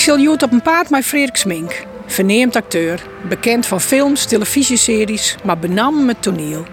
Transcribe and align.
Ik 0.00 0.06
zal 0.06 0.18
Joet 0.18 0.42
op 0.42 0.52
een 0.52 0.62
paard 0.62 0.90
met 0.90 1.04
Frederik 1.04 1.36
Smink. 1.36 1.84
Verneemd 2.06 2.56
acteur, 2.56 3.02
bekend 3.28 3.66
van 3.66 3.80
films, 3.80 4.24
televisieseries, 4.24 5.36
maar 5.44 5.58
benam 5.58 6.04
met 6.04 6.22
toneel. 6.22 6.64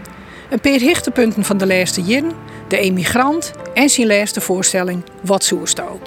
Een 0.50 0.59
paar 0.59 0.72
hichtepunten 0.72 1.44
van 1.44 1.58
de 1.58 1.67
laatste 1.67 2.02
jaren, 2.02 2.31
De 2.67 2.77
Emigrant 2.77 3.52
en 3.73 3.90
zijn 3.90 4.08
laatste 4.08 4.41
voorstelling 4.41 5.03
Wat 5.22 5.44
Soersto. 5.44 6.00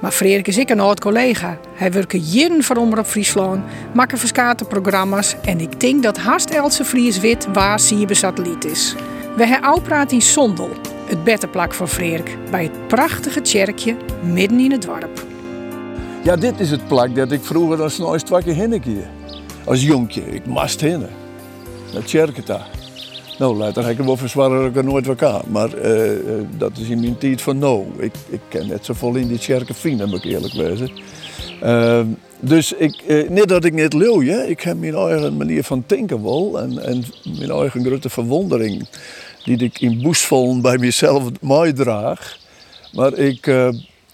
Maar 0.00 0.10
Frederik 0.10 0.46
is 0.46 0.58
ik 0.58 0.70
een 0.70 0.80
oud 0.80 1.00
collega. 1.00 1.58
Hij 1.74 1.92
werkt 1.92 2.32
jaren 2.32 2.64
voor 2.64 2.76
Omroep 2.76 3.06
Friesland, 3.06 3.64
maakt 3.94 4.18
verschillende 4.18 4.64
programma's 4.64 5.36
en 5.44 5.60
ik 5.60 5.80
denk 5.80 6.02
dat 6.02 6.18
haast 6.18 6.50
Else 6.50 6.84
Fries 6.84 7.18
wit 7.18 7.46
waar 7.52 7.80
Siebe 7.80 8.14
satelliet 8.14 8.64
is. 8.64 8.94
We 9.36 9.46
hebben 9.46 9.82
praat 9.82 10.12
in 10.12 10.22
Sondel, 10.22 10.70
het 11.06 11.24
bettenplak 11.24 11.74
van 11.74 11.88
Frederik, 11.88 12.36
bij 12.50 12.62
het 12.62 12.88
prachtige 12.88 13.40
tjerkje 13.40 13.96
midden 14.22 14.58
in 14.58 14.72
het 14.72 14.82
dorp. 14.82 15.26
Ja, 16.28 16.36
dit 16.36 16.60
is 16.60 16.70
het 16.70 16.88
plak 16.88 17.14
dat 17.14 17.32
ik 17.32 17.44
vroeger 17.44 17.82
als 17.82 17.98
nooit 17.98 18.28
keer 18.28 18.54
heen 18.54 18.80
keer. 18.80 19.10
Als 19.64 19.82
jonkje, 19.82 20.20
ik 20.20 20.46
mast. 20.46 20.80
Dat 21.92 22.06
tjerkje 22.06 22.42
daar. 22.42 22.70
Nou, 23.38 23.56
later 23.56 23.86
heb 23.86 23.98
ik 23.98 24.04
wel 24.04 24.16
verzwaren 24.16 24.58
dat 24.58 24.70
ik 24.70 24.76
er 24.76 24.84
nooit 24.84 25.06
weer. 25.06 25.42
Maar 25.50 25.72
eh, 25.72 26.12
eh, 26.12 26.44
dat 26.58 26.76
is 26.76 26.88
in 26.88 27.00
mijn 27.00 27.18
tijd 27.18 27.42
van 27.42 27.58
nou. 27.58 27.86
Ik, 27.98 28.12
ik 28.28 28.40
ken 28.48 28.66
net 28.66 28.84
zo 28.84 28.94
vol 28.94 29.14
in 29.14 29.28
die 29.28 29.38
tjerken 29.38 29.74
vinden, 29.74 30.08
moet 30.08 30.24
ik 30.24 30.30
eerlijk 30.30 30.54
wezen. 30.54 30.90
Ehm, 31.60 32.06
dus 32.40 32.72
ik, 32.72 33.02
uh, 33.06 33.28
niet 33.28 33.48
dat 33.48 33.64
ik 33.64 33.72
niet 33.72 33.92
leeuw, 33.92 34.20
ik 34.20 34.60
heb 34.60 34.78
mijn 34.78 34.94
eigen 34.94 35.36
manier 35.36 35.64
van 35.64 35.84
denken 35.86 36.22
wel. 36.22 36.60
En, 36.60 36.82
en 36.82 37.04
mijn 37.38 37.50
eigen 37.50 37.84
grote 37.84 38.08
verwondering. 38.08 38.88
Die 39.44 39.58
ik 39.58 39.80
in 39.80 40.02
boesvollen 40.02 40.60
bij 40.60 40.78
mezelf 40.78 41.30
mooi 41.40 41.72
draag. 41.72 42.38
Maar 42.92 43.14
ik, 43.14 43.46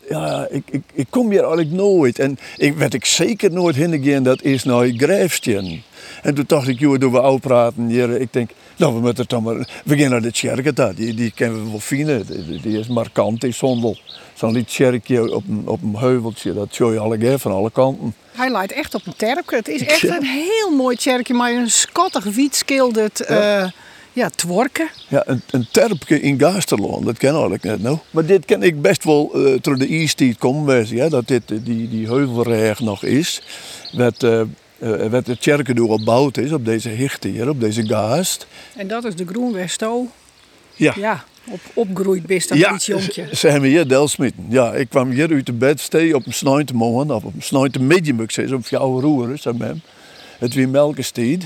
ja, 0.09 0.47
ik, 0.51 0.63
ik, 0.71 0.83
ik 0.93 1.07
kom 1.11 1.31
hier 1.31 1.39
eigenlijk 1.39 1.71
nooit. 1.71 2.19
En 2.19 2.39
ik 2.57 2.75
werd 2.75 2.95
ik 2.95 3.05
zeker 3.05 3.53
nooit 3.53 3.77
heen 3.77 4.23
dat 4.23 4.43
is 4.43 4.65
naar 4.65 4.87
Grijfstjen. 4.97 5.83
En 6.23 6.35
toen 6.35 6.45
dacht 6.47 6.69
ik, 6.69 6.79
joh, 6.79 6.99
doen 6.99 7.13
we 7.13 7.21
oud 7.21 7.41
praten 7.41 7.87
hier. 7.87 8.21
Ik 8.21 8.33
denk, 8.33 8.51
nou, 8.77 8.95
we 8.95 9.01
moeten 9.01 9.25
dan 9.29 9.43
maar... 9.43 9.69
We 9.85 9.99
gaan 9.99 10.11
naar 10.11 10.23
de 10.23 10.33
kerk 10.33 10.77
daar. 10.77 10.95
Die, 10.95 11.15
die 11.15 11.33
kennen 11.35 11.65
we 11.65 11.71
wel 11.71 11.81
fine. 11.81 12.25
Die, 12.25 12.61
die 12.61 12.79
is 12.79 12.87
markant, 12.87 13.41
die 13.41 13.53
zondel. 13.53 13.97
Zo'n 14.35 14.53
liet 14.53 14.81
op 15.33 15.43
een, 15.49 15.63
op 15.65 15.83
een 15.83 15.97
heuveltje. 15.97 16.55
Dat 16.55 16.69
zie 16.71 16.87
je 16.87 16.99
alle 16.99 17.39
van 17.39 17.53
alle 17.53 17.71
kanten. 17.71 18.15
Hij 18.33 18.51
lijkt 18.51 18.73
echt 18.73 18.95
op 18.95 19.07
een 19.07 19.17
terpje. 19.17 19.57
Het 19.57 19.69
is 19.69 19.85
echt 19.85 20.09
een 20.09 20.25
heel 20.25 20.71
mooi 20.77 20.97
kerkje, 20.97 21.35
maar 21.35 21.53
een 21.53 21.71
schattig 21.71 22.25
wiet 22.25 22.55
schilderd... 22.55 23.25
Ja. 23.29 23.63
Uh, 23.63 23.71
ja, 24.15 24.31
tworken. 24.31 24.89
Ja, 25.09 25.23
een, 25.27 25.43
een 25.51 25.67
terpje 25.71 26.21
in 26.21 26.41
Gasterland, 26.41 27.05
dat 27.05 27.19
ken 27.19 27.29
ik 27.29 27.35
eigenlijk 27.35 27.63
net 27.63 27.83
nou. 27.83 27.99
Maar 28.11 28.27
dit 28.27 28.45
ken 28.45 28.63
ik 28.63 28.83
best 28.83 29.05
wel 29.05 29.31
uh, 29.35 29.59
door 29.61 29.79
de 29.79 29.87
East 29.87 30.39
komen, 30.39 30.87
ja, 30.89 31.09
dat 31.09 31.29
dit 31.29 31.43
die, 31.49 31.89
die 31.89 32.07
heuvelreg 32.07 32.81
nog 32.81 33.05
is. 33.05 33.43
Met, 33.93 34.23
uh, 34.23 34.41
uh, 34.79 35.07
wat 35.07 35.27
de 35.27 35.37
kerken 35.37 35.75
door 35.75 35.99
gebouwd 35.99 36.37
is 36.37 36.53
op 36.53 36.65
deze 36.65 36.89
hichte 36.89 37.29
hier, 37.29 37.49
op 37.49 37.61
deze 37.61 37.87
gaast. 37.87 38.47
En 38.77 38.89
dat 38.89 39.05
is 39.05 39.15
de 39.15 39.27
Groenwesto. 39.27 40.07
Ja. 40.75 40.95
ja. 40.97 41.25
Op, 41.51 41.61
opgroeid 41.75 42.27
best 42.27 42.49
dat 42.49 42.59
ja, 42.59 42.75
iets 42.75 42.87
jonkje. 42.87 43.29
Ze 43.33 43.49
hebben 43.49 43.69
hier 43.69 43.89
Delsmitten. 43.89 44.47
Ja, 44.49 44.73
ik 44.73 44.89
kwam 44.89 45.11
hier 45.11 45.31
uit 45.31 45.47
de 45.47 45.53
bed, 45.53 45.81
stee 45.81 46.15
op 46.15 46.27
een 46.27 46.33
snuinte 46.33 46.75
morgen, 46.75 47.15
of 47.15 47.25
op 47.25 47.33
een 47.51 48.21
ik 48.21 48.31
zei, 48.31 48.55
op 48.55 48.67
jouw 48.67 49.01
roeren, 49.01 49.39
zei 49.39 49.57
hem. 49.59 49.81
Het 50.39 50.55
weer 50.55 50.69
melkestied. 50.69 51.45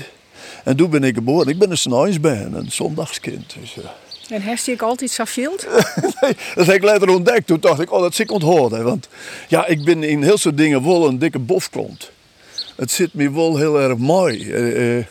En 0.63 0.75
toen 0.75 0.89
ben 0.89 1.03
ik 1.03 1.15
geboren. 1.15 1.47
Ik 1.47 1.59
ben 1.59 1.71
een 1.71 1.77
snuisbaan, 1.77 2.53
een 2.53 2.71
zondagskind. 2.71 3.55
Dus, 3.59 3.75
uh. 3.77 3.83
En 4.29 4.41
heeft 4.41 4.67
ik 4.67 4.81
altijd 4.81 5.11
zoveel? 5.11 5.55
nee, 6.21 6.35
dat 6.55 6.65
heb 6.65 6.75
ik 6.75 6.83
later 6.83 7.09
ontdekt. 7.09 7.47
Toen 7.47 7.59
dacht 7.59 7.79
ik, 7.79 7.91
oh, 7.91 8.01
dat 8.01 8.15
zit 8.15 8.29
ik 8.29 8.31
onthouden. 8.31 8.83
Want 8.83 9.07
ja, 9.47 9.67
ik 9.67 9.83
ben 9.83 10.03
in 10.03 10.23
heel 10.23 10.37
soort 10.37 10.57
dingen 10.57 10.83
wel 10.85 11.07
een 11.07 11.19
dikke 11.19 11.39
bofkont 11.39 12.11
het 12.79 12.91
zit 12.91 13.13
me 13.13 13.31
wel 13.31 13.57
heel 13.57 13.79
erg 13.79 13.97
mooi. 13.97 14.43
Uh, 14.43 14.97
uh, 14.97 15.05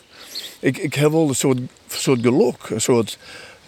ik, 0.60 0.78
ik 0.78 0.94
heb 0.94 1.10
wel 1.10 1.28
een 1.28 1.34
soort, 1.34 1.58
soort 1.88 2.20
geluk, 2.20 2.68
een 2.68 2.80
soort 2.80 3.18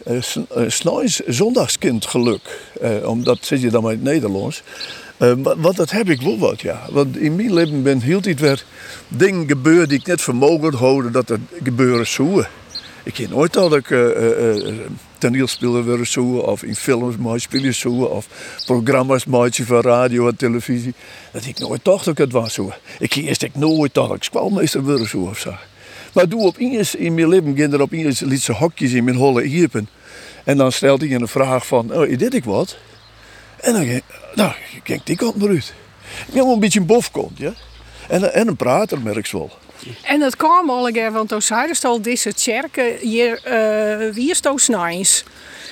uh, 0.07 0.21
snuis 0.69 1.21
zondagskind 1.27 2.07
geluk. 2.07 2.73
omdat 3.05 3.39
zit 3.41 3.61
je 3.61 3.71
dan 3.71 3.83
maar 3.83 3.93
in 3.93 3.99
het 3.99 4.07
Nederlands. 4.07 4.63
Want 5.57 5.77
dat 5.77 5.91
heb 5.91 6.11
ik 6.11 6.21
wel 6.21 6.39
wat, 6.39 6.61
ja. 6.61 6.87
Want 6.91 7.17
in 7.17 7.37
mijn 7.37 7.55
leven 7.55 7.83
ben 7.83 8.01
heel 8.01 8.27
iets 8.27 8.41
weer 8.41 8.65
dingen 9.09 9.49
gebeurd 9.49 9.89
die 9.89 9.99
ik 9.99 10.07
net 10.07 10.21
vermogen 10.21 10.75
houden 10.75 11.13
dat 11.13 11.31
er 11.31 11.39
gebeuren 11.63 12.07
zouden. 12.07 12.49
Ik 13.03 13.17
heb 13.17 13.31
nooit 13.31 13.53
dat 13.53 13.75
ik 13.75 13.95
toneelspeler 15.19 15.85
willen 15.85 16.07
zoeken, 16.07 16.47
of 16.47 16.63
in 16.63 16.77
films 16.77 17.17
mooi 17.17 17.39
spelen 17.39 17.75
zoeken, 17.75 18.11
of 18.11 18.27
programma's 18.67 19.25
van 19.51 19.81
radio 19.81 20.29
en 20.29 20.37
televisie. 20.37 20.95
Dat 21.33 21.45
ik 21.45 21.59
nooit 21.59 21.85
dacht 21.85 22.05
dat 22.05 22.19
ik 22.19 22.25
het 22.25 22.33
was 22.33 22.55
zo. 22.55 22.73
Ik 22.99 23.15
eerst 23.15 23.49
nooit 23.55 23.95
dat 23.95 24.15
ik 24.15 24.23
squalmeester 24.23 24.85
willen 24.85 25.09
zo 25.09 25.19
of 25.19 25.39
zo. 25.39 25.55
Maar 26.13 26.29
doe 26.29 26.47
op 26.47 26.59
eens 26.59 26.95
in 26.95 27.15
mijn 27.15 27.29
leven, 27.29 27.57
ging 27.57 27.73
er 27.73 27.81
op 27.81 27.93
eens 27.93 28.21
lietse 28.21 28.53
hokjes 28.53 28.93
in 28.93 29.05
mijn 29.05 29.17
holle 29.17 29.43
hierpen. 29.43 29.89
En 30.45 30.57
dan 30.57 30.73
stelde 30.73 31.07
hij 31.07 31.15
een 31.15 31.29
vraag 31.29 31.67
van, 31.67 31.95
oh, 31.95 32.19
dit 32.19 32.35
ik 32.35 32.45
wat? 32.45 32.77
En 33.61 33.73
dan 33.73 34.01
nou, 34.35 34.53
kijk 34.83 35.07
die 35.07 35.17
kant 35.17 35.37
maar 35.37 35.49
uit. 35.49 35.75
Ik 36.27 36.35
een 36.43 36.61
beetje 36.61 36.81
een 36.81 36.87
bofkont, 36.87 37.39
ja. 37.39 37.53
En, 38.09 38.33
en 38.33 38.49
een 38.49 38.57
prater, 38.57 39.01
merk 39.01 39.17
ik 39.17 39.31
wel. 39.33 39.51
En 40.03 40.21
het 40.21 40.37
kwam 40.37 40.71
al 40.71 40.89
een 40.89 41.13
want 41.13 41.29
toen 41.29 41.43
zeiden 41.43 41.77
al 41.83 42.03
deze 42.03 42.33
kerken 42.45 42.97
hier 43.01 43.41
uh, 43.47 44.15
wie 44.15 44.31
is 44.31 44.41
snijs. 44.55 45.25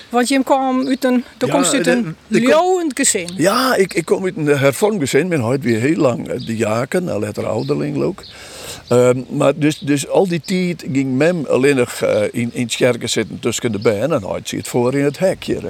Want 0.09 0.29
je 0.29 0.43
kwam 0.43 0.87
uit 0.87 1.05
een, 1.05 1.25
toen 1.37 1.49
ja, 1.49 1.73
uit 1.73 1.87
een 1.87 2.17
leeuwend 2.27 2.93
gezin. 2.97 3.29
Ja, 3.37 3.75
ik, 3.75 3.95
ik 3.95 4.05
kom 4.05 4.25
uit 4.25 4.37
een 4.37 4.47
hervormd 4.47 5.01
gezin. 5.01 5.23
Ik 5.23 5.29
ben 5.29 5.45
ooit 5.45 5.63
weer 5.63 5.81
heel 5.81 5.97
lang 5.97 6.29
eh, 6.29 6.47
de 6.47 6.57
jaken, 6.57 7.09
al 7.09 7.21
later 7.21 7.47
ouderling 7.47 8.03
ook. 8.03 8.25
Um, 8.93 9.27
maar 9.31 9.59
dus, 9.59 9.79
dus 9.79 10.09
al 10.09 10.29
die 10.29 10.41
tijd 10.41 10.85
ging 10.93 11.17
mem 11.17 11.47
alleen 11.47 11.77
nog 11.77 12.01
uh, 12.03 12.23
in, 12.23 12.51
in 12.53 12.63
het 12.63 12.77
kerken 12.77 13.09
zitten 13.09 13.39
tussen 13.41 13.73
de 13.73 13.79
bijen 13.79 14.13
en 14.13 14.23
hij 14.23 14.41
zit 14.45 14.69
voor 14.69 14.95
in 14.95 15.05
het 15.05 15.19
hek 15.19 15.45
hier. 15.45 15.63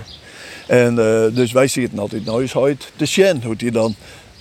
En 0.68 0.94
uh, 0.98 1.24
dus 1.34 1.52
wij 1.52 1.66
zitten 1.66 1.98
altijd 1.98 2.24
nou 2.24 2.42
eens 2.42 2.56
uit 2.56 2.92
de 2.96 3.06
Sjen, 3.06 3.42
hoe 3.42 3.56
die 3.56 3.70
dan 3.70 3.94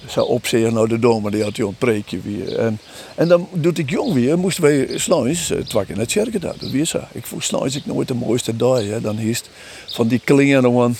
zou 0.05 0.27
opzeggen 0.27 0.73
naar 0.73 0.87
de 0.87 0.99
dom, 0.99 1.31
die 1.31 1.43
had 1.43 1.57
hij 1.57 1.65
ontpreekje 1.65 2.19
weer. 2.23 2.57
En, 2.57 2.79
en 3.15 3.27
dan 3.27 3.47
doet 3.51 3.77
ik 3.77 3.89
jong 3.89 4.13
weer, 4.13 4.37
moesten 4.37 4.63
wij 4.63 4.87
s'nachts 4.95 5.51
uh, 5.51 5.59
twak 5.59 5.87
in 5.87 5.99
het 5.99 6.11
kerken 6.11 6.41
daar. 6.41 6.55
Dat 6.59 6.69
weer 6.69 6.85
zo. 6.85 6.99
Ik 7.11 7.25
vond 7.25 7.43
s'nachts 7.43 7.75
ik 7.75 7.85
nooit 7.85 8.07
de 8.07 8.13
mooiste 8.13 8.55
dag. 8.55 8.83
Hè. 8.83 9.01
Dan 9.01 9.17
hiest 9.17 9.49
van 9.87 10.07
die 10.07 10.21
klingen, 10.23 10.95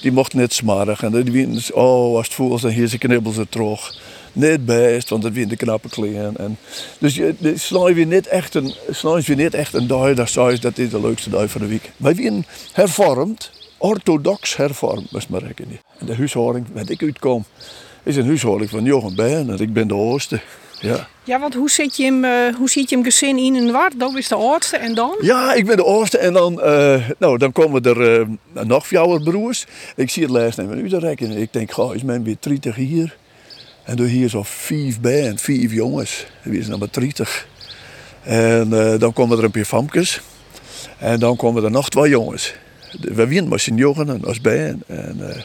die 0.00 0.12
mocht 0.12 0.34
net 0.34 0.52
smarig. 0.52 1.02
En 1.02 1.22
die 1.22 1.72
oh, 1.72 2.16
als 2.16 2.26
het 2.26 2.34
voelt, 2.34 2.62
dan 2.62 2.70
hier 2.70 2.86
ze 2.86 2.98
knibbel 2.98 3.32
ze 3.32 3.46
terug. 3.48 3.96
Net 4.32 4.64
best, 4.64 5.08
want 5.08 5.22
het 5.22 5.32
weer 5.32 5.48
de 5.48 5.56
knappe 5.56 5.88
kleren. 5.88 6.36
En, 6.36 6.58
dus 6.98 7.14
je, 7.14 7.34
de 7.38 7.94
weer 7.94 8.06
niet 8.06 8.26
echt 8.26 8.54
een, 8.54 8.74
weer 9.26 9.36
niet 9.36 9.54
echt 9.54 9.74
een 9.74 9.86
dag, 9.86 10.14
dat, 10.14 10.30
zei, 10.30 10.58
dat 10.58 10.78
is 10.78 10.90
de 10.90 11.00
leukste 11.00 11.30
dag 11.30 11.50
van 11.50 11.60
de 11.60 11.66
week. 11.66 11.90
Wij 11.96 12.14
werden 12.14 12.46
hervormd, 12.72 13.50
orthodox 13.78 14.56
hervormd, 14.56 15.12
moest 15.12 15.28
maar 15.28 15.42
rekenen. 15.42 15.80
En 15.98 16.06
de 16.06 16.14
huishouding, 16.14 16.66
waar 16.72 16.90
ik 16.90 17.02
uitkom, 17.02 17.44
is 18.02 18.16
een 18.16 18.26
huishouding 18.26 18.70
van 18.70 18.84
Jochen 18.84 19.14
Bijen 19.14 19.50
en 19.50 19.58
ik 19.58 19.72
ben 19.72 19.88
de 19.88 19.94
oudste. 19.94 20.40
Ja. 20.80 21.08
ja, 21.24 21.40
want 21.40 21.54
hoe 21.54 21.70
zit 21.70 21.96
je 21.96 22.04
hem, 22.04 22.24
uh, 22.24 22.54
hoe 22.54 22.70
ziet 22.70 22.88
je 22.88 22.94
hem 22.94 23.04
gezin 23.04 23.38
in 23.38 23.54
een 23.54 23.72
wart? 23.72 24.00
Dat 24.00 24.16
is 24.16 24.28
de 24.28 24.34
oudste 24.34 24.76
en 24.76 24.94
dan? 24.94 25.16
Ja, 25.20 25.54
ik 25.54 25.66
ben 25.66 25.76
de 25.76 25.84
oudste 25.84 26.18
en 26.18 26.32
dan, 26.32 26.52
uh, 26.52 27.08
nou, 27.18 27.38
dan 27.38 27.52
komen 27.52 27.82
er 27.82 28.20
uh, 28.20 28.26
nog 28.64 28.86
vier 28.86 29.20
broers. 29.22 29.66
Ik 29.96 30.10
zie 30.10 30.22
het 30.22 30.32
lijst 30.32 30.58
even 30.58 30.78
u 30.78 30.88
te 30.88 30.98
rekenen. 30.98 31.36
Ik 31.36 31.52
denk, 31.52 31.72
goh, 31.72 31.94
is 31.94 32.02
men 32.02 32.22
weer 32.22 32.36
30 32.40 32.74
hier? 32.74 33.16
En 33.84 33.96
door 33.96 34.06
hier 34.06 34.28
zo 34.28 34.42
vijf 34.42 35.00
bij 35.00 35.26
en 35.26 35.38
vijf 35.38 35.72
jongens. 35.72 36.26
Wie 36.42 36.58
is 36.58 36.66
nou 36.66 36.78
maar 36.78 36.88
30? 36.90 37.46
En 38.22 38.68
dan 38.98 39.12
komen 39.12 39.38
er 39.38 39.44
een 39.44 39.50
paar 39.50 39.64
famkes. 39.64 40.20
En 40.98 41.18
dan 41.18 41.36
komen 41.36 41.64
er 41.64 41.70
nog 41.70 41.88
twee 41.88 42.10
jongens. 42.10 42.54
We 43.00 43.26
winnen 43.26 43.48
maar 43.48 43.70
Jochen 43.74 44.08
en 44.08 44.24
als 44.24 44.40
bij. 44.40 44.76
En, 44.86 45.44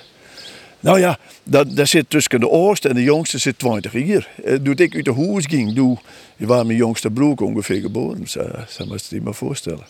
nou 0.84 1.00
ja, 1.00 1.18
dat, 1.44 1.76
dat 1.76 1.88
zit 1.88 2.10
tussen 2.10 2.40
de 2.40 2.50
oudste 2.50 2.90
en 2.90 2.96
de 2.96 3.04
jongste 3.04 3.38
zit 3.38 3.60
20 3.60 3.94
jaar. 3.94 4.28
Uh, 4.46 4.56
toen 4.56 4.76
ik 4.76 4.96
uit 4.96 5.06
de 5.06 5.14
huis 5.14 5.46
ging, 5.46 5.76
toen 5.76 6.00
was 6.38 6.66
mijn 6.66 6.78
jongste 6.78 7.12
broer 7.12 7.36
ongeveer 7.36 7.82
geboren. 7.82 8.28
Zo, 8.28 8.50
zo 8.70 8.86
moet 8.86 9.06
je 9.10 9.22
maar 9.22 9.34
voorstellen. 9.34 9.86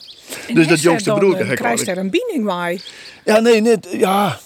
En 0.47 0.55
dus 0.55 0.67
dat 0.67 0.81
jongste 0.81 1.13
broer... 1.13 1.41
Uh, 1.41 1.51
krijgt 1.51 1.87
er 1.87 1.97
een 1.97 2.09
binding 2.09 2.45
bij? 2.45 2.79
Ja, 3.25 3.39
nee, 3.39 3.61
niet... 3.61 3.87
Ja, 3.91 4.39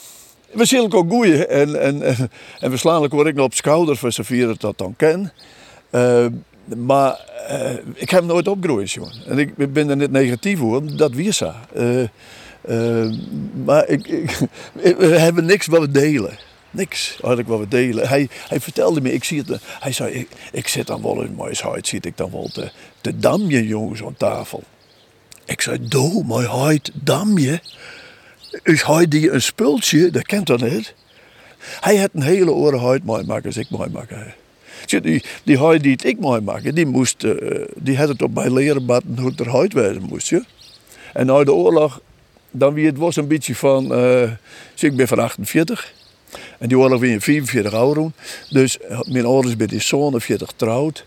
we 0.51 0.65
zullen 0.65 0.93
ook 0.93 1.09
goeie. 1.09 1.45
En, 1.45 1.81
en, 1.81 2.01
en, 2.01 2.31
en 2.59 2.69
waarschijnlijk 2.69 3.13
word 3.13 3.27
ik 3.27 3.35
nog 3.35 3.45
op 3.45 3.53
schouder 3.53 3.97
voor 3.97 4.11
zover 4.11 4.47
dat 4.47 4.61
dat 4.61 4.77
dan 4.77 4.93
ken. 4.97 5.31
Uh, 5.91 6.25
maar 6.75 7.19
uh, 7.51 7.71
ik 7.93 8.09
heb 8.09 8.19
hem 8.19 8.25
nooit 8.25 8.47
opgegroeid, 8.47 8.91
jongen. 8.91 9.13
En 9.27 9.39
ik 9.39 9.73
ben 9.73 9.89
er 9.89 9.95
niet 9.95 10.11
negatief 10.11 10.61
over, 10.61 10.97
dat 10.97 11.11
wie 11.11 11.31
zo. 11.31 11.53
Uh, 11.77 12.03
uh, 12.67 13.13
maar 13.65 13.87
ik, 13.87 14.07
we 14.97 15.05
hebben 15.05 15.45
niks 15.45 15.65
wat 15.65 15.79
we 15.79 15.91
delen. 15.91 16.37
Niks 16.71 17.09
eigenlijk 17.11 17.47
wat 17.47 17.59
we 17.59 17.67
delen. 17.67 18.07
Hij, 18.07 18.29
hij 18.47 18.59
vertelde 18.59 19.01
me, 19.01 19.13
ik 19.13 19.23
zie 19.23 19.43
het, 19.45 19.61
hij 19.79 19.91
zei, 19.91 20.27
ik, 20.51 20.67
zit 20.67 20.87
dan 20.87 21.01
wel 21.01 21.21
in 21.21 21.35
mijn 21.37 21.55
huid, 21.61 21.87
zit 21.87 22.05
ik 22.05 22.17
dan 22.17 22.31
wel 22.31 22.49
te, 23.01 23.19
damje 23.19 23.67
jongens 23.67 24.03
aan 24.03 24.15
tafel. 24.17 24.63
Ik 25.45 25.61
zei, 25.61 25.87
doe, 25.87 26.23
mijn 26.25 26.49
huid 26.49 26.91
damje. 26.93 27.61
Is 28.63 28.83
hij 28.83 29.07
die 29.07 29.31
een 29.31 29.41
spultje, 29.41 30.09
dat 30.09 30.25
kent 30.25 30.47
dat 30.47 30.61
niet. 30.61 30.93
Hij 31.59 31.97
had 31.97 32.09
een 32.13 32.21
hele 32.21 32.51
oren 32.51 32.79
huid 32.79 33.03
mooi 33.03 33.25
maken 33.25 33.45
als 33.45 33.57
ik 33.57 33.69
mooi 33.69 33.89
maken. 33.89 34.35
Die, 34.85 35.23
die 35.43 35.57
huid 35.57 35.83
die 35.83 35.97
ik 36.03 36.19
mooi 36.19 36.41
maken, 36.41 36.75
die, 36.75 36.85
moest, 36.85 37.23
eh, 37.23 37.63
die 37.75 37.97
had 37.97 38.07
het 38.07 38.21
op 38.21 38.33
mij 38.33 38.49
leren 38.49 38.85
batten 38.85 39.17
hoe 39.19 39.29
het 39.29 39.39
eruit 39.39 39.73
wezen 39.73 40.03
moest. 40.09 40.29
Ja? 40.29 40.41
En 41.13 41.25
na 41.25 41.43
de 41.43 41.53
oorlog, 41.53 42.01
dan 42.51 42.73
wie 42.73 42.85
het 42.85 42.97
was 42.97 43.15
een 43.15 43.27
beetje 43.27 43.55
van, 43.55 43.93
eh, 43.93 44.31
ik 44.75 44.95
ben 44.95 45.07
van 45.07 45.19
48. 45.19 45.95
En 46.59 46.67
die 46.67 46.77
oorlog 46.77 46.99
weer 46.99 47.11
in 47.11 47.21
44 47.21 47.73
ouder. 47.73 48.11
Dus 48.49 48.79
eh, 48.79 48.99
mijn 49.09 49.25
ouders 49.25 49.55
zijn 49.57 49.81
zoon 49.81 50.21
40 50.21 50.51
trouwd. 50.55 51.05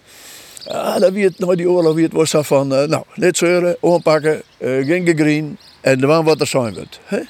Ah, 0.66 1.00
dan 1.00 1.14
het, 1.14 1.38
nou 1.38 1.56
die 1.56 1.70
oorlog 1.70 2.08
was 2.12 2.34
van, 2.46 2.74
eh, 2.74 2.88
nou, 2.88 3.04
net 3.14 3.36
zeuren, 3.36 3.76
openpakken, 3.80 4.42
uh, 4.58 4.86
geen 4.86 5.12
green 5.16 5.58
en 5.80 5.98
de 5.98 6.06
man 6.06 6.24
wat 6.24 6.40
er 6.40 6.46
zijn 6.46 6.74
wordt. 6.74 7.00
Hè? 7.04 7.20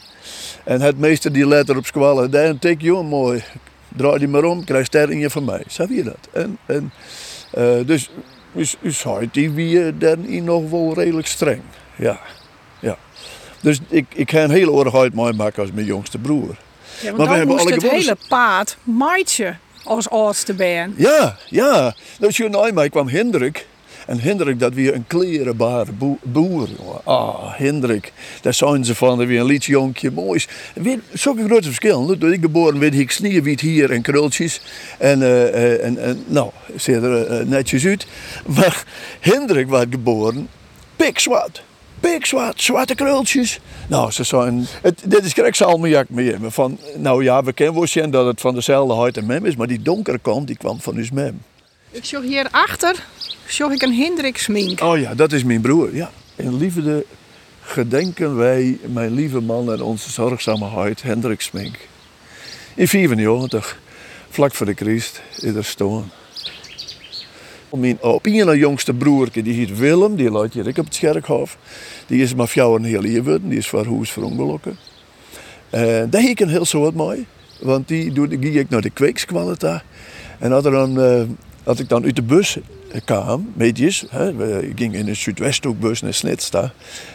En 0.65 0.81
het 0.81 0.99
meester 0.99 1.33
die 1.33 1.47
letter 1.47 1.77
op 1.77 1.87
squallen, 1.87 2.31
daar 2.31 2.59
tik 2.59 2.81
je 2.81 2.93
mooi. 2.93 3.43
Draai 3.97 4.19
die 4.19 4.29
maar 4.29 4.45
om, 4.45 4.65
krijg 4.65 4.87
sterren 4.87 5.31
van 5.31 5.45
mij. 5.45 5.63
Zo 5.69 5.87
je 5.89 6.03
dat. 6.03 6.29
En, 6.33 6.59
en, 6.67 6.93
dus 7.87 8.11
is, 8.53 8.77
is 8.81 9.03
hij 9.03 9.29
die 9.33 9.51
wie 9.51 9.97
dan 9.97 10.45
nog 10.45 10.71
wel 10.71 10.95
redelijk 10.95 11.27
streng. 11.27 11.63
Ja. 11.97 12.21
Dus 13.61 13.79
ik, 13.89 14.07
ik 14.15 14.31
ga 14.31 14.43
een 14.43 14.51
hele 14.51 14.71
oorlog 14.71 14.97
uit 14.97 15.15
mij 15.15 15.33
maken 15.33 15.63
als 15.63 15.73
mijn 15.73 15.87
jongste 15.87 16.19
broer. 16.19 16.57
Ja, 17.03 17.13
Maar 17.17 17.29
we 17.29 17.35
hebben 17.35 17.57
moest 17.57 17.71
het 17.71 17.91
hele 17.91 18.17
paard 18.29 18.77
maatje 18.83 19.57
als 19.85 20.11
oudste 20.11 20.55
ben. 20.55 20.95
Ja, 20.97 21.37
ja. 21.49 21.95
Dus 22.19 22.37
je 22.37 22.49
nou, 22.49 22.73
mij 22.73 22.89
kwam 22.89 23.09
Hendrik. 23.09 23.67
En 24.07 24.21
Hendrik, 24.21 24.59
dat 24.59 24.75
weer 24.75 24.95
een 24.95 25.05
klerenbare 25.07 25.93
boe- 25.93 26.19
boer. 26.23 26.69
jongen. 26.79 27.01
Ah, 27.05 27.53
Hendrik. 27.59 28.13
Daar 28.43 28.55
zijn 28.55 28.85
ze 28.85 28.95
van, 28.95 29.27
weer 29.27 29.41
een 29.41 29.47
liedje 29.47 29.73
jonkje. 29.73 30.11
Moois. 30.11 30.49
Weet, 30.75 30.99
zulke 31.13 31.45
grote 31.45 31.67
verschillen. 31.67 32.19
Toen 32.19 32.33
ik 32.33 32.41
geboren 32.41 32.79
werd, 32.79 32.95
ik 32.95 33.11
sneeuwwiet 33.11 33.61
hier 33.61 33.91
en 33.91 34.03
krultjes. 34.03 34.61
En, 34.99 35.23
eh, 35.23 35.85
en, 35.85 35.99
en 35.99 36.25
nou, 36.27 36.51
ziet 36.77 36.95
er 36.95 37.27
eh, 37.27 37.47
netjes 37.47 37.87
uit. 37.87 38.07
Maar 38.47 38.85
Hendrik 39.21 39.69
werd 39.69 39.87
geboren, 39.91 40.49
pikzwart. 40.97 41.63
Pikzwart, 42.01 42.63
zwarte 42.63 42.95
krultjes. 42.95 43.61
Nou, 43.87 44.11
ze 44.11 44.25
zijn... 44.25 44.67
Het, 44.83 45.03
dit 45.05 45.25
is 45.25 45.33
krijg 45.33 45.57
salmiak 45.57 46.09
meer. 46.09 46.39
Van, 46.43 46.79
nou 46.97 47.25
ja, 47.25 47.43
we 47.43 47.53
kennen 47.53 47.75
wel 47.75 47.87
zien 47.87 48.11
dat 48.11 48.27
het 48.27 48.41
van 48.41 48.55
dezelfde 48.55 48.95
huid 48.95 49.17
en 49.17 49.27
mem 49.27 49.47
is. 49.47 49.57
Maar 49.57 49.67
die 49.67 49.83
donkere 49.83 50.19
kant, 50.19 50.47
die 50.47 50.57
kwam 50.57 50.81
van 50.81 50.97
ons 50.97 51.11
mem. 51.11 51.43
Ik 51.91 52.05
zie 52.05 52.21
hier 52.21 52.49
achter 52.51 53.05
zie 53.47 53.73
ik 53.73 53.83
een 53.83 53.95
Hendrik 53.95 54.39
smink. 54.39 54.81
Oh 54.81 54.99
ja, 54.99 55.15
dat 55.15 55.33
is 55.33 55.45
mijn 55.45 55.61
broer. 55.61 55.95
Ja. 55.95 56.11
In 56.37 56.57
liefde 56.57 57.05
gedenken 57.61 58.37
wij 58.37 58.79
mijn 58.87 59.15
lieve 59.15 59.41
man 59.41 59.73
en 59.73 59.83
onze 59.83 60.11
zorgzame 60.11 60.65
huid, 60.65 61.03
Hendrik 61.03 61.41
Smink. 61.41 61.79
In 62.75 62.89
94, 62.89 63.81
vlak 64.31 64.55
voor 64.55 64.67
de 64.67 64.75
Christ, 64.75 65.23
is 65.37 65.55
er 65.55 65.65
staan. 65.65 66.11
Mijn 67.77 67.99
op 68.01 68.27
jongste 68.57 68.95
broertje, 68.95 69.43
die 69.43 69.55
heet 69.55 69.79
Willem, 69.79 70.17
die 70.17 70.31
luidt 70.31 70.55
hier 70.55 70.69
ook 70.69 70.79
op 70.79 70.85
het 70.85 70.95
Scherkhof. 70.95 71.57
Die 72.07 72.23
is 72.23 72.35
maar 72.35 72.49
een 72.75 72.85
heel 72.85 73.01
lief 73.01 73.25
worden, 73.25 73.49
die 73.49 73.59
is 73.59 73.69
voor 73.69 73.85
Hoes 73.87 74.11
verongelukken. 74.11 74.77
En 75.71 76.11
daar 76.11 76.21
heb 76.21 76.31
ik 76.31 76.41
een 76.41 76.49
heel 76.49 76.65
soort 76.65 76.95
mooi, 76.95 77.27
want 77.61 77.89
die 77.89 78.13
doe, 78.13 78.29
ik 78.29 78.69
naar 78.69 78.81
de 78.81 78.91
kweekskwaliteit. 78.91 79.83
En 80.39 80.53
als, 80.53 80.65
er 80.65 80.71
dan, 80.71 81.01
eh, 81.01 81.23
als 81.65 81.81
ik 81.81 81.89
dan 81.89 82.05
uit 82.05 82.17
de 82.17 82.23
bus 82.23 82.59
kwam, 83.05 83.53
meetjes, 83.55 84.05
hè, 84.09 84.35
we- 84.35 84.69
ik 84.69 84.79
ging 84.79 84.95
in 84.95 85.09
een 85.09 85.17
Zuidwesthoekbus 85.17 86.01
naar 86.01 86.15
Snitsta, 86.15 86.73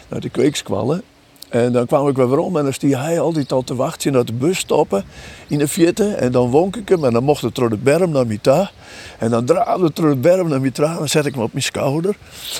naar 0.08 0.20
de 0.20 0.28
kweekskwallen. 0.28 1.02
En 1.48 1.72
dan 1.72 1.86
kwam 1.86 2.08
ik 2.08 2.16
weer 2.16 2.38
om 2.38 2.56
en 2.56 2.64
dan 2.64 2.72
stieg 2.72 2.96
hij 2.96 3.20
altijd 3.20 3.52
al 3.52 3.62
te 3.62 3.74
wachten 3.74 4.12
naar 4.12 4.24
de 4.24 4.32
bus 4.32 4.58
stoppen 4.58 5.04
in 5.48 5.58
de 5.58 5.68
fiette. 5.68 6.04
En 6.14 6.32
dan 6.32 6.50
wonk 6.50 6.76
ik 6.76 6.88
hem 6.88 7.04
en 7.04 7.12
dan 7.12 7.24
mocht 7.24 7.42
het 7.42 7.54
door 7.54 7.68
de 7.70 7.76
berm 7.76 8.10
naar 8.10 8.26
mij 8.26 8.38
toe. 8.40 8.68
En 9.18 9.30
dan 9.30 9.44
draaide 9.44 9.84
het 9.84 9.96
door 9.96 10.08
de 10.08 10.16
berm 10.16 10.48
naar 10.48 10.60
mij 10.60 10.70
toe 10.70 10.84
en 10.84 10.94
dan 10.94 11.08
zet 11.08 11.26
ik 11.26 11.34
hem 11.34 11.42
op 11.42 11.52
mijn 11.52 11.64
schouder. 11.64 12.16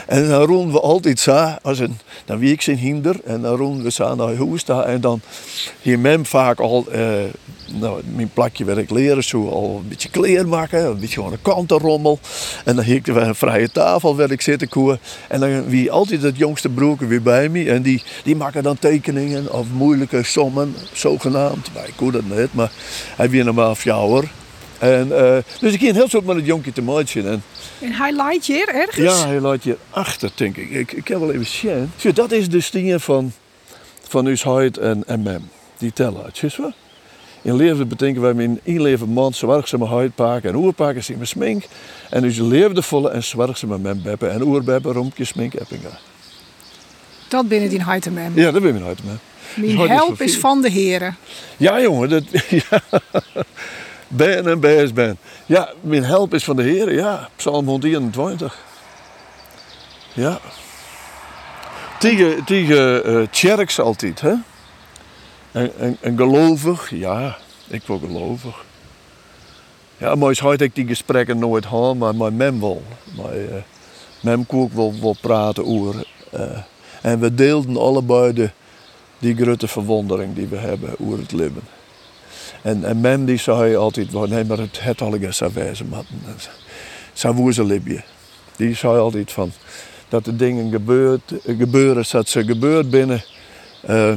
En 0.07 0.29
dan 0.29 0.43
ronden 0.43 0.73
we 0.73 0.81
altijd 0.81 1.21
zo, 1.21 1.55
als 1.63 1.79
een, 1.79 1.99
dan 2.25 2.39
wie 2.39 2.53
ik 2.53 2.63
zijn 2.63 2.77
hinder. 2.77 3.17
En 3.25 3.41
dan 3.41 3.57
ronden 3.57 3.85
we 3.85 3.91
zo 3.91 4.15
naar 4.15 4.37
huis. 4.37 4.65
En 4.65 5.01
dan 5.01 5.21
hier 5.83 5.99
mem 5.99 6.27
vaak 6.27 6.61
al, 6.61 6.85
eh, 6.91 7.03
nou, 7.73 8.01
mijn 8.15 8.31
plakje 8.35 8.65
werd 8.65 8.79
ik 8.79 8.91
leren, 8.91 9.25
zo 9.25 9.49
al 9.49 9.81
een 9.83 9.89
beetje 9.89 10.11
kleer 10.11 10.49
maken. 10.49 10.85
Een 10.85 10.99
beetje 10.99 11.15
gewoon 11.15 11.33
een 11.33 11.43
kantenrommel. 11.43 12.19
En 12.65 12.77
dan 12.77 12.85
hier 12.85 12.95
ik 12.97 13.07
weer 13.07 13.23
een 13.23 13.35
vrije 13.35 13.71
tafel 13.71 14.17
werd 14.17 14.31
ik 14.31 14.41
zitten. 14.41 14.99
En 15.29 15.41
dan 15.41 15.69
wie 15.69 15.91
altijd 15.91 16.23
het 16.23 16.37
jongste 16.37 16.69
broertje 16.69 17.07
weer 17.07 17.23
bij 17.23 17.49
me. 17.49 17.71
En 17.71 17.83
die, 17.83 18.03
die 18.25 18.37
maken 18.37 18.63
dan 18.63 18.79
tekeningen 18.79 19.53
of 19.53 19.67
moeilijke 19.73 20.23
sommen, 20.23 20.75
zogenaamd. 20.93 21.71
Maar 21.75 21.87
ik 21.87 21.95
kon 21.97 22.13
dat 22.13 22.25
niet, 22.25 22.55
maar 22.55 22.71
hij 23.17 23.31
weer 23.31 23.45
normaal 23.45 23.75
fjouwer. 23.75 24.31
En, 24.79 25.19
eh, 25.19 25.37
dus 25.61 25.73
ik 25.73 25.81
ging 25.81 25.93
heel 25.95 26.09
soort 26.09 26.25
met 26.25 26.37
het 26.37 26.47
jonkje 26.47 26.73
te 26.73 26.83
maken. 26.83 27.27
En 27.29 27.43
En 27.81 27.93
hij 27.93 28.13
leidt 28.13 28.47
hier 28.47 28.69
ergens. 28.69 28.97
ja, 29.21 29.27
hij 29.27 29.41
laat 29.41 29.65
je 29.65 29.77
achter, 29.91 30.31
denk 30.35 30.57
ik. 30.57 30.71
Ik, 30.71 30.93
ik 30.93 31.09
heb 31.09 31.19
wel 31.19 31.33
even 31.33 31.47
zien. 31.47 31.91
Zie, 31.97 32.13
dat 32.13 32.33
is 32.33 32.49
de 32.49 32.61
stingen 32.61 33.01
van, 33.01 33.33
van 34.09 34.37
huid 34.43 34.79
en, 34.79 35.03
en 35.07 35.23
mem. 35.23 35.49
Die 35.79 35.93
tellen 35.93 36.25
uit, 36.25 36.37
zie 36.37 36.51
je? 36.57 36.73
In 37.43 37.57
leven 37.57 37.89
betekenen 37.89 38.23
wij 38.35 38.45
in 38.45 38.61
één 38.65 38.83
leven 38.83 39.13
maand 39.13 39.37
zwergzame 39.37 39.87
huid 39.87 40.15
pakken 40.15 40.51
en 40.51 40.57
oerpakken 40.57 41.05
zien 41.05 41.19
met 41.19 41.29
smink. 41.29 41.65
En 42.11 42.23
dus 42.23 42.39
leefdevolle 42.39 43.11
en 43.11 43.25
zwergzame 43.25 43.79
mem 43.79 44.03
beppen 44.03 44.33
en 44.33 44.43
oerbeppen, 44.43 44.93
rompje, 44.93 45.25
smink, 45.25 45.55
eppingen. 45.55 45.99
Dat 47.29 47.49
binnen 47.49 47.69
die 47.69 47.85
Heitemem. 47.85 48.33
Ja, 48.35 48.51
dat 48.51 48.63
ben 48.63 48.77
ik 48.77 48.85
uit, 48.85 49.05
man. 49.05 49.19
Mijn 49.55 49.77
huid 49.77 49.91
help 49.91 50.21
is 50.21 50.37
van 50.39 50.63
de 50.63 50.71
heren. 50.71 51.17
Ja, 51.57 51.81
jongen, 51.81 52.09
dat. 52.09 52.23
Ja. 52.51 52.83
Ben 54.09 54.47
en 54.47 54.61
best 54.61 54.95
ben. 54.95 55.19
Ja, 55.47 55.73
mijn 55.81 56.05
help 56.05 56.35
is 56.35 56.45
van 56.45 56.57
de 56.57 56.63
Heer, 56.63 56.95
ja. 56.95 57.29
Psalm 57.37 57.67
121. 57.67 58.65
Ja. 60.13 60.39
Tegen, 61.99 62.45
tegen 62.45 63.05
eh 63.05 63.27
tjerks 63.31 63.81
altijd, 63.81 64.21
hè? 64.21 64.35
En, 65.53 65.97
en, 66.01 66.17
gelovig, 66.17 66.91
ja, 66.91 67.37
ik 67.69 67.83
wil 67.87 67.99
gelovig. 67.99 68.65
Ja, 69.99 70.15
maar 70.15 70.39
had 70.41 70.61
ik 70.61 70.75
die 70.75 70.87
gesprekken 70.87 71.39
nooit 71.39 71.67
gehad, 71.67 71.97
maar 71.97 72.15
mijn 72.15 72.37
mem 72.37 72.61
wel. 72.61 72.83
Maar, 73.17 73.33
eh, 73.33 73.63
mem 74.21 74.47
wel, 74.73 74.95
wel 75.01 75.17
praten 75.21 75.67
over. 75.67 76.07
eh, 76.31 76.59
en 77.03 77.21
we 77.21 77.35
deelden 77.35 77.77
allebei 77.77 78.33
de, 78.33 78.51
die 79.19 79.37
grote 79.37 79.69
verwondering 79.69 80.35
die 80.35 80.47
we 80.47 80.57
hebben 80.57 80.95
over 81.01 81.19
het 81.19 81.33
leven. 81.33 81.63
En, 82.67 82.85
en 82.85 83.01
mem 83.01 83.25
die 83.25 83.37
zei 83.37 83.77
altijd, 83.77 84.13
nee, 84.13 84.45
maar 84.45 84.59
het 84.59 84.83
het 84.83 85.03
alle 85.03 85.33
zou 85.33 85.51
wezen, 85.55 85.89
maar 85.89 86.05
zo 87.13 87.33
woe 87.33 87.53
ze 87.53 87.65
Libië. 87.65 88.05
Die 88.57 88.75
zei 88.75 88.99
altijd 88.99 89.33
van, 89.33 89.53
dat 90.09 90.25
de 90.25 90.37
dingen 90.37 90.71
gebeurt, 90.71 91.33
gebeuren, 91.45 92.05
dat 92.11 92.29
ze 92.29 92.45
gebeurd 92.45 92.91
binnen, 92.91 93.25
eh 93.81 94.13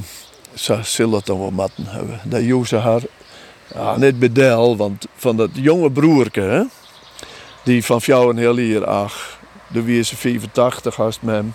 ze 0.53 0.79
zullen 0.81 1.17
het 1.17 1.27
wel 1.27 1.51
matten 1.51 1.85
hebben. 1.85 2.19
Dat 2.23 2.43
joeg 2.43 2.67
ze 2.67 2.75
haar, 2.75 3.01
ja, 3.73 3.97
niet 3.97 4.19
bedel, 4.19 4.77
want 4.77 5.05
van 5.15 5.37
dat 5.37 5.49
jonge 5.53 5.91
broerke, 5.91 6.41
hè, 6.41 6.63
die 7.63 7.85
van 7.85 7.97
jou 8.03 8.29
een 8.29 8.37
heel 8.37 8.55
hier, 8.55 8.85
ach, 8.85 9.39
toen 9.73 9.85
wie 9.85 10.03
ze 10.03 10.15
85 10.15 10.95
haast 10.95 11.21
mem. 11.21 11.53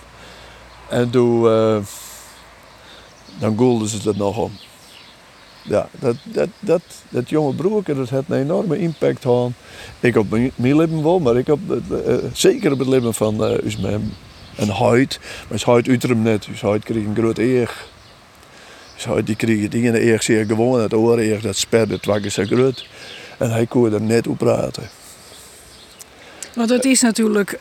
En 0.89 1.11
toen, 1.11 1.47
eh, 1.47 1.77
dan 3.39 3.57
ze 3.89 4.11
er 4.11 4.17
nog 4.17 4.39
om. 4.39 4.53
Ja, 5.65 5.89
dat, 5.99 6.17
dat, 6.23 6.49
dat, 6.61 6.83
dat 7.09 7.29
jonge 7.29 7.55
broerke 7.55 7.95
dat 7.95 8.11
heeft 8.11 8.23
een 8.29 8.41
enorme 8.41 8.79
impact 8.79 9.23
gehad. 9.23 9.51
Ik 10.01 10.17
op 10.17 10.31
mijn, 10.31 10.51
mijn 10.55 10.77
leven 10.77 11.03
wel, 11.03 11.19
maar 11.19 11.37
ik 11.37 11.47
het, 11.47 11.61
eh, 12.07 12.15
zeker 12.33 12.73
op 12.73 12.79
het 12.79 12.89
leven 12.89 13.15
van 13.15 13.51
uh, 13.51 13.65
us 13.65 13.77
mem. 13.77 14.13
En 14.57 14.69
huid, 14.69 15.21
maar 15.49 15.57
is 15.57 15.65
huid 15.65 15.89
uit 15.89 16.03
hem 16.03 16.23
net. 16.23 16.47
Dus 16.51 16.61
huid 16.61 16.85
kreeg 16.85 17.05
een 17.05 17.15
groot 17.15 17.39
eer. 17.39 17.85
Dus 18.95 19.05
huid 19.05 19.27
die 19.27 19.37
kreeg 19.37 19.63
het 19.63 19.75
ene 19.75 20.03
eer 20.03 20.23
zeer 20.23 20.47
gewoon, 20.47 20.81
het 20.81 20.95
oor 20.95 21.19
eer 21.19 21.41
dat 21.41 21.57
sperde 21.57 21.99
het 22.03 22.33
zo 22.33 22.45
groot. 22.45 22.89
En 23.39 23.51
hij 23.51 23.67
kon 23.67 23.93
er 23.93 24.01
net 24.01 24.27
op 24.27 24.39
praten. 24.39 24.89
Want 26.55 26.71
het 26.71 26.85
is 26.85 27.01
natuurlijk 27.01 27.59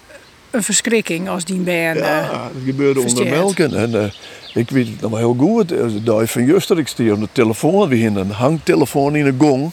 een 0.53 0.63
verschrikking 0.63 1.29
als 1.29 1.45
die 1.45 1.63
eh, 1.65 1.95
Ja, 1.95 2.31
dat 2.31 2.63
gebeurde 2.65 2.99
onder 2.99 3.27
melken. 3.27 3.75
En 3.75 4.01
eh, 4.03 4.11
ik 4.53 4.69
weet 4.69 4.87
het 4.87 5.01
nog 5.01 5.17
heel 5.17 5.35
goed. 5.39 5.71
eh, 5.71 5.87
De 5.87 6.03
dag 6.03 6.31
van 6.31 6.45
Juster, 6.45 6.77
ik 6.79 6.87
stier 6.87 7.13
op 7.13 7.19
de 7.19 7.27
telefoon. 7.31 7.89
We 7.89 8.03
hadden 8.03 8.23
een 8.25 8.31
hangtelefoon 8.31 9.15
in 9.15 9.23
de 9.25 9.45
gong. 9.45 9.71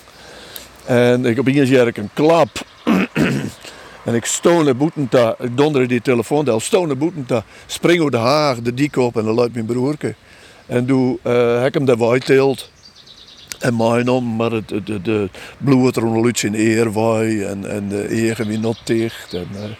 En 0.85 1.25
ik 1.25 1.39
op 1.39 1.47
een 1.47 1.67
jaar 1.67 1.87
ik 1.87 1.97
een 1.97 2.11
klap. 2.15 2.49
en 4.05 4.15
ik 4.15 4.25
stoon 4.25 4.65
naar 4.65 4.77
boeten 4.77 5.09
ta, 5.09 5.35
ik 5.39 5.57
donderde 5.57 5.89
die 5.89 6.03
telefoon, 6.03 6.49
ik 6.49 6.61
stoon 6.61 6.87
naar 6.87 6.97
boeten 6.97 7.27
ta, 7.27 7.45
spring 7.67 7.99
over 7.99 8.11
de 8.11 8.17
haag, 8.19 8.61
de 8.61 8.75
dik 8.75 8.97
op 8.97 9.17
en 9.17 9.25
dan 9.25 9.35
luidt 9.35 9.55
mijn 9.55 9.67
broerke. 9.67 10.15
En 10.67 10.87
toen 10.87 11.19
eh 11.23 11.59
heb 11.59 11.67
ik 11.67 11.75
hem 11.75 11.85
daar 11.85 12.19
teelt. 12.19 12.71
En 13.59 13.77
mijn 13.77 14.09
om, 14.09 14.37
maar 14.37 14.51
het, 14.51 14.69
de, 14.69 14.83
de, 14.83 15.01
de 15.03 15.29
bloed 15.59 15.97
er 15.97 16.03
een 16.03 16.33
in 16.43 16.55
eerwaai 16.55 17.43
en, 17.43 17.71
en 17.71 17.89
de 17.89 18.09
egen 18.09 18.47
weer 18.47 18.61
not 18.61 18.79
dicht. 18.85 19.35
En, 19.35 19.49
eh, 19.55 19.71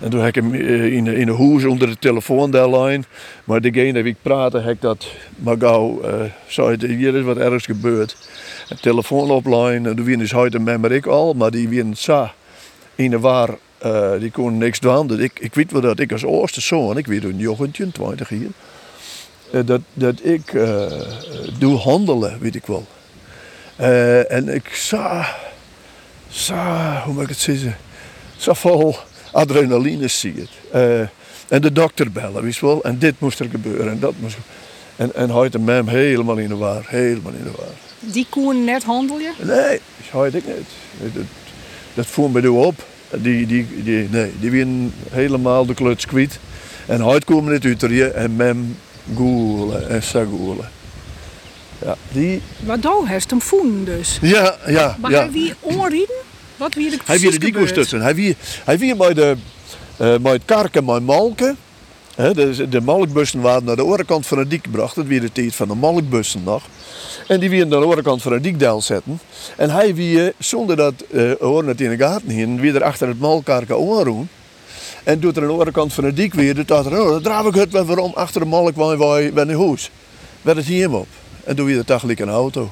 en 0.00 0.10
toen 0.10 0.20
heb 0.20 0.36
ik 0.36 0.42
hem 0.42 0.54
eh, 0.54 0.84
in, 0.84 1.06
in 1.06 1.28
een 1.28 1.34
hoes 1.34 1.64
onder 1.64 1.88
de 1.88 1.98
telefoon 1.98 2.50
daar 2.50 2.70
lijn. 2.70 3.04
Maar 3.44 3.60
degene 3.60 4.02
die 4.02 4.12
ik 4.12 4.16
praatte, 4.22 4.58
heb 4.58 4.80
dat 4.80 5.06
maar 5.36 5.56
gauw, 5.58 6.00
eh 6.02 6.20
zei 6.46 6.86
hier 6.86 7.16
is 7.16 7.24
wat 7.24 7.36
ergens 7.36 7.64
gebeurd. 7.64 8.16
Een 8.68 8.80
telefoon 8.80 9.30
op 9.30 9.46
lijn, 9.46 9.86
en 9.86 9.96
toen 9.96 10.04
wien 10.04 10.20
is 10.20 10.32
en 10.32 10.80
maar 10.80 10.92
ik 10.92 11.06
al, 11.06 11.34
maar 11.34 11.50
die 11.50 11.68
wien 11.68 11.96
zo 11.96 12.28
in 12.94 13.10
de 13.10 13.18
waar, 13.18 13.48
eh, 13.78 14.12
die 14.18 14.30
kon 14.30 14.58
niks 14.58 14.80
doen. 14.80 15.06
Dus 15.06 15.18
ik, 15.18 15.38
ik 15.38 15.54
weet 15.54 15.72
wel 15.72 15.80
dat 15.80 15.98
ik 15.98 16.12
als 16.12 16.24
oudste 16.24 16.60
zoon, 16.60 16.98
ik 16.98 17.06
weet 17.06 17.24
een 17.24 17.36
jongetje, 17.36 17.90
20 17.92 18.28
hier, 18.28 18.50
dat, 19.64 19.80
dat 19.94 20.24
ik 20.24 20.52
doe 21.58 21.76
handelen, 21.76 22.38
weet 22.40 22.54
ik 22.54 22.66
wel. 22.66 22.86
En 24.28 24.48
ik 24.48 24.68
zag, 24.68 25.38
zag, 26.28 27.04
hoe 27.04 27.12
moet 27.14 27.22
ik 27.22 27.28
het 27.28 27.38
zeggen, 27.38 27.76
zo 28.36 28.52
vol 28.52 28.96
adrenaline 29.32 30.08
zie 30.08 30.34
het. 30.36 30.50
Eh, 30.72 31.00
en 31.48 31.60
de 31.60 31.72
dokter 31.72 32.12
bellen, 32.12 32.46
je 32.46 32.66
wel. 32.66 32.82
En 32.82 32.98
dit 32.98 33.14
moest 33.18 33.40
er 33.40 33.48
gebeuren 33.50 33.90
en 33.90 34.00
dat 34.00 34.14
moest 34.18 34.36
En, 34.96 35.14
en 35.14 35.30
hij 35.30 35.48
en 35.50 35.64
mem 35.64 35.88
helemaal 35.88 36.36
in 36.36 36.48
de 36.48 36.56
war, 36.56 36.84
helemaal 36.86 37.32
in 37.32 37.44
de 37.44 37.50
war. 37.56 37.74
Die 38.00 38.26
koen 38.30 38.64
net 38.64 38.82
handel 38.82 39.18
je? 39.18 39.32
Nee, 39.38 39.80
dat 40.12 40.34
ik 40.34 40.46
niet. 40.46 41.14
Dat, 41.14 41.24
dat 41.94 42.06
voer 42.06 42.30
me 42.30 42.40
nu 42.40 42.48
op. 42.48 42.84
Die, 43.10 43.46
die, 43.46 43.82
die, 43.82 44.08
nee, 44.10 44.32
die 44.40 44.50
winnen 44.50 44.92
helemaal 45.10 45.66
de 45.66 45.74
kluts 45.74 46.06
kwijt. 46.06 46.38
En 46.86 47.00
hij 47.00 47.18
komen 47.18 47.52
niet 47.52 47.64
uit 47.64 47.82
er 47.82 48.12
en 48.14 48.36
mem 48.36 48.76
goelen 49.14 49.88
en 49.88 50.02
sagoelen. 50.02 50.70
Ja, 51.84 51.96
die, 52.12 52.42
Wat 52.64 52.82
doe 52.82 53.08
heeft 53.08 53.30
hem 53.30 53.40
voelen 53.40 53.84
dus. 53.84 54.18
ja, 54.20 54.56
ja, 54.66 54.96
Maar 55.00 55.10
ja. 55.10 55.18
hij 55.18 55.30
wie 55.30 55.54
onrieden? 55.60 56.16
Wat 56.60 56.74
wie 56.74 56.90
er 56.90 56.98
Hij 57.04 57.18
wie 57.18 57.52
de 57.52 57.72
tussen. 57.72 58.00
Hij 58.00 58.14
wie, 58.14 58.36
hij 58.64 58.78
wie 58.78 58.96
bij 58.96 59.14
de, 59.14 59.36
eh 59.96 60.14
bij 60.16 60.32
het 60.32 60.42
karken, 60.44 60.84
bij 60.84 61.00
malken. 61.00 61.56
Hè, 62.14 62.34
de, 62.34 62.68
de 62.68 62.80
malkbussen 62.80 63.40
waren 63.40 63.64
naar 63.64 63.76
de 63.76 63.84
overkant 63.84 64.26
van 64.26 64.38
de 64.38 64.46
dik 64.46 64.64
gebracht. 64.64 64.94
Dat 64.94 65.06
weer 65.06 65.20
de 65.20 65.32
tijd 65.32 65.54
van 65.54 65.68
de 65.68 65.74
malkbussen 65.74 66.42
nog. 66.44 66.62
En 67.26 67.40
die 67.40 67.50
weer 67.50 67.66
naar 67.66 67.80
de 67.80 67.86
overkant 67.86 68.22
van 68.22 68.32
de 68.32 68.40
dikdel 68.40 68.80
zetten. 68.80 69.20
En 69.56 69.70
hij 69.70 69.94
wie, 69.94 70.32
zonder 70.38 70.76
dat 70.76 70.94
eh 71.10 71.32
horen 71.40 71.68
het 71.68 71.80
in 71.80 71.90
de 71.90 71.96
gaten 71.96 72.28
heen, 72.28 72.60
weer 72.60 72.74
er 72.74 72.82
achter 72.82 73.08
het 73.08 73.20
malkarken 73.20 73.76
aanroen. 73.76 74.28
En 75.04 75.20
doet 75.20 75.36
er 75.36 75.42
aan 75.42 75.48
de 75.48 75.54
overkant 75.54 75.92
van 75.92 76.04
de 76.04 76.12
dik 76.12 76.34
weer, 76.34 76.66
dat 76.66 76.86
er, 76.86 77.00
oh, 77.00 77.08
dan 77.08 77.22
draaf 77.22 77.46
ik 77.46 77.54
het 77.54 77.72
wel 77.72 77.84
waarom 77.84 78.12
achter 78.14 78.40
de 78.40 78.46
malk 78.46 78.76
waar 78.76 78.98
wij 78.98 79.32
bij 79.32 79.44
een 79.44 79.58
huis. 79.58 79.90
Werd 80.42 80.56
het 80.56 80.66
hier 80.66 80.82
hem 80.82 80.94
op. 80.94 81.08
En 81.44 81.56
doe 81.56 81.66
weer 81.66 81.76
de 81.76 81.84
dag 81.84 82.02
een 82.02 82.28
auto. 82.28 82.70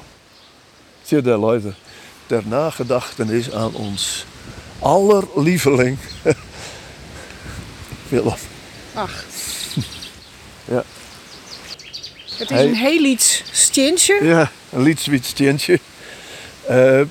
Zie 1.03 1.23
je 1.23 1.37
luister. 1.37 1.75
Ter 2.29 2.43
nagedachtenis 2.45 3.51
aan 3.51 3.73
ons 3.73 4.25
allerlieveling. 4.79 5.97
Willem. 8.09 8.37
Ach. 8.93 9.23
Ja. 10.65 10.83
Het 12.37 12.51
is 12.51 12.59
een 12.59 12.75
heel 12.75 13.03
iets 13.03 13.43
stintje. 13.51 14.19
Ja, 14.21 14.51
een 14.71 14.81
lietswitsteentje. 14.81 15.79
Eh 16.67 17.01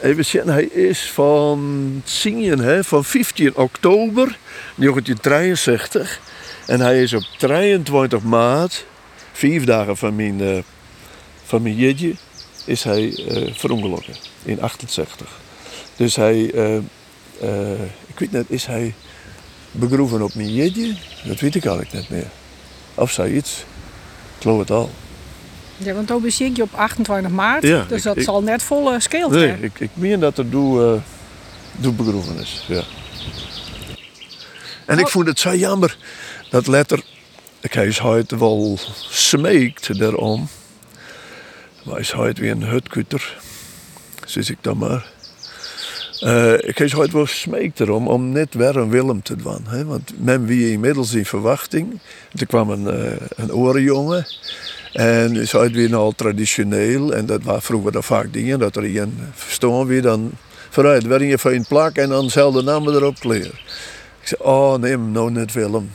even 0.00 0.24
zien, 0.24 0.48
hij 0.48 0.64
is 0.64 1.10
van 1.10 2.02
zingen, 2.04 2.58
hè, 2.58 2.84
van 2.84 3.04
15 3.04 3.56
oktober 3.56 4.38
1963. 4.74 6.20
En 6.66 6.80
hij 6.80 7.02
is 7.02 7.12
op 7.12 7.22
23 7.38 8.22
maart, 8.22 8.84
vijf 9.32 9.64
dagen 9.64 9.96
van 9.96 10.16
mijn, 10.16 10.40
eh 10.40 10.58
van 11.44 11.62
mijn 11.62 11.76
jeetje, 11.76 12.14
is 12.66 12.82
hij 12.84 13.24
eh 13.28 13.54
verongelukken 13.54 14.14
in 14.44 14.60
68. 14.62 15.28
Dus 15.96 16.16
hij, 16.16 16.50
eh, 16.54 16.76
eh, 17.40 17.80
ik 18.06 18.18
weet 18.18 18.32
niet, 18.32 18.44
is 18.48 18.66
hij 18.66 18.94
begroeven 19.70 20.22
op 20.22 20.34
mijn 20.34 20.54
jeetje? 20.54 20.94
Dat 21.24 21.40
weet 21.40 21.54
ik 21.54 21.64
eigenlijk 21.64 21.94
niet 21.94 22.10
meer. 22.10 22.28
Of 22.94 23.10
zoiets. 23.10 23.58
Ik 24.36 24.42
geloof 24.42 24.58
het 24.58 24.70
al. 24.70 24.90
Ja, 25.76 25.92
want 25.94 26.08
dan 26.08 26.20
bezie 26.22 26.50
je 26.56 26.62
op 26.62 26.74
28 26.74 27.30
maart. 27.30 27.62
Ja, 27.62 27.84
dus 27.88 27.96
ik- 27.98 28.02
dat 28.04 28.16
ik- 28.16 28.22
zal 28.22 28.42
net 28.42 28.62
volle 28.62 29.00
scheelt. 29.00 29.30
Nee, 29.30 29.46
hè? 29.48 29.56
ik, 29.62 29.80
ik 29.80 29.90
meen 29.94 30.20
dat 30.20 30.38
er 30.38 30.50
doe, 30.50 31.00
doe 31.76 31.92
begroeven 31.92 32.38
is. 32.40 32.64
Ja. 32.68 32.82
En 34.86 34.98
ik 34.98 35.08
vond 35.08 35.26
het 35.26 35.38
zo 35.38 35.54
jammer 35.54 35.96
dat 36.50 36.66
letter. 36.66 37.02
Ik 37.60 37.72
heb 37.72 37.98
het 38.02 38.30
wel 38.30 38.78
smeekt 39.10 39.98
daarom. 39.98 40.48
Maar 41.86 42.00
is 42.00 42.12
het 42.12 42.38
weer 42.38 42.50
een 42.50 42.64
hutkutter. 42.64 43.36
Zeg 44.24 44.50
ik 44.50 44.58
dan 44.60 44.78
maar. 44.78 45.14
Eh, 46.20 46.52
ik 46.52 46.78
heb 46.78 46.90
het 46.90 47.12
wel 47.12 47.26
smeekt 47.26 47.80
erom 47.80 48.08
om 48.08 48.32
net 48.32 48.54
weer 48.54 48.76
een 48.76 48.90
Willem 48.90 49.22
te 49.22 49.36
doen. 49.36 49.64
Hè? 49.66 49.84
Want 49.84 50.12
men 50.16 50.46
wie 50.46 50.72
inmiddels 50.72 51.14
in 51.14 51.26
verwachting. 51.26 52.00
Er 52.32 52.46
kwam 52.46 52.70
een, 52.70 52.88
eh 52.88 53.26
een 53.36 53.52
orenjongen. 53.52 54.26
En 54.92 55.36
is 55.36 55.52
het 55.52 55.72
weer 55.72 55.96
al 55.96 56.12
traditioneel. 56.12 57.14
En 57.14 57.26
dat 57.26 57.42
waren 57.42 57.62
vroeger 57.62 57.92
dan 57.92 58.02
vaak 58.02 58.32
dingen. 58.32 58.58
Dat 58.58 58.76
er 58.76 58.96
een 58.96 59.18
verstaan 59.34 59.86
wie 59.86 60.00
dan 60.00 60.32
vooruit 60.70 61.02
je 61.02 61.38
van 61.38 61.52
een 61.52 61.66
plak 61.68 61.96
en 61.96 62.08
dan 62.08 62.30
zelden 62.30 62.64
namen 62.64 62.94
erop 62.94 63.18
kleren. 63.18 63.58
Ik 64.20 64.28
zei, 64.28 64.40
oh 64.42 64.78
nee, 64.78 64.96
nou 64.96 65.30
net 65.30 65.52
Willem. 65.52 65.90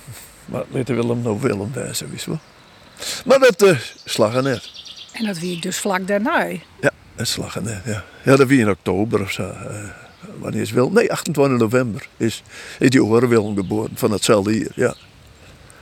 Maar 0.46 0.64
met 0.68 0.88
Willem 0.88 1.22
nou 1.22 1.40
Willem 1.42 1.72
wezen, 1.74 2.12
wist 2.12 2.26
wel. 2.26 2.40
Maar 3.26 3.40
dat 3.40 3.64
uh, 3.64 3.80
slag 4.06 4.36
er 4.36 4.44
net. 4.44 4.81
En 5.22 5.28
dat 5.28 5.40
wie 5.40 5.60
dus 5.60 5.78
vlak 5.78 6.08
daarna. 6.08 6.46
Ja, 6.80 6.92
dat 7.16 7.28
slag 7.28 7.56
er 7.56 7.62
net, 7.62 7.82
ja. 7.86 8.04
Ja, 8.24 8.36
dat 8.36 8.48
wie 8.48 8.60
in 8.60 8.70
oktober 8.70 9.22
of 9.22 9.32
zo. 9.32 9.44
eh, 9.44 9.76
wanneer 10.40 10.62
is 10.62 10.72
Willem? 10.72 10.94
Nee, 10.94 11.12
28 11.12 11.60
november 11.60 12.08
is, 12.18 12.44
is 12.80 12.90
die 12.90 13.04
oren 13.04 13.56
geboren. 13.56 13.92
Van 13.94 14.12
hetzelfde 14.12 14.52
hier, 14.52 14.72
ja. 14.76 14.96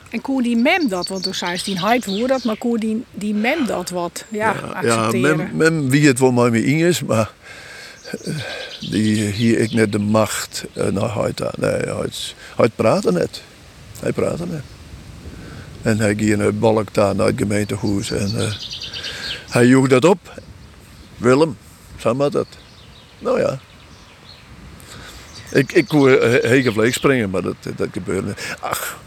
En 0.10 0.22
koe 0.22 0.44
die 0.44 0.58
mem 0.58 0.88
dat, 0.88 1.08
want 1.08 1.24
toen 1.24 1.34
zei 1.34 1.58
ze 1.58 1.64
die 1.64 1.80
hype 1.80 2.10
hoe 2.10 2.28
dat, 2.28 2.44
maar 2.44 2.58
koe 2.58 2.80
die, 2.80 3.04
die 3.12 3.34
mem 3.34 3.66
dat 3.66 3.90
wat 3.90 4.26
ja, 4.30 4.54
ja, 4.54 4.60
accepteren. 4.60 5.38
mem, 5.38 5.50
mem 5.54 5.90
wie 5.90 6.08
het 6.08 6.20
wel 6.20 6.32
maar 6.32 6.52
mee 6.52 6.66
in 6.66 6.78
is, 6.78 7.04
maar 7.04 7.32
eh, 8.24 8.34
die 8.80 9.26
hier 9.26 9.60
ik 9.60 9.72
net 9.72 9.92
de 9.92 10.00
macht 10.00 10.66
uh, 10.78 10.88
naar 10.88 11.10
huid 11.10 11.44
aan. 11.44 11.54
Nee, 11.58 11.82
hij, 12.56 12.70
praat 12.76 13.12
net. 13.12 13.42
Hij 14.00 14.12
praat 14.12 14.40
net. 14.40 14.64
En 15.82 15.98
hij 15.98 16.16
ging 16.16 16.42
een 16.42 16.60
balk 16.60 16.94
daar 16.94 17.16
naar 17.16 17.28
het 17.28 17.38
gemeentehuis 17.38 18.12
en 18.12 18.32
uh, 18.36 18.52
hij 19.50 19.66
joeg 19.66 19.88
dat 19.88 20.06
op. 20.06 20.42
Willem, 21.18 21.58
zo 21.98 22.14
maar 22.14 22.30
dat. 22.30 22.48
Nou 23.20 23.40
ja. 23.40 23.60
Ik, 25.52 25.72
ik 25.72 25.88
kon 25.88 26.10
heen 26.42 26.74
vlees 26.74 26.94
springen, 26.94 27.30
maar 27.30 27.42
dat, 27.42 27.56
dat 27.76 27.88
gebeurde 27.92 28.28
niet. 28.28 28.56
Ach, 28.60 28.98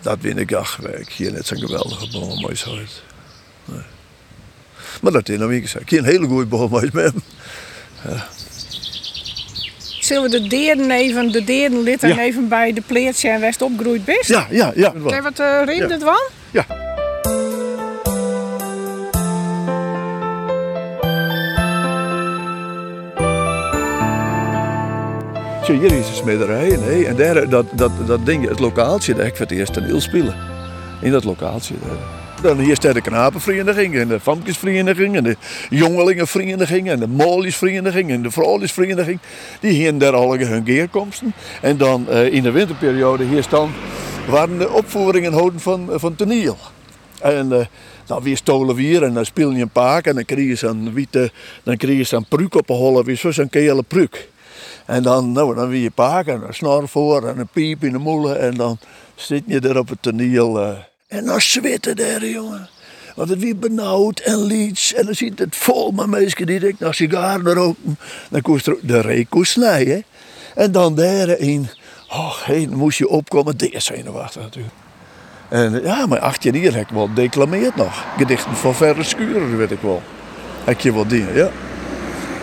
dat 0.00 0.18
win 0.20 0.38
ik 0.38 0.52
ach, 0.52 0.78
ik 0.78 1.08
hier 1.08 1.32
net 1.32 1.46
zo'n 1.46 1.58
geweldige 1.58 2.56
zo 2.56 2.76
uit. 2.76 3.02
Nee. 3.64 3.80
Maar 5.00 5.12
dat 5.12 5.28
is 5.28 5.38
nog 5.38 5.50
niet 5.50 5.62
gezegd. 5.62 5.84
Ik 5.84 5.90
heb 5.90 5.98
een 5.98 6.04
hele 6.04 6.26
goede 6.26 6.46
boom 6.46 6.70
met 6.70 6.92
hem. 6.92 7.22
Ja. 8.04 8.26
Zullen 10.00 10.30
we 10.30 10.40
de 10.40 10.48
deren 10.48 10.90
even, 10.90 11.32
de 11.32 11.44
deren 11.44 11.82
litten 11.82 12.08
Ja. 12.08 12.18
even 12.18 12.48
bij 12.48 12.72
de 12.72 12.80
pleertje 12.80 13.28
en 13.28 13.40
West 13.40 13.62
opgroeid 13.62 14.04
best? 14.04 14.28
ja, 14.28 14.46
ja, 14.50 14.72
ja. 14.74 14.92
Je 14.94 15.22
wat 15.22 15.38
uh, 15.40 15.58
herinnert 15.58 16.02
van? 16.02 16.28
Ja. 16.50 16.66
Zo, 25.70 25.76
hier 25.76 25.92
is 25.92 26.08
een 26.08 26.14
smederij 26.14 26.76
nee, 26.76 27.06
en 27.06 27.16
daar, 27.16 27.48
dat, 27.48 27.66
dat, 27.72 27.90
dat 28.06 28.26
ding, 28.26 28.48
het 28.48 28.58
lokaaltje, 28.58 29.14
daar 29.14 29.26
ik 29.26 29.36
voor 29.36 29.46
het 29.46 29.54
eerst 29.54 29.76
een 29.76 29.84
heel 29.84 30.00
spelen. 30.00 30.34
In 31.00 31.10
dat 31.10 31.24
lokaaltje. 31.24 31.74
Daar. 31.86 32.42
Dan 32.42 32.58
hier 32.58 32.76
staat 32.76 32.94
de 32.94 33.00
knapenvereniging 33.00 33.94
en 33.94 34.08
de 34.08 34.20
famkesvereniging 34.20 35.16
en 35.16 35.24
de 35.24 35.36
jongelingenvereniging 35.68 36.88
en 36.88 36.98
de 36.98 37.06
molisvereniging 37.06 38.10
en 38.10 38.22
de 38.22 38.30
vrouwlisvereniging. 38.30 39.18
Die 39.60 39.70
hier 39.70 39.98
daar 39.98 40.14
alle 40.14 40.44
hun 40.44 40.62
keerkomsten. 40.62 41.32
En 41.62 41.76
dan 41.76 42.06
uh, 42.08 42.32
in 42.32 42.42
de 42.42 42.50
winterperiode 42.50 43.24
hier 43.24 43.42
staan 43.42 43.70
waren 44.28 44.58
de 44.58 44.70
opvoeringen 44.70 45.32
houden 45.32 45.60
van, 45.60 45.88
van 45.92 46.14
toneel. 46.14 46.56
En 47.20 47.48
uh, 47.52 47.58
dan 48.06 48.22
weer 48.22 48.36
stolen 48.36 48.74
weer 48.74 49.02
en 49.02 49.14
dan 49.14 49.24
speel 49.24 49.50
je 49.50 49.62
een 49.62 49.70
paak 49.70 50.06
en 50.06 50.14
dan 50.14 50.24
kreeg 50.24 50.48
je 50.48 50.54
zo'n 50.54 50.92
witte, 50.92 51.30
dan 51.62 51.76
kreeg 51.76 51.96
je 51.96 52.04
zo'n 52.04 52.26
pruik 52.28 52.54
op 52.54 52.70
een 52.70 52.76
holle, 52.76 53.04
weer 53.04 53.26
zo'n 53.30 53.48
kele 53.48 53.82
pruik. 53.82 54.28
En 54.90 55.02
dan, 55.02 55.32
nou, 55.32 55.54
dan 55.54 55.68
weer 55.68 55.82
je 55.82 55.90
paak 55.90 56.26
en 56.26 56.42
een 56.46 56.54
snor 56.54 56.88
voor 56.88 57.28
en 57.28 57.38
een 57.38 57.48
piep 57.52 57.84
in 57.84 57.92
de 57.92 57.98
molen 57.98 58.40
en 58.40 58.54
dan 58.54 58.78
zit 59.14 59.42
je 59.46 59.60
er 59.60 59.78
op 59.78 59.88
het 59.88 60.02
toneel. 60.02 60.62
Uh, 60.62 60.78
en 61.08 61.24
dan 61.24 61.40
zwitten 61.40 61.96
daar, 61.96 62.26
jongen. 62.26 62.68
Want 63.14 63.28
het 63.28 63.38
weer 63.38 63.56
benauwd 63.56 64.20
en 64.20 64.42
liets. 64.42 64.94
En 64.94 65.04
dan 65.04 65.14
zit 65.14 65.38
het 65.38 65.56
vol 65.56 65.90
met 65.90 66.06
mensen 66.06 66.46
die 66.46 66.58
direct 66.58 66.80
naar 66.80 66.94
sigaren 66.94 67.52
roken. 67.52 67.98
Dan 68.30 68.40
koest 68.40 68.66
er 68.66 68.76
de 68.82 69.00
reek 69.00 69.28
snijden. 69.40 70.04
En 70.54 70.72
dan 70.72 70.94
daarin, 70.94 71.68
oh, 72.08 72.42
hey, 72.42 72.66
dan 72.68 72.78
moest 72.78 72.98
je 72.98 73.08
opkomen. 73.08 73.56
Deze 73.56 73.80
zenuwachtig 73.80 74.42
natuurlijk. 74.42 74.74
En 75.48 75.82
ja, 75.82 76.06
maar 76.06 76.18
18 76.18 76.60
jaar 76.60 76.72
heb 76.72 76.82
ik 76.82 76.94
wel 76.94 77.14
declameerd 77.14 77.76
nog. 77.76 78.04
Gedichten 78.16 78.56
van 78.56 78.74
verre 78.74 79.02
schuren, 79.02 79.56
weet 79.56 79.70
ik 79.70 79.80
wel. 79.80 80.02
Heb 80.64 80.80
je 80.80 80.92
wel 80.92 81.06
dingen, 81.06 81.34
ja. 81.34 81.50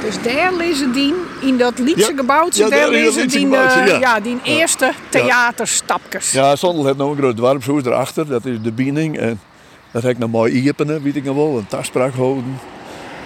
Dus 0.03 0.21
daar 0.21 0.53
lezen 0.53 0.91
die 0.91 1.13
in 1.41 1.57
dat 1.57 1.79
Lietse 1.79 2.11
Ja. 2.11 2.17
gebouwtje, 2.17 2.63
Ja, 2.63 2.69
daar 2.69 2.89
lezen 2.89 3.27
die, 3.27 3.47
ja. 3.49 3.85
ja, 3.85 4.19
die 4.19 4.37
eerste 4.43 4.91
theaterstapjes. 5.09 6.31
Ja, 6.31 6.55
Zondel 6.55 6.85
heeft 6.85 6.97
nog 6.97 7.11
een 7.11 7.17
groot 7.17 7.37
dorpshuis 7.37 7.85
erachter. 7.85 8.27
Dat 8.27 8.45
is 8.45 8.61
de 8.61 8.71
Biening. 8.71 9.17
En 9.17 9.39
dat 9.91 10.03
heb 10.03 10.11
ik 10.11 10.17
nog 10.17 10.29
mooi 10.29 10.53
iepenen, 10.53 11.03
weet 11.03 11.15
ik 11.15 11.23
nog 11.23 11.35
wel. 11.35 11.57
Een 11.57 11.67
taspraak 11.67 12.13
houden. 12.13 12.59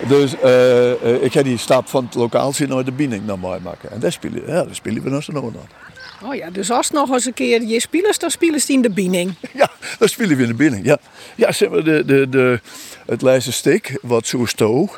Dus 0.07 0.39
eh, 0.39 0.91
eh, 0.91 1.23
ik 1.23 1.33
heb 1.33 1.43
die 1.43 1.57
stap 1.57 1.87
van 1.89 2.05
het 2.05 2.15
lokaal 2.15 2.53
zien 2.53 2.69
naar 2.69 2.83
de 2.83 2.91
binding 2.91 3.25
naar 3.25 3.39
mij 3.39 3.59
maken. 3.63 3.91
En 3.91 3.99
daar 3.99 4.11
spelen, 4.11 4.41
ja, 4.47 4.63
daar 4.63 4.75
spelen 4.75 5.03
we 5.03 5.09
nog 5.09 5.23
zo 5.23 5.31
nog 5.31 5.43
aan. 5.43 6.29
Oh 6.29 6.35
ja, 6.35 6.49
dus 6.49 6.71
als 6.71 6.87
het 6.87 6.95
nog 6.95 7.09
eens 7.09 7.25
een 7.25 7.33
keer 7.33 7.61
je 7.61 7.79
spelers, 7.79 8.19
dan 8.19 8.31
spelen 8.31 8.59
ze 8.59 8.73
in 8.73 8.81
de 8.81 8.89
biening. 8.89 9.33
Ja, 9.53 9.69
dan 9.99 10.07
spelen 10.07 10.37
we 10.37 10.43
in 10.43 10.49
de 10.49 10.55
binding. 10.55 10.85
Ja, 10.85 10.97
ja 11.35 11.51
zeg 11.51 11.69
maar, 11.69 11.83
de, 11.83 12.05
de, 12.05 12.29
de, 12.29 12.59
het 13.05 13.21
lijstje 13.21 13.51
stik, 13.51 13.97
wat 14.01 14.27
zo 14.27 14.45
sto, 14.45 14.89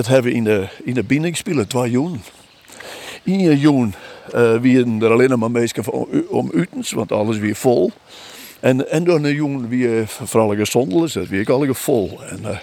dat 0.00 0.08
hebben 0.08 0.30
we 0.30 0.36
in 0.36 0.44
de, 0.44 0.68
in 0.84 0.94
de 0.94 1.02
binding 1.02 1.36
spelen, 1.36 1.68
twee 1.68 1.90
joen. 1.90 2.22
In 3.22 3.58
joen 3.58 3.94
uh, 4.34 4.56
wie 4.56 5.00
er 5.00 5.12
alleen 5.12 5.38
maar 5.38 5.50
meestal 5.50 5.84
om, 5.84 6.24
om 6.28 6.50
utens, 6.54 6.92
want 6.92 7.12
alles 7.12 7.38
weer 7.38 7.54
vol. 7.54 7.90
En, 8.60 8.90
en 8.90 9.04
door 9.04 9.16
een 9.16 9.34
joen 9.34 9.68
wie 9.68 10.06
vooral 10.06 10.54
gezondel 10.54 11.04
is, 11.04 11.12
dat 11.12 11.30
ik 11.30 11.48
al 11.48 11.74
vol. 11.74 12.20
En 12.22 12.40
uh, 12.42 12.58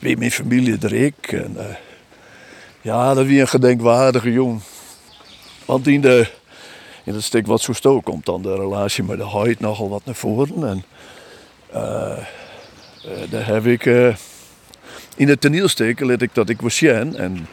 wie 0.00 0.16
mijn 0.16 0.30
familie 0.30 0.78
er. 0.80 1.12
En, 1.22 1.56
ja, 2.80 3.14
dat 3.14 3.26
wie 3.26 3.40
een 3.40 3.48
gedenkwaardige 3.48 4.32
jong. 4.32 4.60
Want 5.64 5.86
in, 5.86 6.00
de, 6.00 6.26
in 7.04 7.14
het 7.14 7.24
stuk 7.24 7.46
wat 7.46 7.60
zo 7.60 7.72
stook 7.72 8.04
komt 8.04 8.26
dan 8.26 8.42
de 8.42 8.54
relatie 8.54 9.04
met 9.04 9.18
de 9.18 9.26
huid 9.26 9.60
nogal 9.60 9.88
wat 9.88 10.04
naar 10.04 10.14
voren. 10.14 10.68
En 10.68 10.84
daar 13.30 13.46
heb 13.46 13.66
ik 13.66 13.84
in 15.16 15.28
het 15.28 15.40
toneelstuk 15.40 16.00
let 16.00 16.22
ik 16.22 16.34
dat 16.34 16.48
ik 16.48 16.60
was 16.60 16.80
Jen 16.80 17.16
en 17.16 17.46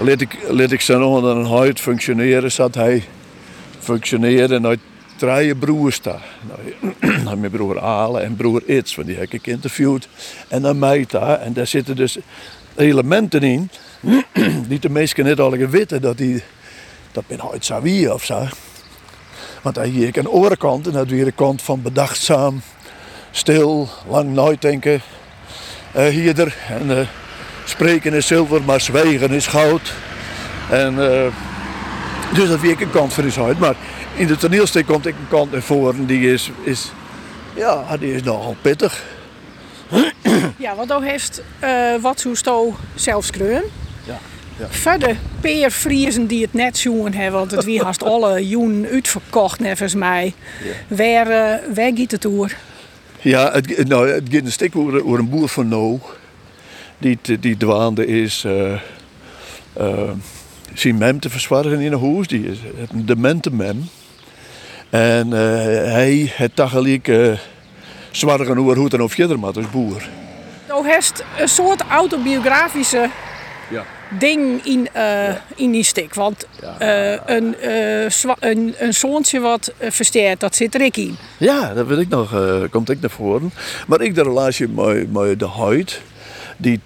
let 0.00 0.20
ik, 0.20 0.38
let 0.48 0.72
ik 0.72 0.80
zijn 0.80 1.02
onder 1.02 1.36
een 1.36 1.46
huid 1.46 1.80
functioneren, 1.80 2.52
zat 2.52 2.74
hij 2.74 3.04
functioneren 3.78 4.56
en 4.56 4.66
uit 4.66 4.80
drie 5.16 5.54
broers 5.54 6.02
daar. 6.02 6.24
Nou, 7.24 7.38
mijn 7.40 7.50
broer 7.50 7.80
Ale 7.80 8.20
en 8.20 8.36
broer 8.36 8.62
Its, 8.66 8.94
want 8.94 9.08
die 9.08 9.16
heb 9.16 9.32
ik 9.32 9.46
interviewd. 9.46 10.08
En 10.48 10.62
dan 10.62 10.78
mij 10.78 11.04
daar. 11.08 11.40
En 11.40 11.52
daar 11.52 11.66
zitten 11.66 11.96
dus 11.96 12.18
elementen 12.74 13.42
in 13.42 13.70
die 14.68 14.78
de 14.78 14.88
meesten 14.88 15.24
net 15.24 15.40
al 15.40 15.50
weten 15.50 16.02
dat 16.02 16.18
die 16.18 16.42
dat 17.12 17.26
ben 17.26 17.48
ooit 17.48 17.64
zou 17.64 17.82
wie 17.82 18.14
of 18.14 18.24
zo. 18.24 18.46
Want 19.62 19.74
dan 19.74 19.84
hier 19.84 20.18
een 20.18 20.28
orenkant 20.28 20.86
en 20.86 20.92
dat 20.92 21.08
weer 21.08 21.24
de 21.24 21.32
kant 21.32 21.62
van 21.62 21.82
bedachtzaam, 21.82 22.62
stil, 23.36 23.88
lang 24.08 24.32
nooit 24.32 24.62
denken. 24.62 25.02
Uh, 25.96 26.06
hierder 26.06 26.56
en 26.68 26.90
uh, 26.90 27.00
spreken 27.64 28.12
is 28.12 28.26
zilver, 28.26 28.62
maar 28.62 28.80
zwijgen 28.80 29.30
is 29.30 29.46
goud. 29.46 29.92
En 30.70 30.94
uh, 30.94 31.26
dus 32.34 32.48
dat 32.48 32.60
weer 32.60 32.82
een 32.82 32.90
kant 32.90 33.12
voor 33.12 33.24
is 33.24 33.38
uit. 33.38 33.58
Maar 33.58 33.74
in 34.14 34.26
de 34.26 34.36
toneelstuk 34.36 34.86
komt 34.86 35.06
ik 35.06 35.14
een 35.14 35.28
kant 35.28 35.52
naar 35.52 35.62
voren 35.62 36.06
die 36.06 36.32
is, 36.32 36.50
is, 36.62 36.92
ja, 37.54 37.96
die 37.96 38.14
is 38.14 38.22
nogal 38.22 38.56
pittig. 38.60 39.04
Ja, 40.56 40.74
want 40.74 40.88
dan 40.88 41.02
heeft 41.02 41.42
uh, 41.64 41.94
wat 42.00 42.20
zo 42.20 42.34
sto 42.34 42.76
zelfs 42.94 43.30
kreun. 43.30 43.62
Ja. 44.04 44.18
Ja. 44.58 44.66
Verder 44.68 45.16
peer 45.40 45.70
Friesen 45.70 46.26
die 46.26 46.42
het 46.42 46.52
net 46.52 46.78
zoen 46.78 47.12
hebben, 47.12 47.38
want 47.38 47.50
het 47.50 47.64
wie 47.64 47.82
haast 47.82 48.02
alle 48.12 48.48
joen 48.48 48.86
uitverkocht 48.92 49.60
nevens 49.60 49.94
mij. 49.94 50.34
Ja. 50.88 50.96
Waar, 50.96 51.26
uh, 51.26 51.74
waar 51.74 51.92
gaat 51.94 52.10
het? 52.10 52.26
Ja, 53.20 53.52
het, 53.52 53.88
nou, 53.88 54.08
het 54.08 54.34
een 54.44 54.52
stuk 54.52 54.76
over, 54.76 55.18
een 55.18 55.28
boer 55.28 55.48
van 55.48 55.68
Nou. 55.68 56.00
Die, 56.98 57.18
die 57.40 57.56
dwaande 57.56 58.06
is 58.06 58.44
uh, 58.44 58.80
uh, 59.80 60.10
zijn 60.74 60.98
mem 60.98 61.20
te 61.20 61.30
verzorgen 61.30 61.80
in 61.80 61.92
een 61.92 62.14
huis. 62.14 62.26
Die 62.26 62.46
is 62.46 62.58
een 62.90 63.06
demente 63.06 63.50
mem. 63.50 63.88
En 64.90 65.26
uh, 65.26 65.34
hij 65.92 66.32
het 66.34 66.56
tegelijk 66.56 67.08
uh, 67.08 67.38
zwaar 68.10 68.58
over 68.58 68.76
hoe 68.76 68.88
het 68.88 69.00
of 69.00 69.12
verder 69.12 69.38
maar 69.38 69.52
als 69.52 69.70
boer. 69.70 70.08
Nou 70.68 70.88
heeft 70.88 71.24
een 71.38 71.48
soort 71.48 71.82
autobiografische 71.90 73.10
ja. 73.70 73.84
ding 74.18 74.64
in, 74.64 74.78
uh, 74.78 75.02
ja. 75.02 75.44
in 75.56 75.70
die 75.70 75.82
stik. 75.82 76.14
Want 76.14 76.46
ja. 76.60 77.22
een, 77.26 77.54
een, 78.38 78.74
een 78.78 78.94
zoontje 78.94 79.40
wat 79.40 79.72
versterkt, 79.78 80.40
dat 80.40 80.56
zit 80.56 80.74
er 80.74 80.80
ik 80.80 80.96
in. 80.96 81.16
Ja, 81.36 81.74
dat 81.74 81.86
weet 81.86 81.98
ik 81.98 82.08
nog, 82.08 82.34
komt 82.70 82.90
ik 82.90 83.00
naar 83.00 83.10
voren. 83.10 83.52
Maar 83.86 84.00
ik 84.00 84.14
de 84.14 84.22
relatie 84.22 84.68
met, 84.68 85.12
met 85.12 85.38
de 85.38 85.48
huid, 85.48 86.00
die, 86.56 86.80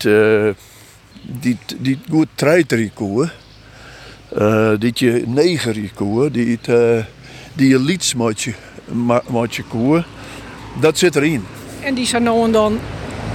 die, 1.22 1.58
die 1.78 1.98
goed 2.10 2.28
treiterikoe, 2.34 3.30
die 4.78 4.92
je 4.94 5.22
negerikoe, 5.26 6.30
die 6.30 6.58
het 6.62 7.06
die 7.52 7.74
elites 7.76 8.14
met 8.14 9.54
je 9.54 9.62
koer, 9.68 10.04
dat 10.80 10.98
zit 10.98 11.16
erin. 11.16 11.44
En 11.80 11.94
die 11.94 12.06
zijn 12.06 12.22
nou 12.22 12.44
en 12.44 12.52
dan 12.52 12.78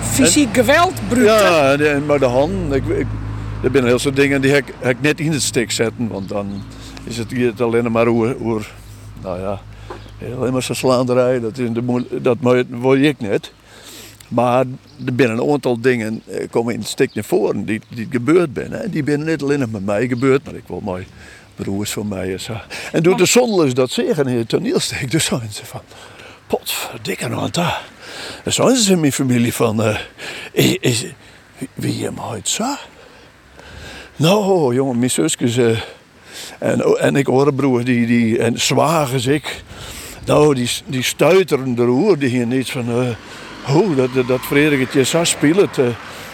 fysiek 0.01 0.47
en, 0.47 0.53
geweld 0.53 0.93
Ja, 1.15 1.73
en, 1.73 2.05
maar 2.05 2.19
de 2.19 2.25
hand, 2.25 2.73
ik, 2.73 2.86
ik, 2.88 3.08
er 3.65 3.71
zijn 3.71 3.86
heel 3.86 3.99
veel 3.99 4.13
dingen 4.13 4.41
die 4.41 4.56
ik, 4.56 4.73
ik 4.82 5.01
net 5.01 5.19
in 5.19 5.32
het 5.32 5.41
stik 5.41 5.71
zetten, 5.71 6.08
want 6.08 6.30
dan 6.30 6.63
is 7.04 7.17
het 7.17 7.32
hier 7.32 7.54
alleen 7.58 7.91
maar 7.91 8.08
over, 8.08 8.45
over 8.45 8.73
nou 9.21 9.39
ja, 9.39 9.62
alleen 10.38 10.54
maar 10.54 10.67
slaanderij, 10.71 11.39
dat, 11.39 11.58
is 11.58 11.69
de, 11.71 12.21
dat 12.21 12.38
wil 12.69 12.93
ik 12.93 13.19
net. 13.19 13.51
Maar 14.28 14.65
er 15.06 15.13
zijn 15.15 15.30
een 15.30 15.51
aantal 15.51 15.82
dingen 15.82 16.21
eh, 16.25 16.49
komen 16.49 16.73
in 16.73 16.80
het 16.80 16.89
stik 16.89 17.13
naar 17.13 17.23
voren 17.23 17.65
die, 17.65 17.82
die 17.89 18.08
gebeurd 18.10 18.49
zijn. 18.54 18.91
Die 18.91 19.04
zijn 19.06 19.23
niet 19.23 19.41
alleen 19.41 19.60
met 19.60 19.86
mij 19.86 20.08
gebeurd, 20.08 20.45
maar 20.45 20.56
ik 20.56 20.63
wil 20.67 20.82
mooi 20.84 21.08
broers 21.56 21.91
van 21.91 22.08
mij 22.08 22.32
en 22.32 22.39
zo. 22.39 22.54
En 22.91 23.04
doet 23.04 23.17
de 23.17 23.25
zonde 23.25 23.73
dat 23.73 23.91
zeggen 23.91 24.28
in 24.28 24.38
het 24.38 24.49
toneelstuk. 24.49 25.12
Dus 25.12 25.25
zijn 25.25 25.51
ze 25.51 25.65
van, 25.65 25.82
potverdikke 26.47 27.28
nou 27.28 27.51
daar. 27.51 27.82
Dan 28.43 28.54
zijn 28.54 28.75
ze 28.75 28.91
in 28.91 28.99
mijn 28.99 29.12
familie 29.12 29.54
van, 29.54 29.88
uh, 29.88 29.97
is, 30.80 31.06
wie 31.73 31.97
je 31.97 32.06
hem 32.06 32.19
ooit 32.19 32.49
zo? 32.49 32.75
Nou, 34.17 34.75
jongen, 34.75 34.97
mijn 34.97 35.12
zusjes 35.12 35.58
uh, 35.58 35.80
en, 36.60 36.99
en 36.99 37.15
ik 37.15 37.56
broer, 37.56 37.84
die, 37.84 38.08
die, 38.08 38.39
en 38.39 38.60
zwagers 38.60 39.25
ik. 39.25 39.63
Nou, 40.25 40.56
die, 40.56 40.69
die 40.86 41.04
stuiteren 41.04 41.75
erover, 41.78 42.19
die 42.19 42.30
hier 42.30 42.45
niet 42.45 42.71
van, 42.71 42.89
uh, 42.89 43.75
oh, 43.75 43.97
dat, 43.97 44.13
dat, 44.13 44.28
dat 44.28 44.39
Frederikje 44.39 45.04
zo 45.04 45.23
speelt. 45.23 45.78
Uh, 45.78 45.88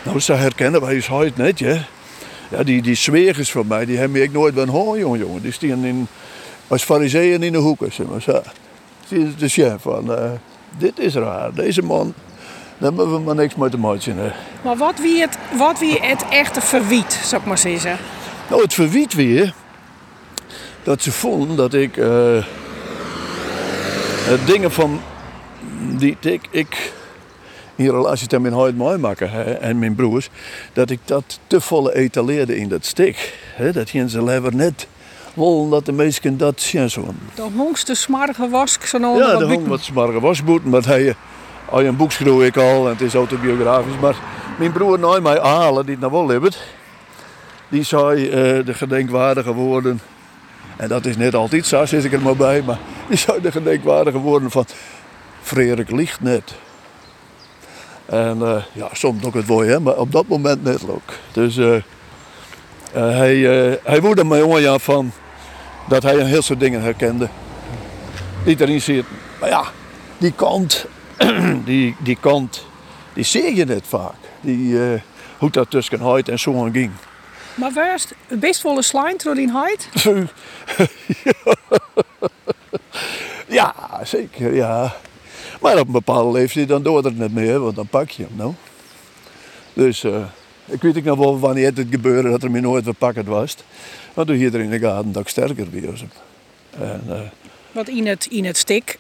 nou, 0.04 0.20
ze 0.20 0.34
herkennen 0.34 0.82
wij 0.82 0.96
je 0.96 1.08
ooit 1.12 1.38
net, 1.38 1.60
ja. 1.60 1.86
Ja, 2.50 2.63
die, 2.63 2.82
die 2.82 2.96
zwegers 2.96 3.52
van 3.52 3.67
mij, 3.67 3.86
die 3.86 3.98
hebben 3.98 4.24
ik 4.24 4.32
nooit 4.32 4.54
van 4.54 4.67
hoor, 4.67 5.00
jongen, 5.00 5.20
jongen. 5.20 5.41
Die 5.41 5.52
staan 5.52 5.86
in, 5.86 6.08
als 6.67 6.84
fariseeën 6.84 7.44
in 7.44 7.52
de 7.52 7.58
hoeken, 7.58 7.94
zeg 7.94 8.08
maar 8.08 8.22
zo. 8.22 8.41
Zie 9.08 9.36
de 9.36 9.48
chef 9.48 9.82
van, 9.82 10.12
dit 10.78 11.00
is 11.00 11.13
raar, 11.13 11.54
deze 11.54 11.82
man, 11.82 12.13
daar 12.82 12.91
hebben 12.91 13.12
we 13.12 13.20
maar 13.20 13.36
niks 13.36 13.56
mee 13.56 13.70
te 13.70 13.78
maken. 13.78 14.17
Hè. 14.17 14.32
Maar 14.63 14.78
wat 14.78 15.00
wie 15.00 15.22
het, 15.22 15.38
wat 15.58 15.80
wie 15.80 16.00
het 16.00 16.26
echte 16.30 16.62
verwiet, 16.62 17.13
zou 17.24 17.41
ik 17.41 17.48
maar 17.48 17.58
zeggen? 17.58 17.98
Nou, 18.50 18.62
het 18.62 18.74
verwiet 18.74 19.13
weer, 19.13 19.54
dat 20.84 21.02
ze 21.02 21.12
vonden 21.12 21.58
dat 21.58 21.74
ik 21.74 21.98
uh, 21.98 22.44
dingen 24.46 24.72
van 24.72 25.02
die 25.98 26.17
ik, 26.20 26.48
ik 26.52 26.94
in 27.76 27.89
relatie 27.89 28.28
met 28.32 28.41
mijn 28.41 28.54
huid 28.54 28.78
mooi 28.78 28.98
maken 28.98 29.62
en 29.62 29.80
mijn 29.80 29.96
broers, 29.96 30.30
dat 30.74 30.89
ik 30.89 31.00
dat 31.06 31.39
te 31.48 31.62
volle 31.62 31.96
etaleerde 31.96 32.58
in 32.58 32.67
dat 32.67 32.86
stik. 32.86 33.34
Hè, 33.56 33.72
dat 33.72 33.89
ze 33.89 34.24
lever 34.24 34.56
net 34.56 34.88
willen 35.34 35.70
dat 35.70 35.86
de 35.86 35.91
meesten 35.91 36.38
dat 36.38 36.62
zien 36.62 36.89
zo. 36.89 37.13
De 37.36 37.48
hongste 37.56 37.96
smarge 37.96 38.50
wask 38.50 38.86
zo 38.86 38.98
nou 38.98 39.17
Ja, 39.17 39.38
de 39.38 39.46
hong 39.46 39.67
wat 39.67 39.82
smarge 39.82 40.20
wasboet, 40.20 40.65
maar 40.65 40.86
hij 40.86 41.15
al 41.71 41.84
een 41.84 41.95
boek 41.95 42.12
schreeuw 42.12 42.41
ik 42.41 42.57
al 42.57 42.86
en 42.86 42.91
het 42.91 43.01
is 43.01 43.13
autobiografisch. 43.13 43.99
Maar 44.01 44.15
mijn 44.57 44.71
broer 44.71 44.99
nooit 44.99 45.23
mij 45.23 45.39
halen, 45.39 45.86
die 45.86 45.91
het 45.91 45.99
nou 45.99 46.12
wel 46.12 46.27
hebben, 46.27 46.51
die 47.69 47.84
zei 47.84 48.25
uh, 48.25 48.65
de 48.65 48.73
gedenkwaardige 48.73 49.53
woorden. 49.53 50.01
En 50.77 50.88
dat 50.88 51.05
is 51.05 51.17
net 51.17 51.36
altijd 51.36 51.65
zo, 51.65 51.86
zit 51.86 52.03
ik 52.03 52.13
er 52.13 52.21
maar 52.21 52.36
bij, 52.36 52.62
maar 52.62 52.77
die 53.07 53.17
zei 53.17 53.41
de 53.41 53.51
gedenkwaardige 53.51 54.17
woorden 54.17 54.51
van 54.51 54.65
Frederik 55.41 55.91
ligt 55.91 56.21
net. 56.21 56.53
En 58.05 58.38
uh, 58.41 58.55
ja, 58.71 58.88
soms 58.91 59.25
ook 59.25 59.34
het 59.34 59.47
wooi, 59.47 59.69
hè, 59.69 59.79
maar 59.79 59.97
op 59.97 60.12
dat 60.12 60.27
moment 60.27 60.63
net 60.63 60.89
ook. 60.89 61.13
Dus 61.31 61.57
uh, 61.57 61.75
hij, 62.91 63.38
hij 63.84 64.01
woedde 64.01 64.23
me 64.23 64.38
jongen 64.38 64.62
ja, 64.62 64.77
van 64.77 65.12
dat 65.88 66.03
hij 66.03 66.19
een 66.19 66.25
heel 66.25 66.41
soort 66.41 66.60
dingen 66.60 66.81
herkende. 66.81 67.27
Niet 68.45 68.62
erin 68.62 68.81
zit. 68.81 69.05
Maar 69.39 69.49
ja, 69.49 69.63
die 70.17 70.34
kant, 70.36 70.86
die, 71.65 71.95
die 71.99 72.17
kant, 72.19 72.65
die 73.13 73.23
zie 73.23 73.55
je 73.55 73.65
net 73.65 73.88
vaak. 73.88 74.15
Die, 74.41 74.77
hoe 75.38 75.49
dat 75.49 75.69
tussen 75.69 75.99
huid 75.99 76.29
en 76.29 76.39
zo 76.39 76.69
ging. 76.71 76.91
Maar 77.55 77.71
waar 77.73 77.93
is 77.93 78.07
het 78.27 78.39
best 78.39 78.62
volle 78.62 78.81
slime 78.81 79.17
door 79.17 79.36
die 79.36 79.51
huid? 79.51 79.89
ja, 83.47 83.75
zeker, 84.03 84.53
ja. 84.55 84.95
Maar 85.62 85.79
op 85.79 85.86
een 85.86 85.91
bepaalde 85.91 86.31
leeftijd 86.31 86.67
dan 86.67 86.84
doet 86.84 87.03
het 87.03 87.17
niet 87.17 87.34
meer, 87.34 87.60
want 87.60 87.75
dan 87.75 87.88
pak 87.88 88.10
je 88.10 88.23
hem. 88.23 88.31
Nou. 88.36 88.53
Dus 89.73 90.03
uh, 90.03 90.25
ik 90.65 90.81
weet 90.81 91.03
nog 91.03 91.17
wel 91.17 91.39
wanneer 91.39 91.65
het 91.75 91.88
gebeurde 91.89 92.29
dat 92.29 92.43
er 92.43 92.51
me 92.51 92.60
nooit 92.60 92.84
verpakt 92.84 93.25
was. 93.25 93.55
Maar 94.13 94.25
doe 94.25 94.39
je 94.39 94.51
er 94.51 94.60
in 94.60 94.69
de 94.69 94.79
gaten 94.79 95.12
dat 95.12 95.21
ik 95.21 95.27
sterker 95.27 95.67
was. 95.86 96.03
En, 96.79 97.03
uh, 97.10 97.19
want 97.71 97.89
in 97.89 98.07
het, 98.07 98.25
in 98.25 98.45
het 98.45 98.57
stik 98.57 98.99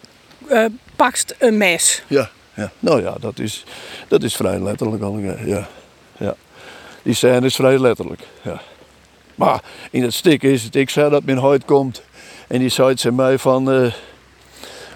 uh, 0.49 0.65
pakst 1.01 1.35
een 1.37 1.57
mes. 1.57 2.03
Ja, 2.07 2.29
ja. 2.53 2.71
Nou 2.79 3.01
ja, 3.01 3.15
dat 3.19 3.39
is, 3.39 3.63
dat 4.07 4.23
is 4.23 4.35
vrij 4.35 4.59
letterlijk 4.59 5.03
al. 5.03 5.17
Ja. 5.17 5.67
Ja. 6.17 6.35
Die 7.03 7.13
scène 7.13 7.45
is 7.45 7.55
vrij 7.55 7.79
letterlijk. 7.79 8.21
Ja. 8.41 8.61
Maar 9.35 9.61
in 9.91 10.03
het 10.03 10.13
stik 10.13 10.43
is 10.43 10.63
het, 10.63 10.75
ik 10.75 10.89
zei 10.89 11.09
dat 11.09 11.23
mijn 11.23 11.37
huid 11.37 11.65
komt. 11.65 12.01
En 12.47 12.59
die 12.59 12.69
zei 12.69 12.97
ze 12.97 13.11
mij 13.11 13.37
van, 13.37 13.83
uh, 13.83 13.91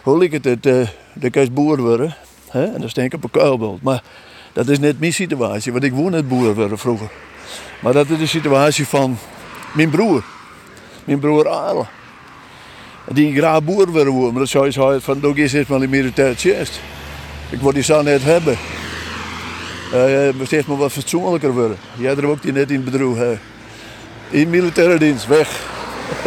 hoe 0.04 0.18
ligt 0.18 0.46
het, 0.46 0.65
uh, 0.65 0.88
de 1.13 1.52
boer 1.52 1.82
worden. 1.82 2.15
Hè? 2.50 2.65
En 2.65 2.80
dan 2.82 2.89
denk 2.94 3.13
ik 3.13 3.24
op 3.24 3.24
een 3.24 3.41
kuilbelt. 3.41 3.82
Maar 3.82 4.04
dat 4.54 4.68
is 4.68 4.80
net 4.80 5.00
mijn 5.00 5.13
situatie, 5.13 5.72
want 5.72 5.84
ik 5.84 5.94
woon 5.94 6.12
net 6.12 6.28
boer 6.28 6.56
worden 6.56 6.78
vroeger. 6.78 7.10
Maar 7.82 7.94
dat 7.94 8.10
is 8.10 8.18
de 8.18 8.28
situatie 8.28 8.88
van 8.88 9.18
mijn 9.74 9.89
broer. 9.89 10.24
Mijn 11.04 11.20
broer 11.20 11.48
Arle. 11.48 11.86
Die 13.13 13.36
graag 13.36 13.63
boer 13.63 13.91
willen 13.91 14.12
worden. 14.12 14.32
Maar 14.32 14.41
dat 14.41 14.50
zou 14.50 14.65
je 14.65 14.72
zeggen 14.72 15.02
van, 15.02 15.20
doe 15.20 15.38
eens 15.38 15.54
eens 15.54 15.68
maar 15.68 15.84
in 15.84 15.89
militair 15.89 16.36
tjest. 16.36 16.80
Ik 17.50 17.60
wil 17.60 17.74
die 17.74 17.84
zo 17.84 18.02
net 18.02 18.24
hebben. 18.24 18.58
Uh, 19.94 20.46
steeds 20.46 20.65
maar 20.65 20.78
wat 20.78 20.91
fatsoenlijker 20.91 21.54
worden. 21.54 21.78
Jij 21.98 22.15
er 22.15 22.26
ook 22.26 22.41
die 22.41 22.52
net 22.52 22.72
in 22.72 22.84
bedroeg. 22.84 23.18
Hè. 23.18 23.38
In 24.30 24.50
militaire 24.50 25.00
dienst, 25.00 25.28
weg. 25.28 25.74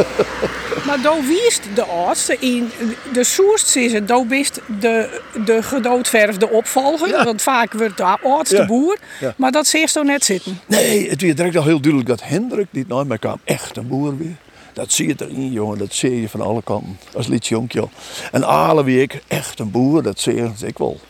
maar 0.86 1.00
dan 1.02 1.26
wiest 1.26 1.62
de 1.74 1.84
oudste 1.84 2.36
in 2.40 2.70
de 3.12 3.24
soest 3.24 3.76
is 3.76 3.92
het, 3.92 4.08
dan 4.08 4.28
bist 4.28 4.60
de, 4.80 5.20
de 5.44 5.62
gedoodverfde 5.62 6.48
opvolger. 6.48 7.24
Want 7.24 7.42
vaak 7.42 7.72
wordt 7.72 7.96
de 7.96 8.16
oudste 8.22 8.64
boer. 8.66 8.98
Maar 9.36 9.52
dat 9.52 9.70
je 9.70 9.86
zo 9.86 10.02
net 10.02 10.24
zitten. 10.24 10.60
Nee, 10.66 11.10
het 11.10 11.22
werd 11.22 11.36
direct 11.36 11.56
al 11.56 11.64
heel 11.64 11.80
duidelijk 11.80 12.08
dat 12.08 12.22
Hendrik 12.22 12.66
niet 12.70 12.88
nooit 12.88 13.08
meer 13.08 13.18
kwam. 13.18 13.40
Echt 13.44 13.76
een 13.76 13.88
boer 13.88 14.18
weer. 14.18 14.36
Dat 14.78 14.92
zie 14.92 15.08
je 15.08 15.14
erin, 15.18 15.52
jongen. 15.52 15.78
Dat 15.78 15.92
zie 15.92 16.20
je 16.20 16.28
van 16.28 16.40
alle 16.40 16.62
kanten. 16.62 16.98
Als 17.14 17.26
liedjonkje. 17.26 17.88
En 18.32 18.44
Ale 18.44 18.84
wie 18.84 19.02
ik, 19.02 19.22
echt 19.26 19.58
een 19.58 19.70
boer. 19.70 20.02
Dat 20.02 20.20
zie 20.20 20.34
je 20.34 20.50
ik 20.64 20.78
wel. 20.78 21.00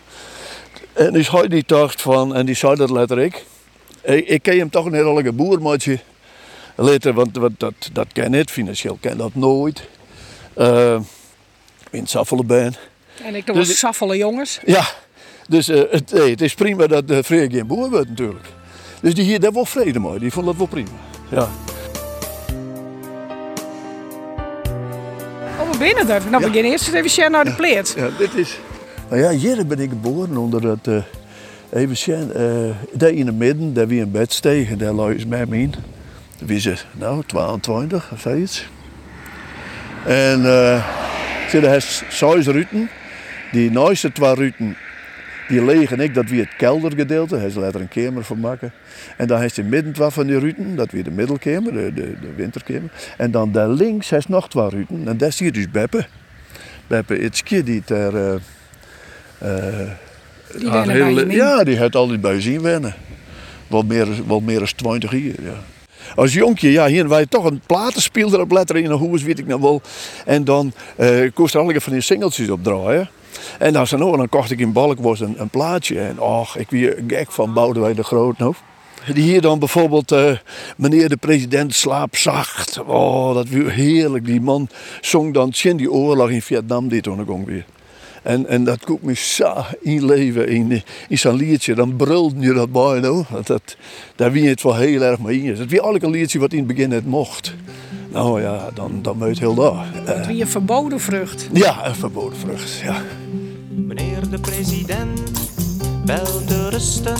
En 0.92 1.12
dus 1.12 1.30
hij 1.30 1.48
die 1.48 1.62
dacht 1.66 2.02
van, 2.02 2.34
en 2.34 2.46
die 2.46 2.54
zei 2.54 2.74
dat 2.74 2.90
letterlijk. 2.90 3.44
Ik, 4.02 4.26
ik 4.26 4.42
ken 4.42 4.58
hem 4.58 4.70
toch 4.70 4.84
een 4.86 5.36
boermatje. 5.36 5.98
Later, 6.74 7.12
want, 7.12 7.36
want 7.36 7.60
dat, 7.60 7.74
dat 7.92 8.06
ken 8.12 8.34
ik, 8.34 8.50
financieel 8.50 8.98
ken 9.00 9.16
dat 9.16 9.34
nooit. 9.34 9.88
Uh, 10.56 11.00
in 11.90 12.06
Saffelen 12.06 12.46
ben. 12.46 12.74
En 13.22 13.34
ik 13.34 13.46
nog 13.46 13.56
dus, 13.56 13.78
Saffelen 13.78 14.16
jongens. 14.16 14.60
Ja, 14.64 14.84
dus 15.48 15.68
uh, 15.68 15.82
het, 15.90 16.10
het 16.10 16.40
is 16.40 16.54
prima 16.54 16.86
dat 16.86 17.08
de 17.08 17.22
uh, 17.28 17.50
geen 17.50 17.66
boer 17.66 17.90
wordt 17.90 18.08
natuurlijk. 18.08 18.46
Dus 19.00 19.14
die 19.14 19.24
hier, 19.24 19.40
daar 19.40 19.52
wel 19.52 19.64
vrede 19.64 20.00
mee, 20.00 20.18
die 20.18 20.32
vond 20.32 20.46
dat 20.46 20.56
wel 20.56 20.66
prima. 20.66 20.90
Ja. 21.30 21.48
Binnen 25.78 26.10
er. 26.10 26.22
Nou, 26.30 26.44
we 26.44 26.50
gaan 26.52 26.64
eerst 26.64 26.92
even 26.92 27.30
naar 27.30 27.44
de 27.44 27.54
pleet. 27.54 27.94
Ja, 27.96 28.08
dit 28.18 28.34
is... 28.34 28.58
Nou 29.08 29.22
ja, 29.22 29.30
hier 29.30 29.66
ben 29.66 29.78
ik 29.78 29.88
geboren 29.88 30.36
onder 30.36 30.68
het... 30.68 30.86
Uh, 30.86 31.02
even 31.72 31.96
zien, 31.96 32.32
uh, 32.36 32.74
daar 32.92 33.10
in 33.10 33.26
het 33.26 33.36
midden, 33.36 33.74
daar 33.74 33.86
wie 33.86 34.00
een 34.00 34.10
bed 34.10 34.32
stegen, 34.32 34.78
daar 34.78 34.92
lag 34.92 35.26
mij 35.26 35.46
in. 35.50 35.74
Wie 36.38 36.60
ze, 36.60 36.74
nou, 36.92 37.22
22 37.26 38.10
of 38.12 38.20
zoiets. 38.20 38.68
En 40.06 40.40
uh, 40.40 41.54
er 41.54 41.76
is 41.76 42.02
zes 42.08 42.46
ruten. 42.46 42.90
Die 43.52 43.70
naaste 43.70 44.12
twee 44.12 44.34
ruten, 44.34 44.76
die 45.48 45.64
liggen 45.64 46.00
ik, 46.00 46.14
dat 46.14 46.28
wie 46.28 46.40
het 46.40 46.56
keldergedeelte. 46.56 47.36
Hij 47.36 47.46
is 47.46 47.54
later 47.54 47.80
een 47.80 47.88
kamer 47.88 48.24
van 48.24 48.40
maken. 48.40 48.72
En 49.16 49.26
dan 49.26 49.40
heeft 49.40 49.56
hij 49.56 49.64
midden 49.64 50.12
van 50.12 50.26
die 50.26 50.38
ruten, 50.38 50.76
dat 50.76 50.90
weer 50.90 51.04
de 51.04 51.10
middelkamer, 51.10 51.72
de, 51.72 51.92
de, 51.94 52.14
de 52.20 52.32
winterkamer. 52.36 52.90
En 53.16 53.30
dan 53.30 53.52
daar 53.52 53.68
links 53.68 54.12
is 54.12 54.26
nog 54.26 54.48
twee 54.48 54.68
ruten. 54.68 55.08
En 55.08 55.16
daar 55.16 55.32
zie 55.32 55.46
je 55.46 55.52
dus 55.52 55.70
Beppe. 55.70 56.06
Beppe 56.86 57.18
Itske, 57.18 57.62
die 57.62 57.82
daar... 57.84 58.14
Uh, 58.14 58.34
uh, 59.42 59.90
die 60.58 60.90
hele, 60.90 61.30
ja, 61.30 61.64
die 61.64 61.76
heeft 61.76 61.96
altijd 61.96 62.20
bij 62.20 62.40
zien 62.40 62.62
wennen. 62.62 62.94
Wel 63.66 63.82
meer, 63.82 64.06
wel 64.26 64.40
meer 64.40 64.58
dan 64.58 64.74
20 64.76 65.12
jaar. 65.12 65.20
Ja. 65.20 65.54
Als 66.14 66.32
jonkje, 66.32 66.70
ja, 66.70 66.86
hier 66.86 67.08
wij 67.08 67.26
toch 67.26 67.44
een 67.44 67.60
platenspeelder 67.66 68.40
op 68.40 68.50
letter 68.50 68.76
in 68.76 68.90
een 68.90 69.08
huis, 69.08 69.22
weet 69.22 69.38
ik 69.38 69.46
nog 69.46 69.60
wel. 69.60 69.82
En 70.24 70.44
dan 70.44 70.72
uh, 71.00 71.30
kost 71.34 71.54
er 71.54 71.60
alle 71.60 71.80
van 71.80 71.92
die 71.92 72.02
singeltjes 72.02 72.50
opdraaien. 72.50 73.08
En 73.58 73.72
dan, 73.72 73.86
dan 73.88 74.28
kocht 74.28 74.50
ik 74.50 74.58
in 74.58 74.72
Balk 74.72 74.98
was 75.00 75.20
een, 75.20 75.40
een 75.40 75.48
plaatje. 75.48 76.00
En 76.00 76.20
och, 76.20 76.56
ik 76.56 76.70
weer 76.70 77.02
gek 77.06 77.32
van 77.32 77.52
Boudewijn 77.52 77.96
de 77.96 78.04
Groot. 78.04 78.36
Die 79.14 79.22
hier 79.22 79.40
dan 79.40 79.58
bijvoorbeeld, 79.58 80.12
uh, 80.12 80.36
meneer 80.76 81.08
de 81.08 81.16
president 81.16 81.74
slaap 81.74 82.16
zacht. 82.16 82.82
Oh, 82.86 83.34
dat 83.34 83.48
was 83.48 83.72
heerlijk. 83.72 84.24
Die 84.26 84.40
man 84.40 84.68
zong 85.00 85.34
dan 85.34 85.52
Cindy 85.52 85.86
Oorlog 85.86 86.30
in 86.30 86.42
Vietnam, 86.42 86.88
dit 86.88 87.02
toen 87.02 87.44
weer. 87.44 87.64
En, 88.22 88.46
en 88.46 88.64
dat 88.64 88.84
koekt 88.84 89.02
me 89.02 89.14
zo 89.14 89.54
inleven 89.80 90.48
in, 90.48 90.82
in 91.08 91.18
zo'n 91.18 91.34
liedje. 91.34 91.74
Dan 91.74 91.96
brulde 91.96 92.40
je 92.40 92.52
dat 92.52 92.72
bij. 92.72 93.00
Nou. 93.00 93.24
Dat, 93.44 93.76
daar 94.16 94.32
wie 94.32 94.48
het 94.48 94.62
wel 94.62 94.76
heel 94.76 95.02
erg 95.02 95.18
mee 95.18 95.42
in. 95.42 95.48
Het 95.48 95.58
wie 95.58 95.66
eigenlijk 95.68 96.04
een 96.04 96.10
liedje 96.10 96.38
wat 96.38 96.52
in 96.52 96.58
het 96.58 96.66
begin 96.66 96.90
het 96.90 97.06
mocht. 97.06 97.54
Nou 98.08 98.42
ja, 98.42 98.70
dan, 98.74 99.02
dan 99.02 99.18
moet 99.18 99.38
heel 99.38 99.54
daar. 99.54 99.86
Het 99.94 100.26
wie 100.26 100.40
een 100.40 100.48
verboden 100.48 101.00
vrucht. 101.00 101.48
Ja, 101.52 101.86
een 101.86 101.94
verboden 101.94 102.38
vrucht, 102.38 102.78
ja. 102.78 103.02
Meneer 103.68 104.30
de 104.30 104.38
president, 104.38 105.20
wel 106.04 106.44
te 106.46 106.68
rusten. 106.68 107.16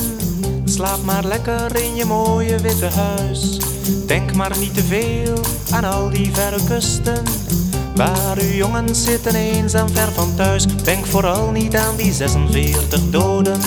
Slaap 0.64 1.04
maar 1.04 1.24
lekker 1.24 1.82
in 1.82 1.94
je 1.94 2.04
mooie 2.04 2.60
witte 2.60 2.86
huis. 2.86 3.60
Denk 4.06 4.34
maar 4.34 4.58
niet 4.58 4.74
te 4.74 4.82
veel 4.82 5.40
aan 5.70 5.84
al 5.84 6.10
die 6.10 6.30
verre 6.32 6.64
kusten. 6.68 7.22
Waar 7.94 8.38
uw 8.38 8.54
jongens 8.56 9.04
zitten 9.04 9.34
eenzaam 9.34 9.88
ver 9.88 10.12
van 10.12 10.34
thuis. 10.34 10.66
Denk 10.66 11.06
vooral 11.06 11.50
niet 11.50 11.76
aan 11.76 11.96
die 11.96 12.12
46 12.12 13.10
doden. 13.10 13.60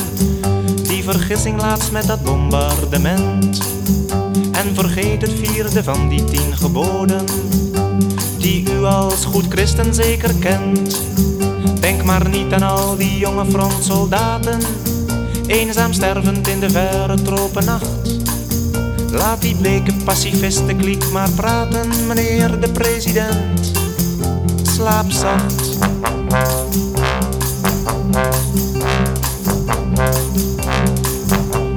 Die 0.84 1.04
vergissing 1.04 1.62
laatst 1.62 1.92
met 1.92 2.08
dat 2.08 2.24
bombardement. 2.24 3.60
En 4.62 4.76
vergeet 4.76 5.22
het 5.22 5.34
vierde 5.44 5.84
van 5.84 6.10
die 6.10 6.24
tien 6.24 6.58
geboden. 6.58 7.26
Die 8.38 8.72
u 8.72 8.84
als 8.84 9.26
goed 9.26 9.46
christen 9.50 9.94
zeker 9.94 10.34
kent. 10.34 11.02
Denk 11.80 12.04
maar 12.04 12.30
niet 12.30 12.54
aan 12.54 12.64
al 12.64 12.98
die 12.98 13.18
jonge 13.18 13.46
frontsoldaten. 13.46 14.60
Eenzaam 15.48 15.94
stervend 15.94 16.48
in 16.48 16.60
de 16.60 16.70
verre 16.70 17.22
tropennacht. 17.22 18.20
Laat 19.12 19.42
die 19.42 19.56
bleke 19.56 19.94
pacifisten 20.04 20.78
kliek 20.78 21.12
maar 21.12 21.30
praten, 21.30 21.90
meneer 22.08 22.60
de 22.60 22.72
president 22.72 23.72
slaap 24.62 25.12
zacht. 25.12 25.78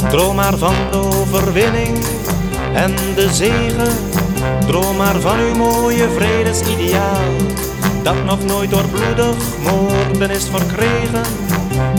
Droom 0.08 0.34
maar 0.34 0.58
van 0.58 0.74
de 0.90 0.96
overwinning 0.96 2.13
en 2.74 2.94
de 3.14 3.28
zegen. 3.32 3.94
Droom 4.66 4.96
maar 4.96 5.20
van 5.20 5.38
uw 5.38 5.54
mooie 5.54 6.08
vredesideaal. 6.16 7.32
Dat 8.02 8.24
nog 8.24 8.44
nooit 8.44 8.70
door 8.70 8.88
bloedig 8.88 9.36
moorden 9.62 10.30
is 10.30 10.48
verkregen. 10.48 11.22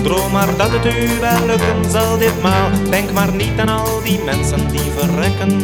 Droom 0.03 0.31
maar 0.31 0.57
dat 0.57 0.69
het 0.71 0.85
u 0.85 1.19
wel 1.19 1.45
lukken 1.45 1.91
zal 1.91 2.17
ditmaal. 2.17 2.69
Denk 2.89 3.11
maar 3.11 3.33
niet 3.33 3.59
aan 3.59 3.69
al 3.69 4.01
die 4.03 4.19
mensen 4.23 4.71
die 4.71 4.91
verrekken. 4.97 5.63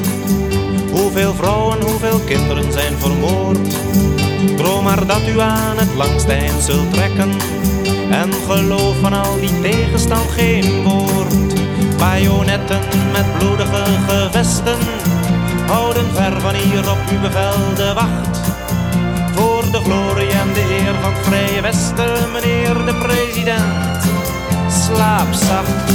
Hoeveel 0.92 1.34
vrouwen, 1.34 1.82
hoeveel 1.82 2.20
kinderen 2.20 2.72
zijn 2.72 2.98
vermoord. 2.98 3.76
Droom 4.58 4.84
maar 4.84 5.08
dat 5.08 5.28
u 5.28 5.40
aan 5.40 5.78
het 5.78 5.94
langste 5.96 6.32
eind 6.32 6.62
zult 6.64 6.94
trekken. 6.94 7.32
En 8.12 8.34
geloof 8.48 8.96
van 9.02 9.14
al 9.14 9.40
die 9.40 9.62
tegenstand 9.62 10.32
geen 10.32 10.84
woord. 10.84 11.60
Bajonetten 12.02 12.80
met 13.12 13.38
bloedige 13.38 13.84
gevesten 14.08 14.78
houden 15.68 16.14
ver 16.14 16.42
van 16.42 16.56
hier 16.56 16.92
op 16.92 16.98
uw 17.12 17.20
bevel 17.20 17.76
de 17.76 17.94
wacht. 17.94 18.40
Voor 19.36 19.72
de 19.72 19.80
glorie 19.84 20.32
en 20.32 20.54
de 20.54 20.80
eer 20.80 20.94
van 21.02 21.14
het 21.14 21.26
Vrije 21.26 21.62
Westen, 21.62 22.32
meneer 22.32 22.86
de 22.86 22.94
president, 22.94 24.04
slaap 24.84 25.34
zacht. 25.34 25.92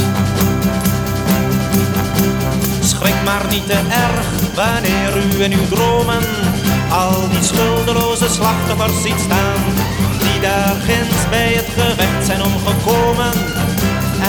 Schrik 2.81 3.23
maar 3.25 3.47
niet 3.51 3.67
te 3.67 3.81
erg 4.07 4.55
wanneer 4.55 5.17
u 5.17 5.43
in 5.43 5.53
uw 5.53 5.69
dromen 5.69 6.23
al 6.91 7.29
die 7.29 7.43
schuldeloze 7.43 8.29
slachtoffers 8.29 9.03
ziet 9.03 9.21
staan, 9.21 9.61
die 10.19 10.41
daar 10.41 10.77
ginds 10.87 11.29
bij 11.31 11.53
het 11.53 11.69
gevecht 11.77 12.27
zijn 12.27 12.43
omgekomen. 12.43 13.56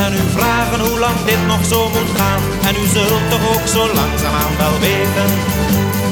En 0.04 0.14
u 0.14 0.24
vragen 0.38 0.80
hoe 0.88 1.00
lang 1.00 1.20
dit 1.26 1.44
nog 1.48 1.66
zo 1.66 1.90
moet 1.90 2.12
gaan. 2.20 2.42
En 2.68 2.76
u 2.84 2.86
zult 2.96 3.30
toch 3.30 3.46
ook 3.54 3.68
zo 3.76 3.82
langzaamaan 4.00 4.56
wel 4.58 4.80
weten 4.80 5.30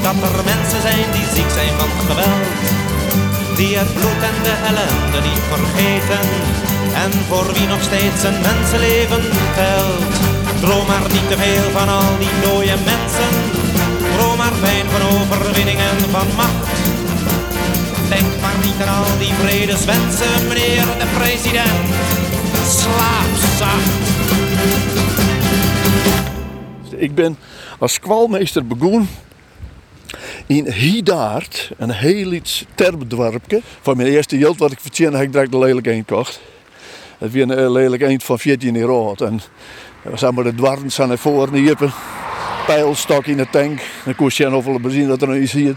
dat 0.06 0.18
er 0.28 0.44
mensen 0.52 0.80
zijn 0.88 1.06
die 1.16 1.28
ziek 1.34 1.50
zijn 1.58 1.74
van 1.78 1.92
geweld. 2.08 2.46
Die 3.56 3.76
het 3.78 3.94
bloed 3.94 4.22
en 4.30 4.38
de 4.46 4.54
ellende 4.70 5.20
niet 5.28 5.44
vergeten. 5.52 6.24
En 7.04 7.12
voor 7.28 7.46
wie 7.54 7.66
nog 7.66 7.82
steeds 7.88 8.22
een 8.28 8.40
mensenleven 8.48 9.24
telt. 9.58 10.14
Droom 10.60 10.86
maar 10.86 11.06
niet 11.12 11.28
te 11.30 11.36
veel 11.42 11.68
van 11.76 11.88
al 11.88 12.18
die 12.18 12.34
dode 12.42 12.76
mensen 12.92 13.34
Droom 14.16 14.36
maar 14.36 14.52
fijn 14.62 14.86
van 14.90 15.02
overwinning 15.08 15.78
en 15.78 16.10
van 16.10 16.26
macht. 16.36 16.66
Denk 18.08 18.40
maar 18.40 18.58
niet 18.64 18.80
aan 18.86 19.04
al 19.04 19.18
die 19.18 19.32
vredeswensen, 19.34 20.46
meneer 20.48 20.86
de 20.98 21.06
president. 21.18 21.88
Slaap 22.68 23.45
ik 26.96 27.14
ben 27.14 27.36
als 27.78 28.00
kwalmeester 28.00 28.66
begonnen 28.66 29.08
in 30.46 30.70
Hidaart 30.70 31.70
een 31.76 31.90
heel 31.90 32.32
iets 32.32 32.64
terpdwarpje. 32.74 33.60
Van 33.80 33.96
mijn 33.96 34.08
eerste 34.08 34.38
geld 34.38 34.58
wat 34.58 34.72
ik 34.72 34.80
verdiende, 34.80 35.16
heb 35.16 35.26
ik 35.26 35.32
direct 35.32 35.52
een 35.52 35.58
lelijk 35.58 35.86
eend 35.86 36.06
kocht. 36.06 36.40
Het 37.18 37.32
was 37.32 37.42
een 37.42 37.50
eh, 37.50 37.70
lelijk 37.70 38.02
eend 38.02 38.24
van 38.24 38.38
14 38.38 38.76
euro. 38.76 39.14
En 39.14 39.40
eh, 40.02 40.10
we 40.10 40.16
zijn 40.16 40.34
maar 40.34 40.44
de 40.44 40.54
dwarren 40.54 40.90
aan 40.96 41.08
naar 41.08 41.18
voren, 41.18 41.76
pijlstok 42.66 43.26
in 43.26 43.36
de 43.36 43.46
tank. 43.50 43.80
Dan 44.04 44.14
koest 44.14 44.36
je 44.36 44.46
hoeveel 44.46 44.80
benzine 44.80 45.06
dat 45.06 45.22
er 45.22 45.28
nog 45.28 45.36
is 45.36 45.52
hier. 45.52 45.76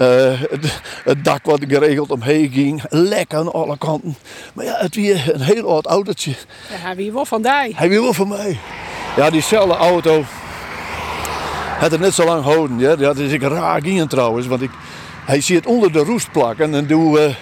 Uh, 0.00 0.40
het, 0.50 0.80
het, 1.04 1.24
dak 1.24 1.44
wat 1.44 1.60
geregeld 1.68 2.10
omheen 2.10 2.50
ging. 2.52 2.82
Lek 2.88 3.34
aan 3.34 3.52
alle 3.52 3.78
kanten. 3.78 4.16
Maar 4.54 4.64
ja, 4.64 4.74
het 4.76 4.96
was 4.96 5.04
een 5.26 5.40
heel 5.40 5.70
oud 5.70 5.86
autootje. 5.86 6.30
Ja, 6.30 6.76
hij 6.76 6.96
wie 6.96 7.12
wel 7.12 7.24
van 7.24 7.42
die. 7.42 7.76
Hij 7.76 7.88
wie 7.88 8.00
wel 8.00 8.12
van 8.12 8.28
mij. 8.28 8.58
Ja, 9.16 9.30
diezelfde 9.30 9.74
auto 9.74 10.24
had 11.78 11.90
het 11.90 12.00
net 12.00 12.14
zo 12.14 12.24
lang 12.24 12.44
houden. 12.44 12.78
Ja. 12.78 12.96
Dat 12.96 13.18
is 13.18 13.32
ik 13.32 13.42
raar 13.42 13.86
in 13.86 14.06
trouwens. 14.08 14.46
Want 14.46 14.62
ik, 14.62 14.70
hij 15.24 15.40
zit 15.40 15.66
onder 15.66 15.92
de 15.92 15.98
roest 15.98 16.32
plakken. 16.32 16.74
En 16.74 16.86
doe, 16.86 17.20
uh, 17.20 17.34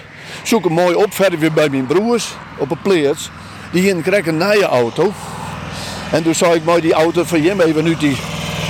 zoek 0.42 0.64
hem 0.64 0.72
mooi 0.72 0.94
op 0.94 1.14
verder 1.14 1.52
bij 1.52 1.68
mijn 1.68 1.86
broers 1.86 2.34
op 2.58 2.70
een 2.70 2.82
pleats. 2.82 3.30
Die 3.72 3.82
gingen 3.82 4.02
krijgen 4.02 4.40
een 4.40 4.48
nieuwe 4.48 4.64
auto. 4.64 5.12
En 6.12 6.22
toen 6.22 6.34
zou 6.34 6.54
ik 6.54 6.64
mooi 6.64 6.80
die 6.80 6.92
auto 6.92 7.24
van 7.24 7.42
hem 7.42 7.60
even 7.60 7.84
uit, 7.84 8.00
die, 8.00 8.16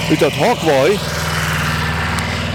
uit 0.08 0.18
dat 0.18 0.32
hok. 0.32 0.58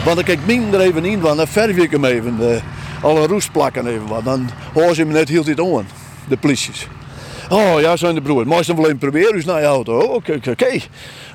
Want 0.03 0.15
dan 0.15 0.25
kijk 0.25 0.39
ik 0.47 0.73
er 0.73 0.79
even 0.79 1.05
in, 1.05 1.19
want 1.19 1.37
dan 1.37 1.47
verf 1.47 1.77
ik 1.77 1.91
hem 1.91 2.05
even. 2.05 2.37
Uh, 2.39 2.55
alle 3.03 3.27
roest 3.27 3.51
plakken 3.51 3.87
even 3.87 4.07
wat. 4.07 4.23
Dan 4.23 4.49
hoor 4.73 4.95
ze 4.95 5.05
me 5.05 5.13
net 5.13 5.29
heel 5.29 5.43
dit 5.43 5.59
aan, 5.59 5.87
de 6.27 6.37
polities. 6.37 6.87
Oh 7.49 7.81
ja, 7.81 7.95
zijn 7.95 8.15
de 8.15 8.21
broer. 8.21 8.47
Moest 8.47 8.67
dan 8.67 8.75
wel 8.75 8.85
even 8.85 8.97
proberen, 8.97 9.33
dus 9.33 9.45
naar 9.45 9.59
je 9.59 9.65
auto. 9.65 9.99
Okay, 9.99 10.41
oké, 10.49 10.79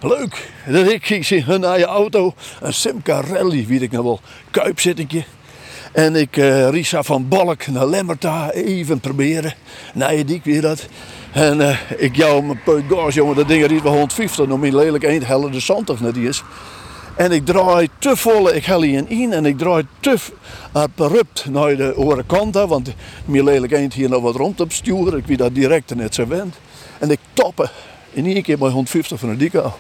leuk. 0.01 0.51
Dan 0.67 0.89
ik 0.89 1.25
zie 1.25 1.45
naar 1.59 1.79
je 1.79 1.85
auto. 1.85 2.35
Een 2.61 2.75
Simca 2.75 3.21
Rally, 3.21 3.67
weet 3.67 3.83
ik 3.83 3.91
nou 3.91 4.05
wel. 4.05 4.21
Kuipzittingje. 4.51 5.25
En 5.93 6.17
ik 6.17 6.37
uh, 6.37 6.69
Risa 6.69 7.03
van 7.03 7.29
Balk 7.29 7.67
naar 7.67 7.87
Lemmerta 7.87 8.51
even 8.51 9.01
proberen. 9.01 9.55
Nee, 9.95 10.25
die 10.25 10.41
weer 10.45 10.61
dat. 10.61 10.87
En 11.33 11.61
uh, 11.61 11.79
ik 11.97 12.17
jou 12.17 12.43
mijn 12.43 12.85
gas, 12.89 13.15
jongen, 13.15 13.37
dat 13.37 13.49
ding 13.49 13.65
is 13.65 13.83
wel 13.83 13.93
150. 13.93 14.47
Nog 14.47 14.59
min 14.59 14.77
lelijk 14.77 15.05
eind 15.05 15.27
helle 15.27 15.51
de 15.51 15.61
zand 15.61 15.91
of 15.91 16.01
net 16.01 16.17
is. 16.17 16.43
En 17.17 17.33
ik 17.33 17.47
draai 17.47 17.89
te 17.99 18.17
volle, 18.17 18.55
ik 18.55 18.65
hel 18.65 18.83
in 18.83 19.33
en 19.33 19.47
ik 19.47 19.59
draai 19.59 19.87
te 20.01 20.17
abrupt 20.73 21.47
naar 21.51 21.77
de 21.77 21.95
andere 21.95 22.25
kant. 22.27 22.55
Want 22.55 22.95
mijn 23.25 23.45
lelijk 23.45 23.73
eind 23.73 23.95
hier 23.95 24.09
nog 24.09 24.23
wat 24.23 24.35
rond 24.35 24.61
op 24.61 24.73
sturen. 24.73 25.19
Ik 25.19 25.27
wie 25.27 25.37
dat 25.37 25.55
direct 25.55 25.95
net 25.95 26.15
zo 26.15 26.27
wend. 26.27 26.57
En 26.99 27.11
ik 27.11 27.19
toppen 27.33 27.71
in 28.11 28.27
één 28.27 28.43
keer 28.43 28.59
bij 28.59 28.69
150 28.69 29.19
van 29.19 29.29
de 29.29 29.37
dikke 29.37 29.71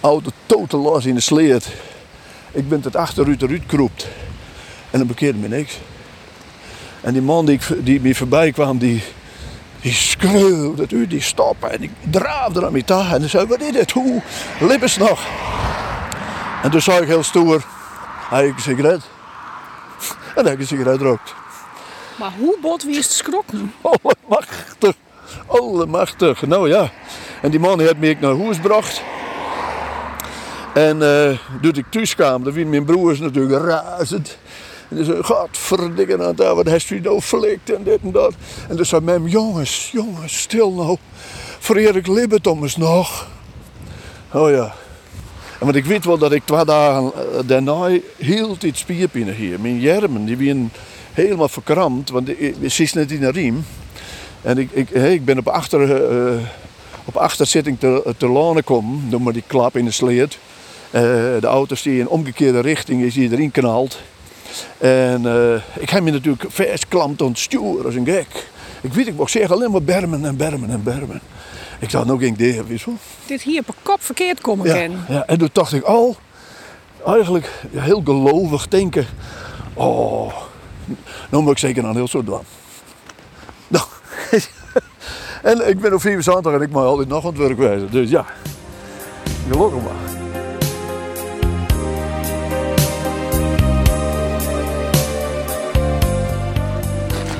auto 0.00 0.30
totaal 0.46 0.80
los 0.80 1.06
in 1.06 1.14
de 1.14 1.20
sleet. 1.20 1.68
Ik 2.52 2.68
ben 2.68 2.80
het 2.82 2.96
achteruit 2.96 3.42
eruit 3.42 3.66
kroept. 3.66 4.08
En 4.90 4.98
dan 4.98 5.06
bekeerde 5.06 5.38
me 5.38 5.48
niks. 5.48 5.78
En 7.00 7.12
die 7.12 7.22
man 7.22 7.46
die, 7.46 7.60
die 7.82 8.00
me 8.00 8.14
voorbij 8.14 8.52
kwam, 8.52 8.78
die, 8.78 9.02
die 9.80 9.92
schreeuwde 9.92 10.82
het 10.82 10.92
uit, 10.92 11.10
die 11.10 11.20
stoppen. 11.20 11.70
En 11.72 11.82
ik 11.82 11.90
draafde 12.10 12.66
aan 12.66 12.72
mijn. 12.72 12.84
En 12.86 13.20
hij 13.20 13.28
zei, 13.28 13.46
wat 13.46 13.60
is 13.60 13.72
dit? 13.72 13.90
Hoe? 13.90 14.22
Lippes 14.60 14.96
nog. 14.96 15.26
En 16.62 16.70
toen 16.70 16.80
zag 16.80 17.00
ik 17.00 17.06
heel 17.06 17.22
stoer, 17.22 17.64
hij 18.28 18.46
een 18.46 18.54
sigaret. 18.58 19.02
En 20.34 20.44
heb 20.44 20.54
ik 20.54 20.60
een 20.60 20.66
sigaret 20.66 21.00
rookt. 21.00 21.34
Maar 22.18 22.32
hoe 22.38 22.58
bot 22.60 22.82
wie 22.82 22.98
is 22.98 23.04
het 23.04 23.12
schrokken? 23.12 23.74
Allemachtig. 23.82 24.94
Allemachtig. 25.46 26.46
Nou 26.46 26.68
ja. 26.68 26.90
En 27.42 27.50
die 27.50 27.60
man 27.60 27.80
heeft 27.80 27.96
me 27.96 28.16
naar 28.20 28.36
huis 28.36 28.56
gebracht. 28.56 29.02
En 30.74 30.96
uh, 30.96 31.38
toen 31.62 31.74
ik 31.74 31.84
thuis 31.90 32.14
kwam, 32.14 32.44
dan 32.44 32.68
mijn 32.68 32.84
broers 32.84 33.18
natuurlijk 33.18 33.64
razend. 33.64 34.38
En 34.88 34.96
die 34.96 35.04
zei, 35.04 35.22
godverdikke 35.22 36.24
aan 36.24 36.34
daar, 36.34 36.54
wat 36.54 36.66
heeft 36.66 36.90
u 36.90 37.00
nou 37.00 37.20
flikt 37.20 37.70
en 37.70 37.82
dit 37.82 37.98
en 38.02 38.12
dat. 38.12 38.34
En 38.68 38.76
toen 38.76 38.86
zei 38.86 39.00
mijn 39.00 39.24
jongens, 39.24 39.90
jongens, 39.90 40.40
stil 40.40 40.72
nou. 40.72 40.96
Vereer 41.58 41.96
ik 41.96 42.06
libbet 42.06 42.46
om 42.46 42.62
eens 42.62 42.76
nog. 42.76 43.26
Oh 44.32 44.50
ja. 44.50 44.74
Want 45.62 45.76
ik 45.76 45.84
weet 45.84 46.04
wel 46.04 46.18
dat 46.18 46.32
ik 46.32 46.42
twee 46.44 46.64
dagen 46.64 47.12
eh, 47.14 47.38
daarna 47.46 47.88
hield 48.16 48.62
iets 48.62 48.80
spierpijn 48.80 49.34
hier. 49.34 49.60
Mijn 49.60 49.80
jermen 49.80 50.24
die 50.24 50.36
waren 50.36 50.72
helemaal 51.12 51.48
verkrampt, 51.48 52.10
want 52.10 52.26
ze 52.68 52.82
is 52.82 52.92
net 52.92 53.10
in 53.10 53.22
een 53.22 53.30
riem. 53.30 53.64
En 54.42 54.58
ik, 54.58 54.70
ik, 54.72 54.90
ik 54.90 55.24
ben 55.24 55.38
op, 55.38 55.48
achter, 55.48 56.12
uh, 56.12 56.40
op 57.04 57.16
achterzitting 57.16 57.78
te, 57.78 58.14
te 58.16 58.28
lanen 58.28 58.64
komen, 58.64 59.10
door 59.10 59.22
maar 59.22 59.32
die 59.32 59.44
klap 59.46 59.76
in 59.76 59.84
de 59.84 59.90
sleet. 59.90 60.38
De 60.90 61.46
auto's 61.46 61.82
die 61.82 61.98
in 61.98 62.08
omgekeerde 62.08 62.60
richting 62.60 63.02
is, 63.02 63.14
die 63.14 63.30
erin 63.32 63.50
knalt. 63.50 63.98
En 64.78 65.26
ik 65.78 65.90
heb 65.90 66.02
me 66.02 66.10
natuurlijk 66.10 66.44
vastklampt 66.48 67.22
aan 67.22 67.28
het 67.28 67.38
stuur 67.38 67.84
als 67.84 67.94
een 67.94 68.04
gek. 68.04 68.46
Ik 68.80 68.92
weet, 68.92 69.06
ik 69.06 69.16
mocht 69.16 69.30
zeggen 69.30 69.54
alleen 69.54 69.70
maar 69.70 69.82
bermen 69.82 70.24
en 70.24 70.36
bermen 70.36 70.70
en 70.70 70.82
bermen. 70.82 71.20
Ik 71.82 71.90
dacht 71.90 72.06
nog 72.06 72.20
geen 72.20 72.32
idee, 72.32 72.62
wissel. 72.62 72.96
Dit 73.26 73.42
hier 73.42 73.62
op 73.66 73.76
kop 73.82 74.02
verkeerd 74.02 74.40
komen 74.40 74.66
ja, 74.66 74.72
ken. 74.74 75.04
Ja, 75.08 75.26
en 75.26 75.38
toen 75.38 75.48
dacht 75.52 75.72
ik 75.72 75.82
al, 75.82 76.16
eigenlijk 77.06 77.50
heel 77.76 78.02
gelovig 78.04 78.68
denken. 78.68 79.06
Oh, 79.74 80.32
nou 81.30 81.42
moet 81.42 81.52
ik 81.52 81.58
zeker 81.58 81.86
aan 81.86 81.94
heel 81.94 82.08
zo 82.08 82.24
doen. 82.24 82.40
Nou, 83.68 83.84
en 85.52 85.68
ik 85.68 85.80
ben 85.80 85.94
op 85.94 86.00
74 86.00 86.52
en 86.52 86.60
ik 86.60 86.70
mag 86.70 86.84
altijd 86.84 87.08
nog 87.08 87.24
aan 87.24 87.30
het 87.30 87.38
werk 87.38 87.58
wijzen. 87.58 87.90
Dus 87.90 88.10
ja, 88.10 88.26
gelukkig 89.50 89.82
maar. 89.82 90.20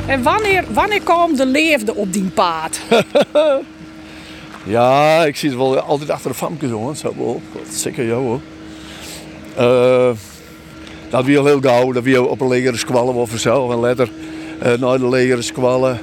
En 0.07 0.23
wanneer, 0.23 0.65
wanneer 0.73 1.03
kwam 1.03 1.37
de 1.37 1.47
leefde 1.47 1.95
op 1.95 2.13
die 2.13 2.31
paard? 2.31 2.81
Ja, 4.65 5.25
ik 5.25 5.37
zie 5.37 5.49
het 5.49 5.59
wel 5.59 5.79
altijd 5.79 6.11
achter 6.11 6.31
de 6.31 6.37
famkes 6.37 6.71
hoor. 6.71 6.97
Zo 6.97 7.15
wel. 7.17 7.43
Zeker 7.71 8.07
jou 8.07 8.23
hoor. 8.23 8.41
Uh, 9.59 10.11
dat 11.11 11.25
al 11.39 11.47
heel 11.47 11.61
gauw, 11.61 11.93
dat 11.93 12.03
wie 12.03 12.23
op 12.23 12.41
een 12.41 12.49
legere 12.49 12.77
squallen 12.77 13.15
wel 13.15 13.27
vanzelf. 13.27 13.73
En 13.73 13.79
later 13.79 14.11
uh, 14.63 14.73
naar 14.73 14.99
de 14.99 15.09
legere 15.09 15.43
squallen. 15.43 16.01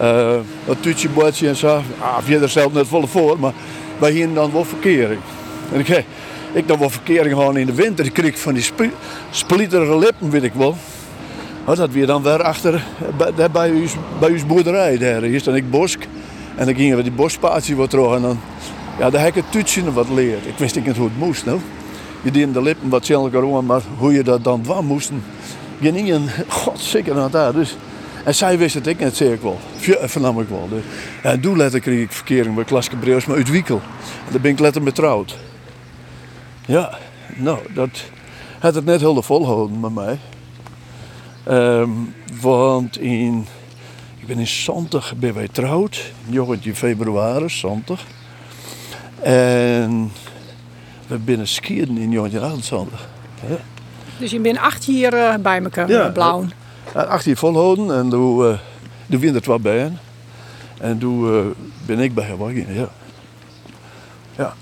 Uh, 0.00 0.32
een 0.68 0.80
tutje, 0.80 1.08
bootje 1.08 1.48
en 1.48 1.56
zo. 1.56 1.82
Ah, 1.98 2.26
je 2.26 2.38
er 2.38 2.48
zelf 2.48 2.72
net 2.72 2.86
volle 2.86 3.06
voor, 3.06 3.38
maar 3.38 3.52
wij 3.98 4.10
hier 4.10 4.34
dan 4.34 4.52
wel 4.52 4.64
verkering. 4.64 5.20
En 5.72 5.80
ik, 5.80 6.04
ik 6.52 6.68
dan 6.68 6.78
wel 6.78 6.90
verkering 6.90 7.34
gewoon 7.34 7.56
in 7.56 7.66
de 7.66 7.74
winter. 7.74 8.04
Ik 8.04 8.12
kreeg 8.12 8.38
van 8.38 8.54
die 8.54 8.62
sp 9.30 9.50
lippen, 9.50 10.30
weet 10.30 10.42
ik 10.42 10.52
wel. 10.54 10.76
Maar 11.64 11.76
dat 11.76 11.90
weer 11.90 12.06
dan 12.06 12.22
weer 12.22 12.42
achter 12.42 12.84
bij, 13.16 13.32
bij, 13.50 13.70
bij 14.20 14.30
uw 14.30 14.46
boerderij. 14.46 14.98
Daar. 14.98 15.24
Is 15.24 15.42
dan 15.42 15.56
ik 15.56 15.70
bosk. 15.70 16.06
En 16.56 16.66
dan 16.66 16.74
gingen 16.74 16.96
we 16.96 17.02
die 17.02 17.12
bospatie 17.12 17.76
wat 17.76 17.90
terug 17.90 18.14
en 18.14 18.22
dan, 18.22 18.40
ja, 18.98 19.10
daar 19.10 19.20
heb 19.20 19.36
ik 19.36 19.44
het 19.50 19.52
wat 19.92 20.08
leerd. 20.08 20.46
Ik 20.46 20.58
wist 20.58 20.74
niet 20.74 20.96
hoe 20.96 21.08
het 21.08 21.18
moest. 21.18 21.44
Nou. 21.44 21.58
Je 22.22 22.30
deed 22.30 22.54
de 22.54 22.62
lippen 22.62 22.88
wat 22.88 23.06
zelf 23.06 23.30
maar 23.66 23.82
hoe 23.98 24.12
je 24.12 24.22
dat 24.22 24.44
dan 24.44 24.62
dwan 24.62 24.84
moesten. 24.84 25.24
Geen 25.80 25.94
ingen, 25.94 26.28
god 26.48 26.80
zeker 26.80 27.14
naar 27.14 27.30
daar. 27.30 27.52
Dus, 27.52 27.76
en 28.24 28.34
zij 28.34 28.58
wist 28.58 28.74
het 28.74 28.86
ik 28.86 28.98
net, 28.98 29.20
ik 29.20 29.40
wel. 29.40 29.58
Vernam 30.02 30.40
ik 30.40 30.48
wel. 30.48 30.68
Dus, 30.68 30.82
en 31.22 31.40
toen 31.40 31.56
letter 31.56 31.80
kreeg 31.80 32.02
ik 32.02 32.12
verkering 32.12 32.54
bij 32.54 32.64
Klaske 32.64 32.96
Breus, 32.96 33.26
maar 33.26 33.36
uit 33.36 33.50
Wiekel. 33.50 33.80
Daar 34.30 34.40
ben 34.40 34.50
ik 34.50 34.58
letter 34.58 34.82
betrouwd. 34.82 35.36
Ja, 36.66 36.98
nou, 37.36 37.58
dat 37.74 38.02
had 38.58 38.74
het 38.74 38.84
net 38.84 39.00
heel 39.00 39.22
volhouden 39.22 39.80
met 39.80 39.94
mij. 39.94 40.18
Um, 41.48 42.14
want 42.40 42.98
in 42.98 43.46
ik 44.24 44.30
ben 44.30 44.38
in 44.38 44.46
Santig 44.46 45.14
ben 45.16 45.34
wij 45.34 45.48
trouwd, 45.48 46.12
jongetje 46.26 46.74
februari, 46.74 47.48
Santig. 47.48 48.04
En 49.22 50.12
we 51.06 51.18
binnen 51.18 51.48
skiën 51.48 51.98
in 51.98 52.10
jongetje 52.10 52.40
28. 52.40 53.08
Ja. 53.48 53.56
Dus 54.18 54.30
je 54.30 54.40
bent 54.40 54.58
acht 54.58 54.84
jaar 54.84 55.14
uh, 55.14 55.34
bij 55.42 55.62
elkaar, 55.62 55.88
ja, 55.88 56.08
blauw? 56.08 56.44
Ja, 56.94 57.02
acht 57.02 57.24
jaar 57.24 57.36
volhouden 57.36 57.96
en 57.96 58.08
toen, 58.08 58.46
uh, 58.46 58.58
toen 59.10 59.20
wint 59.20 59.34
het 59.34 59.46
wat 59.46 59.62
bij 59.62 59.78
hen. 59.78 59.98
En 60.78 60.98
toen 60.98 61.34
uh, 61.34 61.40
ben 61.86 61.98
ik 61.98 62.14
bij 62.14 62.26
Hawaii, 62.26 62.66
ja. 62.68 62.88
Ja. 64.36 64.54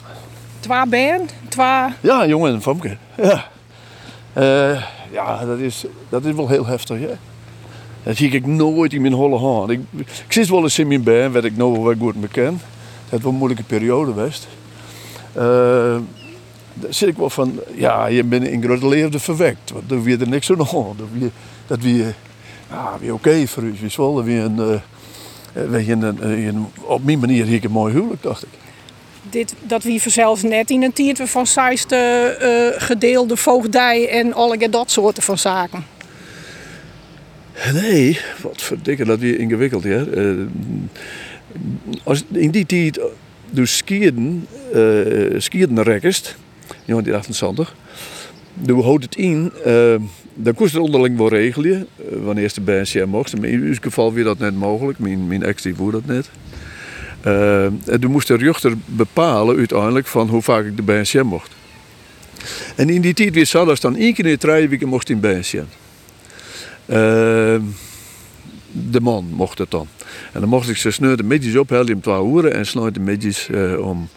Twee 0.60 0.86
ben? 0.86 1.28
Twee... 1.48 1.84
Ja, 2.00 2.26
jongen 2.26 2.54
en 2.54 2.62
famke. 2.62 2.96
Ja. 3.16 3.44
Uh, 4.38 4.82
ja, 5.10 5.44
dat 5.44 5.58
is, 5.58 5.84
dat 6.08 6.24
is 6.24 6.34
wel 6.34 6.48
heel 6.48 6.66
heftig, 6.66 7.00
ja. 7.00 7.18
Dat 8.02 8.16
zie 8.16 8.30
ik 8.30 8.46
nooit 8.46 8.92
in 8.92 9.00
mijn 9.00 9.12
holle 9.12 9.38
hand. 9.38 9.70
Ik, 9.70 9.80
ik 9.96 10.32
zit 10.32 10.48
wel 10.48 10.62
eens 10.62 10.78
in 10.78 10.88
mijn 10.88 11.02
been, 11.02 11.32
werd 11.32 11.44
ik 11.44 11.56
nou 11.56 11.82
wel 11.82 11.94
goed 11.98 12.20
bekend. 12.20 12.60
Het 13.08 13.22
was 13.22 13.32
een 13.32 13.38
moeilijke 13.38 13.64
periode 13.64 14.12
geweest. 14.12 14.48
Uh, 15.36 15.42
daar 16.74 16.94
zit 16.94 17.08
ik 17.08 17.16
wel 17.16 17.30
van, 17.30 17.60
ja, 17.74 18.06
je 18.06 18.24
bent 18.24 18.46
in 18.46 18.62
grote 18.62 18.88
leefde 18.88 19.18
verwekt. 19.18 19.70
Want 19.70 19.88
dan 19.88 20.02
weer 20.02 20.20
er 20.20 20.28
niks 20.28 20.50
aan 20.50 20.60
hand. 20.60 20.98
Dat 20.98 21.08
weer, 21.12 21.30
dat 21.66 21.78
ja, 22.70 22.96
weer 23.00 23.12
oké 23.12 23.28
okay 23.28 23.46
voor 23.46 23.62
u. 23.62 23.74
Weer 24.24 24.44
een, 24.44 24.82
uh, 25.54 26.56
op 26.80 27.04
mijn 27.04 27.18
manier 27.18 27.44
hier 27.44 27.64
een 27.64 27.70
mooi 27.70 27.92
huwelijk, 27.92 28.22
dacht 28.22 28.42
ik. 28.42 28.48
dit, 29.30 29.54
dat 29.60 29.82
wie 29.82 30.02
vanzelfs 30.02 30.42
net 30.42 30.70
in 30.70 30.82
een 30.82 30.92
tiert 30.92 31.20
van 31.24 31.46
zijste 31.46 32.36
uh, 32.76 32.82
gedeelde 32.82 33.36
voogdij 33.36 34.08
en 34.08 34.32
alle 34.32 34.68
dat 34.68 34.90
soorten 34.90 35.22
van 35.22 35.38
zaken. 35.38 35.86
Nee, 37.72 38.18
wat 38.42 38.62
verdikken 38.62 39.06
dat 39.06 39.18
weer 39.18 39.38
ingewikkeld. 39.38 39.84
Hè? 39.84 40.32
Uh, 40.32 40.46
als 42.04 42.24
in 42.32 42.50
die 42.50 42.66
tijd 42.66 43.00
dus 43.50 43.76
skiën, 43.76 44.46
uh, 44.74 45.40
skiën 45.40 45.82
rekest, 45.82 46.36
1928, 46.66 47.74
toen 48.66 48.82
houdt 48.82 49.04
het 49.04 49.16
in, 49.16 49.52
dan 50.34 50.54
koest 50.54 50.72
het 50.72 50.82
onderling 50.82 51.16
wel 51.16 51.28
regelen, 51.28 51.86
wanneer 52.22 52.52
de 52.54 52.60
BNCM 52.60 53.08
mocht. 53.08 53.32
in 53.32 53.60
uw 53.60 53.74
geval 53.80 54.12
weer 54.12 54.24
dat 54.24 54.38
net 54.38 54.54
mogelijk, 54.54 54.98
mijn, 54.98 55.26
mijn 55.26 55.42
ex 55.42 55.62
die 55.62 55.74
voerde 55.74 56.02
dat 56.06 56.14
net. 56.14 56.30
Uh, 57.26 57.64
en 57.64 58.00
toen 58.00 58.10
moest 58.10 58.28
de 58.28 58.36
rechter 58.36 58.74
bepalen 58.86 59.56
uiteindelijk 59.56 60.06
van 60.06 60.28
hoe 60.28 60.42
vaak 60.42 60.64
ik 60.64 60.76
de 60.76 60.82
BNCM 60.82 61.24
mocht. 61.24 61.50
En 62.76 62.90
in 62.90 63.00
die 63.00 63.14
tijd 63.14 63.34
wist 63.34 63.52
dat 63.52 63.80
dan 63.80 63.96
één 63.96 64.14
keer 64.14 64.26
in 64.26 64.38
de 64.78 64.86
mocht 64.86 65.08
in 65.08 65.20
BNCM. 65.20 65.81
Uh, 66.92 67.60
de 68.72 69.00
man 69.00 69.24
mocht 69.24 69.58
het 69.58 69.70
dan. 69.70 69.86
En 70.32 70.40
dan 70.40 70.48
mocht 70.48 70.68
ik 70.68 70.76
ze 70.76 70.90
sneu 70.90 71.14
de 71.14 71.22
middags 71.22 71.56
ophalen 71.56 71.94
om 71.94 72.00
12 72.00 72.34
uur 72.34 72.52
en 72.52 72.66
sluit 72.66 72.94
de 72.94 73.00
middags 73.00 73.48
uh, 73.48 73.88
om 73.88 74.08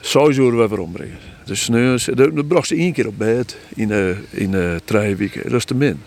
6 0.00 0.36
uur 0.36 0.56
weer 0.56 0.78
ombrengen. 0.78 1.18
Dus 1.44 1.62
sneu, 1.62 1.98
dat 2.14 2.48
bracht 2.48 2.68
ze 2.68 2.74
één 2.74 2.92
keer 2.92 3.06
op 3.06 3.18
bed 3.18 3.56
in, 3.74 3.90
uh, 3.90 4.08
in 4.30 4.52
uh, 4.52 4.74
drie 4.84 5.16
weken. 5.16 5.42
Dat 5.42 5.52
is 5.52 5.64
te 5.64 5.74
min 5.74 6.00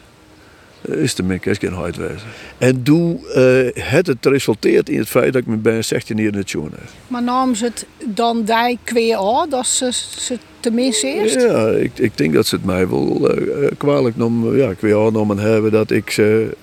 is 0.82 1.16
de 1.16 1.24
mik, 1.24 1.46
is 1.46 1.58
geen 1.58 1.76
uitwijzen. 1.76 2.28
En 2.58 2.84
toen 2.84 3.20
uh, 3.36 3.68
het 3.74 4.08
het 4.08 4.26
resulteert 4.26 4.90
in 4.90 5.00
het 5.00 5.10
feit 5.10 5.34
dat 5.34 5.42
ik 5.42 5.48
me 5.48 5.56
bij 5.56 5.82
16 5.82 6.18
jaar 6.18 6.34
in 6.34 6.38
het 6.38 6.52
heb. 6.52 6.72
Maar 7.08 7.24
namen 7.24 7.56
ze 7.56 7.66
het 7.66 7.86
dan 8.06 8.44
die 8.46 8.80
kweer 8.84 9.18
aan, 9.18 9.50
dat 9.50 9.68
ze, 9.68 9.90
ze 10.18 10.38
tenminste 10.60 11.08
eerst? 11.08 11.42
Ja, 11.42 11.70
ik, 11.70 11.92
ik 11.96 12.18
denk 12.18 12.34
dat 12.34 12.46
ze 12.46 12.56
het 12.56 12.66
mij 12.66 12.90
wel 12.90 13.40
uh, 13.40 13.72
kwalijk 13.78 14.18
nam, 14.18 14.56
ja, 14.56 14.74
kweer 14.74 14.98
aangenomen 15.00 15.38
hebben 15.38 15.72
dat 15.72 15.92
ik 15.92 16.10
ze... 16.10 16.58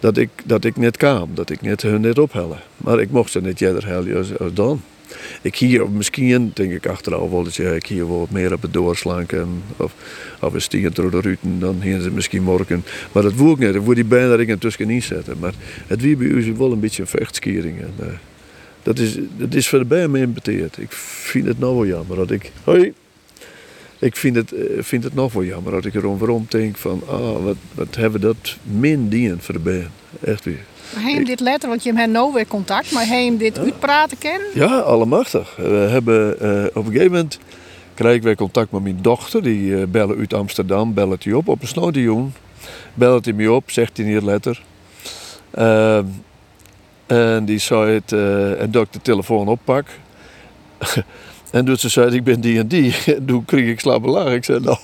Dat 0.00 0.16
ik, 0.16 0.30
dat 0.44 0.64
ik 0.64 0.76
net 0.76 0.96
kwam, 0.96 1.30
dat 1.34 1.50
ik 1.50 1.62
net 1.62 1.82
hun 1.82 2.00
net 2.00 2.18
ophellen. 2.18 2.58
Maar 2.76 3.00
ik 3.00 3.10
mocht 3.10 3.30
ze 3.30 3.40
niet 3.40 3.60
eerder 3.60 3.86
hellen 3.86 4.16
als, 4.16 4.38
als 4.38 4.52
dan 4.52 4.82
ik 5.42 5.56
hier 5.56 5.90
misschien, 5.90 6.50
denk 6.54 6.72
ik 6.72 6.86
achteraf 6.86 7.30
wel, 7.30 7.42
dat 7.42 7.58
ik 7.58 7.86
hier 7.86 8.08
wel 8.08 8.28
meer 8.30 8.52
op 8.52 8.62
het 8.62 8.72
doorslanken. 8.72 9.62
Of, 9.76 9.94
of 10.40 10.54
een 10.54 10.62
stier 10.62 10.92
door 10.92 11.10
de 11.10 11.20
ruten, 11.20 11.58
dan 11.58 11.80
hier 11.82 12.00
ze 12.00 12.10
misschien 12.10 12.42
morgen. 12.42 12.84
Maar 13.12 13.22
dat 13.22 13.32
voel 13.32 13.52
ik 13.52 13.58
niet, 13.58 13.72
dat 13.72 13.84
voel 13.84 13.94
die 13.94 14.04
bijna 14.04 14.28
dat 14.28 14.38
ik 14.38 14.48
er 14.48 14.58
tussenin 14.58 15.02
zetten. 15.02 15.38
Maar 15.38 15.54
het 15.86 16.00
wie 16.00 16.16
bij 16.16 16.26
u 16.26 16.54
wel 16.56 16.72
een 16.72 16.80
beetje 16.80 17.02
een 17.02 17.08
vechtskiering. 17.08 17.80
En, 17.80 17.94
uh, 18.00 18.06
dat, 18.82 18.98
is, 18.98 19.18
dat 19.36 19.54
is 19.54 19.68
voor 19.68 19.78
de 19.78 19.84
bijen 19.84 20.10
me 20.10 20.18
impeteerd. 20.18 20.78
Ik 20.78 20.92
vind 20.92 21.46
het 21.46 21.58
nou 21.58 21.74
wel 21.74 21.86
jammer 21.86 22.16
dat 22.16 22.30
ik. 22.30 22.52
Hoi! 22.64 22.92
Ik 23.98 24.16
vind 24.16 24.36
het, 24.36 24.52
uh, 24.52 24.60
vind 24.78 25.04
het 25.04 25.14
nog 25.14 25.32
wel 25.32 25.44
jammer 25.44 25.72
dat 25.72 25.84
ik 25.84 25.94
erom 25.94 26.18
waarom 26.18 26.46
denk 26.48 26.76
van, 26.76 27.02
ah, 27.08 27.44
wat, 27.44 27.56
wat 27.74 27.94
hebben 27.94 28.20
we 28.20 28.26
dat 28.26 28.56
min 28.62 29.08
dienen 29.08 29.40
voor 29.40 29.54
de 29.54 29.60
bijen. 29.60 29.90
Echt 30.20 30.44
weer. 30.44 30.64
Hij 30.96 31.12
hem 31.12 31.24
dit 31.24 31.40
letter, 31.40 31.68
want 31.68 31.82
je 31.82 31.92
hebt 31.92 32.12
nou 32.12 32.32
weer 32.32 32.46
contact, 32.46 32.92
maar 32.92 33.06
hij 33.06 33.24
hem 33.24 33.36
dit 33.36 33.56
ja. 33.56 33.62
uitpraten 33.62 34.18
kennen? 34.18 34.46
Ja, 34.54 34.78
allemachtig. 34.78 35.56
We 35.56 35.62
hebben 35.62 36.36
uh, 36.42 36.64
op 36.64 36.86
een 36.86 36.92
gegeven 36.92 37.12
moment 37.12 37.38
krijgen 37.94 38.24
wij 38.24 38.34
contact 38.34 38.72
met 38.72 38.82
mijn 38.82 38.98
dochter, 39.02 39.42
die 39.42 39.70
uh, 39.70 39.84
bellen 39.86 40.18
uit 40.18 40.34
Amsterdam, 40.34 40.94
belt 40.94 41.24
hij 41.24 41.32
op 41.32 41.48
op 41.48 41.62
een 41.62 41.68
snowdioen. 41.68 42.32
Belt 42.94 43.24
hij 43.24 43.34
me 43.34 43.52
op, 43.52 43.70
zegt 43.70 43.96
hij 43.96 44.06
hier 44.06 44.22
letter. 44.22 44.62
Uh, 45.58 45.98
en 47.06 47.44
die 47.44 47.58
zei 47.58 47.92
het, 47.92 48.12
uh, 48.12 48.60
en 48.60 48.70
dat 48.70 48.86
ik 48.86 48.92
de 48.92 49.02
telefoon 49.02 49.48
oppak. 49.48 49.86
en 51.50 51.64
dus 51.64 51.80
ze 51.80 51.88
zei, 51.88 52.14
ik 52.14 52.24
ben 52.24 52.40
die 52.40 52.58
en 52.58 52.68
die. 52.68 52.94
En 53.16 53.24
toen 53.26 53.44
kreeg 53.44 53.68
ik 53.68 53.80
slappe 53.80 54.08
laag. 54.08 54.32
Ik 54.32 54.44
zei, 54.44 54.60
nou, 54.60 54.78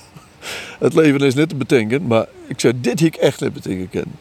het 0.79 0.93
leven 0.93 1.19
is 1.19 1.35
niet 1.35 1.49
te 1.49 1.55
bedenken, 1.55 2.07
maar 2.07 2.25
ik 2.47 2.59
zei, 2.59 2.73
dit 2.81 3.01
ik 3.01 3.15
echt 3.15 3.41
niet 3.41 3.53
betekenen. 3.53 4.11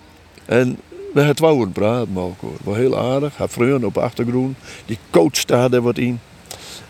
En 0.44 0.78
we 1.14 1.20
hebben 1.20 1.44
wouden 1.44 1.72
praten, 1.72 2.12
Malco. 2.12 2.56
Wel 2.64 2.74
heel 2.74 2.98
aardig. 2.98 3.36
Hij 3.36 3.48
vrienden 3.48 3.84
op 3.84 3.98
achtergrond. 3.98 4.56
Die 4.86 4.98
coach 5.10 5.36
staat 5.36 5.72
er 5.72 5.80
wat 5.80 5.98
in. 5.98 6.20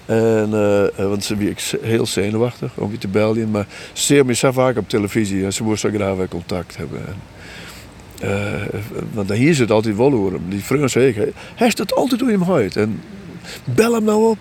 En, 0.06 0.50
uh, 0.52 1.06
want 1.08 1.24
ze 1.24 1.52
was 1.54 1.74
heel 1.82 2.06
zenuwachtig 2.06 2.72
om 2.74 2.90
je 2.90 2.98
te 2.98 3.08
bellen. 3.08 3.50
Maar 3.50 3.66
ze 3.92 4.24
me 4.24 4.34
vaak 4.52 4.76
op 4.76 4.88
televisie 4.88 5.44
en 5.44 5.52
ze 5.52 5.62
moest 5.62 5.80
zo 5.80 5.90
graag 5.94 6.16
weer 6.16 6.28
contact 6.28 6.76
hebben. 6.76 7.00
En, 7.06 7.16
uh, 8.28 8.80
want 9.12 9.32
hier 9.32 9.54
zit 9.54 9.70
altijd 9.70 9.96
wel 9.96 10.10
hoor. 10.10 10.38
Die 10.48 10.64
vrienden 10.64 10.90
zeggen, 10.90 11.32
hij 11.54 11.72
het 11.74 11.94
altijd 11.94 12.20
door 12.20 12.28
hem 12.28 12.52
uit. 12.52 12.76
En 12.76 13.00
bel 13.64 13.92
hem 13.92 14.04
nou 14.04 14.30
op. 14.30 14.38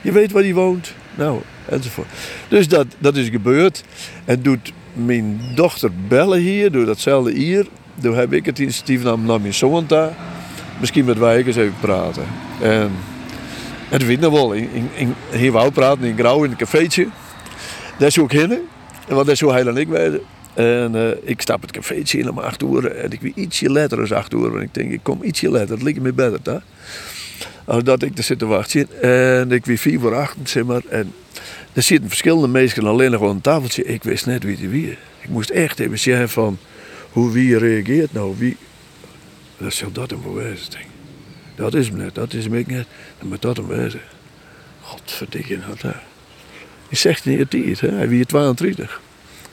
Je 0.00 0.12
weet 0.12 0.32
waar 0.32 0.42
hij 0.42 0.54
woont. 0.54 0.94
Nou, 1.14 1.40
enzovoort. 1.68 2.08
Dus 2.48 2.68
dat, 2.68 2.86
dat 2.98 3.16
is 3.16 3.28
gebeurd. 3.28 3.84
En 4.24 4.42
doet 4.42 4.72
mijn 4.92 5.40
dochter 5.54 5.90
bellen 6.08 6.40
hier, 6.40 6.72
door 6.72 6.84
datzelfde 6.84 7.32
hier. 7.32 7.66
Toen 8.00 8.16
heb 8.16 8.32
ik 8.32 8.46
het 8.46 8.58
initiatief 8.58 9.02
naar 9.02 9.18
mijn 9.18 9.54
zoon 9.54 9.84
daar. 9.86 10.12
Misschien 10.80 11.04
met 11.04 11.18
wij 11.18 11.44
eens 11.44 11.56
even 11.56 11.74
praten. 11.80 12.24
En 12.62 12.90
het 13.88 14.04
vinden 14.04 14.32
wel. 14.32 14.52
In, 14.52 14.68
in, 14.72 14.88
in, 14.94 15.14
hier 15.30 15.52
wou 15.52 15.70
praten 15.70 16.04
in 16.04 16.18
Grauw 16.18 16.44
in 16.44 16.50
een 16.50 16.56
cafeetje. 16.56 17.08
Daar 17.98 18.12
zou 18.12 18.26
ik 18.26 18.32
heen. 18.32 18.58
Want 19.08 19.26
dat 19.26 19.36
zou 19.36 19.52
hij 19.52 19.66
en 19.66 19.76
ik 19.76 19.88
weten. 19.88 20.20
En 20.54 20.94
uh, 20.94 21.08
ik 21.22 21.40
stap 21.40 21.62
het 21.62 21.70
cafeetje 21.70 22.18
in 22.18 22.30
om 22.30 22.38
acht 22.38 22.62
uur. 22.62 22.90
En 22.90 23.12
ik 23.12 23.20
wie 23.20 23.32
ietsje 23.34 23.70
later 23.70 24.00
als 24.00 24.12
acht 24.12 24.32
uur. 24.32 24.56
En 24.56 24.62
ik 24.62 24.74
denk, 24.74 24.92
ik 24.92 25.00
kom 25.02 25.22
ietsje 25.22 25.50
later. 25.50 25.70
Het 25.70 25.82
lijkt 25.82 26.00
me 26.00 26.12
beter 26.12 26.38
daar. 26.42 26.62
Als 27.64 27.82
dat 27.82 28.02
ik 28.02 28.18
er 28.18 28.24
zit 28.24 28.38
te 28.38 28.46
wachten. 28.46 29.02
En 29.02 29.52
ik 29.52 29.66
wie 29.66 29.80
vier 29.80 30.00
voor 30.00 30.14
acht, 30.14 30.36
zeg 30.44 30.64
maar. 30.64 30.82
En 30.88 31.12
er 31.72 31.82
zitten 31.82 32.08
verschillende 32.08 32.48
mensen 32.48 32.86
alleen 32.86 33.10
nog 33.10 33.22
aan 33.22 33.28
een 33.28 33.40
tafeltje. 33.40 33.84
Ik 33.84 34.02
wist 34.02 34.26
net 34.26 34.42
wie 34.42 34.56
die 34.56 34.68
wie. 34.68 34.90
Ik 35.20 35.28
moest 35.28 35.50
echt 35.50 35.78
even 35.78 35.98
zeggen 35.98 36.28
van 36.28 36.58
hoe 37.16 37.32
wie 37.32 37.58
reageert 37.58 38.12
nou, 38.12 38.34
wie... 38.38 38.56
Dat 39.58 39.72
zal 39.72 39.92
dat 39.92 40.10
hem 40.10 40.22
bewijzen, 40.22 40.70
denk 40.70 40.84
Dat 41.54 41.74
is 41.74 41.88
hem 41.88 41.96
net, 41.96 42.14
dat 42.14 42.32
is 42.32 42.44
hem 42.44 42.54
ik 42.54 42.66
net. 42.66 42.86
Dan 43.18 43.28
moet 43.28 43.42
dat 43.42 43.56
hem 43.56 43.66
wezen. 43.66 44.00
Godverdikke 44.80 45.56
nou 45.56 45.76
daar. 45.80 46.02
Hij 46.88 46.98
zegt 46.98 47.24
niet 47.24 47.38
het 47.38 47.80
hè? 47.80 47.88
hij 47.88 48.08
wie 48.08 48.26
32. 48.26 49.00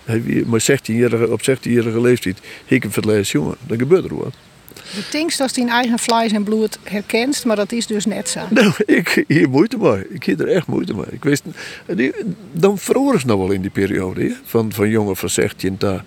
Hij 0.04 0.23
wie, 0.23 0.45
maar 0.45 0.62
16 0.62 1.32
op 1.32 1.41
16-jarige 1.41 2.02
leeftijd, 2.02 2.39
ik 2.65 2.84
een 2.84 2.91
verleid 2.91 3.30
jongen. 3.30 3.56
Dan 3.67 3.78
gebeurt 3.78 4.06
er 4.06 4.15
wat. 4.15 4.34
De 4.73 5.08
tinkst 5.10 5.39
als 5.39 5.58
in 5.58 5.69
eigen 5.69 5.99
vlees 5.99 6.32
en 6.32 6.43
bloed 6.43 6.80
herkent, 6.84 7.45
maar 7.45 7.56
dat 7.56 7.71
is 7.71 7.88
dus 7.88 8.06
net 8.06 8.30
zo. 8.30 8.39
Nou, 8.49 8.73
ik 8.86 9.23
hier 9.28 9.49
moeite 9.49 9.78
mee. 9.78 10.08
Ik 10.10 10.23
heb 10.23 10.39
er 10.39 10.47
echt 10.47 10.67
moeite 10.67 10.93
mee. 10.93 11.06
Ik 11.10 11.23
wist, 11.23 11.43
die, 11.88 12.13
dan 12.52 12.78
verloren 12.78 13.19
ze 13.19 13.26
nog 13.26 13.38
wel 13.38 13.52
in 13.52 13.62
die 13.62 13.71
periode, 13.71 14.21
hè? 14.21 14.34
Van, 14.43 14.71
van 14.71 14.89
jongen 14.89 15.15
van 15.15 15.30
16 15.30 15.76
daar. 15.78 16.04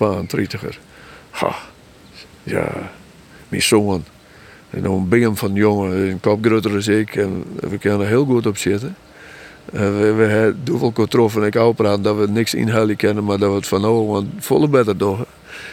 32er. 0.00 0.76
Ha, 1.30 1.54
ja, 2.42 2.90
mijn 3.48 3.62
zoon. 3.62 4.04
En 4.70 4.84
een 4.84 5.08
been 5.08 5.36
van 5.36 5.54
jongen, 5.54 6.10
een 6.10 6.20
kop 6.20 6.44
groter 6.44 6.88
ik. 6.88 7.16
En 7.16 7.44
we 7.54 7.78
kunnen 7.78 8.00
er 8.00 8.06
heel 8.06 8.24
goed 8.24 8.46
op 8.46 8.56
zitten. 8.56 8.96
En 9.72 10.00
we, 10.00 10.12
we 10.12 10.22
hebben 10.22 10.62
zoveel 10.64 10.90
getroffen 10.94 11.42
en 11.42 11.46
ik 11.46 11.74
praten 11.74 12.02
dat 12.02 12.16
we 12.16 12.28
niks 12.28 12.54
inhoudelijk 12.54 12.98
kennen, 12.98 13.24
maar 13.24 13.38
dat 13.38 13.50
we 13.50 13.56
het 13.56 13.66
van 13.66 13.84
oh, 13.84 14.24
volle 14.38 14.68
beter 14.68 14.96
doen. 14.98 15.24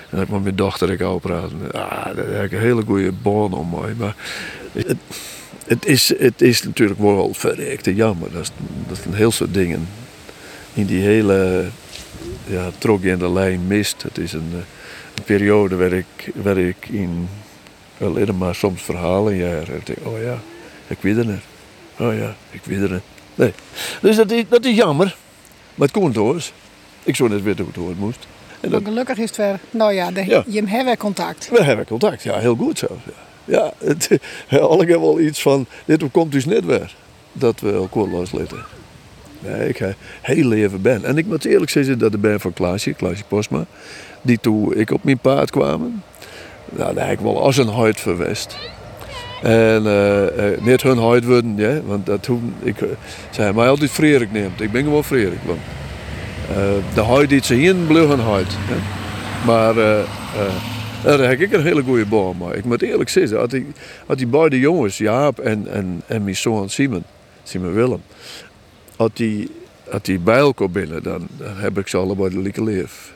En 0.10 0.22
ik 0.22 0.30
met 0.30 0.44
mijn 0.44 0.56
dochter 0.56 0.92
ik 0.92 1.20
praten. 1.22 1.72
Ah, 1.72 2.16
dat 2.16 2.26
een 2.52 2.60
hele 2.60 2.84
goede 2.86 3.12
baan 3.12 3.54
om 3.54 3.70
mij. 3.70 3.94
Maar 3.98 4.16
het, 4.72 4.98
het, 5.66 5.86
is, 5.86 6.14
het 6.18 6.42
is 6.42 6.64
natuurlijk 6.64 7.00
wel 7.00 7.34
verrekte 7.34 7.96
jammer. 7.96 8.32
Dat, 8.32 8.42
is, 8.42 8.52
dat 8.88 8.98
zijn 8.98 9.14
heel 9.14 9.32
soort 9.32 9.54
dingen 9.54 9.88
in 10.74 10.86
die 10.86 11.02
hele 11.02 11.66
ja, 12.48 12.70
trok 12.78 13.04
je 13.04 13.10
in 13.10 13.18
de 13.18 13.32
lijn 13.32 13.68
mist. 13.68 14.04
Het 14.04 14.18
is 14.18 14.34
een, 14.34 14.50
eh, 14.52 14.58
een 15.16 15.24
periode 15.24 15.76
waar 15.76 15.94
ik, 15.94 16.32
waar 16.36 16.58
ik 16.58 16.88
in 16.90 17.30
alleen 18.02 18.38
maar 18.38 18.56
soms 18.56 18.82
verhalen 18.82 19.36
ja, 19.36 19.52
ik 19.52 19.86
denk, 19.86 20.00
oh 20.04 20.22
ja, 20.22 20.40
ik 20.88 20.98
weet 21.02 21.16
het 21.16 21.28
niet. 21.28 21.42
Oh 22.00 22.18
ja, 22.18 22.36
ik 22.50 22.62
weet 22.64 22.80
het 22.80 22.92
niet. 22.92 23.02
Nee. 23.36 23.54
Dus 24.02 24.16
dat 24.16 24.32
is, 24.32 24.44
dat 24.50 24.66
is 24.66 24.76
jammer. 24.76 25.16
Maar 25.76 25.88
het 25.88 25.98
komt 25.98 26.14
door. 26.14 26.42
Ik 27.04 27.16
zou 27.16 27.30
net 27.30 27.44
weten 27.44 27.64
hoe 27.64 27.74
het 27.74 27.84
hoort 27.84 28.00
moest. 28.00 28.28
En 28.60 28.70
dat... 28.70 28.84
gelukkig 28.84 29.18
is 29.18 29.28
het 29.28 29.38
weer, 29.38 29.60
nou 29.72 29.94
ja, 29.94 30.12
de, 30.12 30.26
ja. 30.26 30.44
je 30.48 30.68
hebt 30.68 31.00
contact. 31.00 31.50
We 31.50 31.64
hebben 31.64 31.86
contact, 31.86 32.24
ja, 32.24 32.40
heel 32.40 32.56
goed 32.56 32.78
zelfs. 32.78 33.02
Ja, 33.46 33.74
ja 33.80 33.88
het, 33.88 34.20
wel 35.00 35.20
iets 35.20 35.42
van, 35.42 35.66
dit 35.86 36.04
komt 36.12 36.32
dus 36.32 36.46
net 36.46 36.66
weer. 36.66 36.96
Dat 37.34 37.60
we 37.60 37.72
elkaar 37.72 38.08
loslaten. 38.08 38.77
Nee, 39.40 39.68
ik 39.68 39.96
heel 40.22 40.46
leven 40.48 40.82
ben. 40.82 41.06
En 41.06 41.18
ik 41.18 41.26
moet 41.26 41.46
eerlijk 41.46 41.72
zeggen 41.72 42.00
dat 42.00 42.12
de 42.12 42.18
ben 42.18 42.40
van 42.40 42.54
Klaasje, 42.54 42.94
Klaasje 42.94 43.24
Posma, 43.28 43.66
die 44.22 44.40
toen 44.40 44.76
ik 44.76 44.92
op 44.92 45.04
mijn 45.04 45.18
paard 45.18 45.52
kwam, 45.52 46.02
nou, 46.70 46.94
daar 46.94 47.08
heb 47.08 47.18
ik 47.18 47.24
wel 47.24 47.42
als 47.42 47.58
een 47.58 47.74
huid 47.74 48.00
verwest. 48.00 48.58
En 49.42 49.84
uh, 49.86 50.22
uh, 50.22 50.62
niet 50.62 50.82
hun 50.82 50.98
huid 50.98 51.26
worden, 51.26 51.58
ja, 51.58 51.82
want 51.82 52.06
dat 52.06 52.24
toen, 52.24 52.54
ik, 52.64 52.82
uh, 52.82 52.90
zei 53.30 53.54
mij 53.54 53.70
altijd 53.70 53.92
vreerig 53.92 54.32
neemt. 54.32 54.62
Ik 54.62 54.72
ben 54.72 54.84
gewoon 54.84 55.04
vreerig, 55.04 55.40
want 55.46 55.60
de 56.94 57.04
huid 57.04 57.30
die 57.30 57.44
ze 57.44 57.54
hier 57.54 57.76
bleef 57.76 58.08
hun 58.08 58.20
huid. 58.20 58.58
Maar 59.46 59.74
daar 61.04 61.30
heb 61.30 61.40
ik 61.40 61.54
een 61.54 61.64
hele 61.64 61.82
goede 61.82 62.06
boom. 62.06 62.38
Maar 62.38 62.56
ik 62.56 62.66
moet 62.66 62.82
eerlijk 62.82 63.10
zeggen, 63.10 63.40
als 63.40 63.50
die, 63.50 63.66
als 64.06 64.18
die 64.18 64.28
beide 64.28 64.60
jongens, 64.60 64.98
Jaap 64.98 65.40
en, 65.40 65.68
en, 65.72 66.02
en 66.08 66.24
mijn 66.24 66.36
zoon 66.36 66.70
Simon, 66.70 67.04
me 67.54 67.70
Willem. 67.70 68.02
Als 68.98 69.10
die, 69.14 69.50
als 69.92 70.02
die 70.02 70.20
bij 70.20 70.38
elkaar 70.38 70.70
binnen, 70.70 71.04
dan, 71.04 71.28
heb 71.44 71.78
ik 71.78 71.88
ze 71.88 71.98
allebei 71.98 72.30
de 72.30 72.40
lieke 72.40 72.64
leef. 72.64 73.16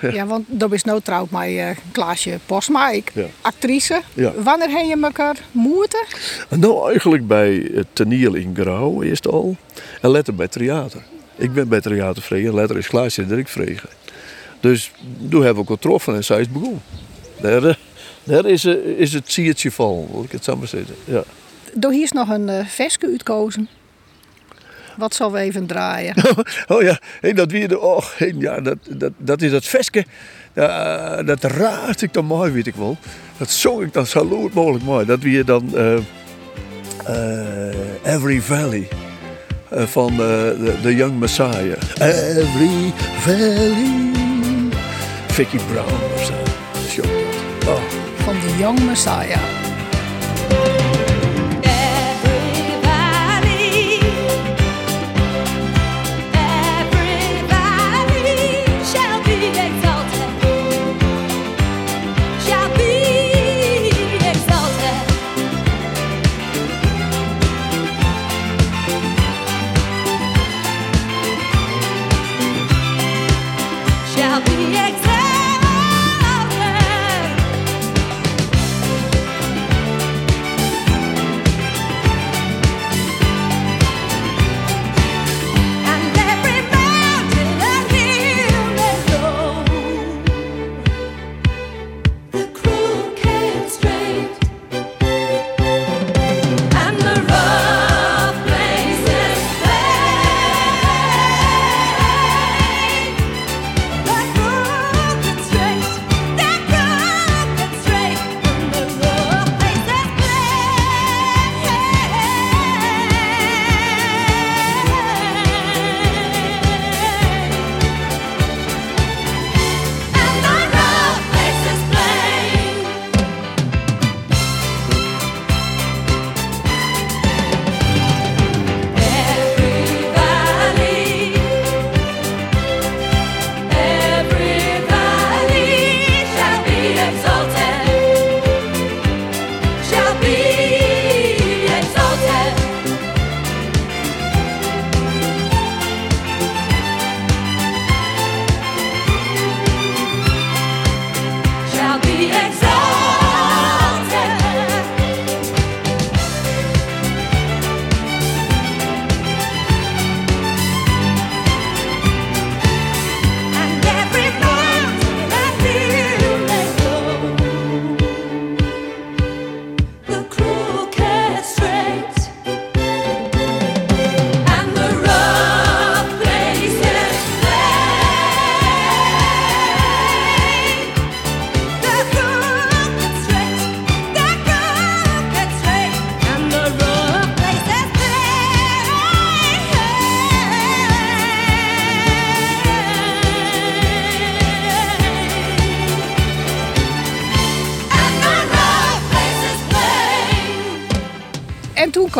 Ja, 0.00 0.26
want 0.26 0.44
dat 0.48 0.72
is 0.72 0.84
nou 0.84 1.00
trouwd 1.00 1.30
met 1.30 1.48
uh, 1.48 1.70
Klaasje 1.92 2.38
Posma, 2.46 2.90
ik, 2.90 3.10
Ja. 3.14 3.26
actrice. 3.40 4.00
Ja. 4.14 4.32
Wanneer 4.42 4.68
heb 4.70 4.86
je 4.86 4.98
elkaar 5.02 5.36
moeten? 5.52 6.04
Nou, 6.48 6.90
eigenlijk 6.90 7.26
bij 7.26 7.70
het 7.74 7.86
toneel 7.92 8.34
in 8.34 8.54
Grauw 8.56 9.02
eerst 9.02 9.26
al. 9.28 9.56
En 10.00 10.10
later 10.10 10.34
bij 10.34 10.48
theater. 10.48 11.02
Ik 11.36 11.52
ben 11.52 11.68
bij 11.68 11.80
theater 11.80 12.22
vrij 12.22 12.46
en 12.46 12.54
later 12.54 12.76
is 12.78 12.86
Klaasje 12.86 13.26
dat 13.26 13.38
ik 13.38 13.48
vregen. 13.48 13.88
Dus 14.60 14.90
toen 15.30 15.42
hebben 15.44 15.64
we 15.64 15.72
getroffen 15.72 16.14
en 16.14 16.24
zij 16.24 16.40
is 16.40 16.48
begonnen. 16.50 16.82
Daar, 17.40 17.64
eh, 17.64 17.74
daar 18.24 18.46
is, 18.46 18.64
eh, 18.64 18.74
is 18.74 19.12
het 19.12 19.32
siertje 19.32 19.70
van, 19.70 20.06
wil 20.12 20.22
ik 20.22 20.32
het 20.32 20.44
zo 20.44 20.56
maar 20.56 20.68
zeggen. 20.68 20.94
Ja. 21.04 21.22
Door 21.74 21.92
hier 21.92 22.02
is 22.02 22.12
nog 22.12 22.28
een 22.28 22.48
uh, 22.48 22.66
veske 22.66 23.06
uitkozen. 23.06 23.68
Wat 25.00 25.14
zal 25.14 25.32
we 25.32 25.38
even 25.38 25.66
draaien? 25.66 26.14
Oh 26.68 26.82
ja, 26.82 26.98
hey, 27.20 27.32
dat 27.32 27.50
weer 27.50 27.68
de, 27.68 27.80
oh, 27.80 28.02
hey, 28.16 28.34
ja, 28.38 28.60
dat, 28.60 28.76
dat, 28.88 29.12
dat 29.16 29.42
is 29.42 29.50
dat 29.50 29.64
veske. 29.64 30.04
Ja, 30.54 31.22
dat 31.22 31.42
raad 31.42 32.02
ik 32.02 32.12
dan 32.12 32.24
mooi, 32.24 32.52
weet 32.52 32.66
ik 32.66 32.74
wel. 32.74 32.96
Dat 33.36 33.50
zong 33.50 33.82
ik 33.82 33.92
dan 33.92 34.06
zo 34.06 34.24
lood 34.24 34.52
mogelijk 34.52 34.84
mooi. 34.84 35.06
Dat 35.06 35.20
weer 35.20 35.44
dan 35.44 35.76
eh, 35.76 35.96
eh, 37.06 38.14
Every 38.14 38.40
Valley 38.40 38.88
eh, 39.68 39.82
van 39.86 40.16
de 40.16 40.74
The 40.82 40.94
Young 40.96 41.18
Messiah. 41.18 41.76
Every 41.98 42.92
Valley. 43.18 44.10
Vicky 45.26 45.58
Brown 45.72 46.12
of 46.14 46.22
zo. 46.24 47.02
Oh. 47.68 47.80
Van 48.24 48.34
de 48.40 48.56
Young 48.58 48.84
Messiah. 48.86 49.69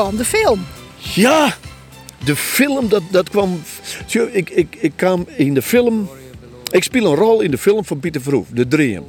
De 0.09 0.25
film. 0.25 0.67
Ja, 1.15 1.57
de 2.25 2.37
film, 2.37 2.89
dat, 2.89 3.03
dat 3.11 3.29
kwam. 3.29 3.63
Ik, 4.33 4.51
ik, 4.51 4.77
ik 4.81 4.93
kwam 4.97 5.27
in 5.37 5.55
de 5.55 5.63
film. 5.63 6.09
Ik 6.71 6.85
speel 6.85 7.07
een 7.07 7.17
rol 7.17 7.41
in 7.41 7.51
de 7.51 7.59
film 7.59 7.85
van 7.85 8.01
Pieter 8.01 8.21
Verhoef, 8.21 8.47
De 8.53 8.69
Dream. 8.69 9.05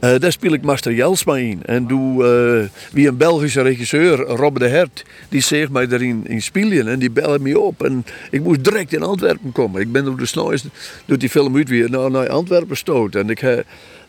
Eh, 0.00 0.18
daar 0.18 0.32
speel 0.32 0.52
ik 0.52 0.62
Master 0.62 0.92
Jelsma 0.92 1.36
in. 1.36 1.62
En 1.64 1.86
doe, 1.86 2.24
eh, 2.24 2.92
wie 2.92 3.08
een 3.08 3.16
Belgische 3.16 3.62
regisseur, 3.62 4.18
Rob 4.18 4.58
de 4.58 4.66
Hert, 4.66 5.04
die 5.28 5.40
zegt 5.40 5.70
mij 5.70 5.86
daarin 5.86 6.22
in 6.26 6.42
spelen. 6.42 6.88
En 6.88 6.98
die 6.98 7.10
belde 7.10 7.38
me 7.38 7.60
op. 7.60 7.84
En 7.84 8.04
ik 8.30 8.42
moest 8.42 8.64
direct 8.64 8.92
in 8.92 9.02
Antwerpen 9.02 9.52
komen. 9.52 9.80
Ik 9.80 9.92
ben 9.92 10.04
door 10.04 10.16
de 10.16 10.26
snelste, 10.26 10.68
door 11.04 11.18
die 11.18 11.30
film 11.30 11.56
uit 11.56 11.68
weer 11.68 11.90
naar, 11.90 12.10
naar 12.10 12.28
Antwerpen 12.28 12.76
stoot. 12.76 13.14
En 13.14 13.30
ik 13.30 13.40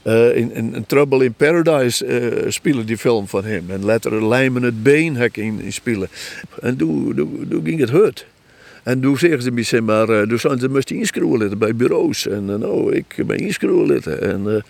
in, 0.07 0.51
in, 0.53 0.75
in 0.75 0.85
Trouble 0.85 1.23
in 1.23 1.33
Paradise 1.33 2.05
eh 2.05 2.51
spelen 2.51 2.85
die 2.85 2.97
film 2.97 3.27
van 3.27 3.43
hem. 3.43 3.65
En 3.67 3.85
later 3.85 4.27
Lijmen 4.27 4.63
het 4.63 4.83
Been 4.83 5.15
heb 5.15 5.37
in, 5.37 5.61
spelen. 5.67 6.09
En 6.61 6.77
toen, 6.77 7.61
ging 7.63 7.79
het 7.79 7.89
hut. 7.89 8.25
En 8.83 9.01
toen 9.01 9.17
zeggen 9.17 9.41
ze 9.41 9.63
zeg 9.63 9.81
maar, 9.81 10.09
eh, 10.09 10.37
zijn 10.37 10.59
ze 10.59 10.69
moest 10.69 10.91
inschroeven 10.91 11.57
bij 11.57 11.75
bureaus. 11.75 12.27
En 12.27 12.49
eh, 12.49 12.55
nou, 12.55 12.95
ik 12.95 13.23
ben 13.25 13.37
inschroeven. 13.37 14.21
En 14.21 14.47
eh, 14.47 14.61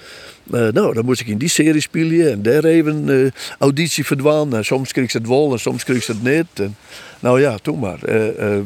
eh, 0.52 0.74
nou, 0.74 0.94
dan 0.94 1.06
moest 1.06 1.22
ik 1.22 1.28
in 1.28 1.38
die 1.38 1.50
serie 1.50 1.82
spelen. 1.82 2.32
En 2.32 2.42
daar 2.42 2.64
even 2.64 3.10
eh, 3.10 3.32
auditie 3.60 4.06
verdwaan. 4.06 4.56
En 4.56 4.66
soms 4.66 4.92
kreeg 4.92 5.12
ze 5.12 5.18
het 5.18 5.28
wel 5.28 5.52
en 5.52 5.60
soms 5.60 5.84
kreeg 5.84 6.04
ze 6.04 6.12
het 6.12 6.24
niet. 6.24 6.66
En, 6.66 6.76
nou 7.20 7.42
ja, 7.42 7.58
toen 7.58 7.80
maar. 7.80 8.04
Eh, 8.04 8.56
eh, 8.56 8.62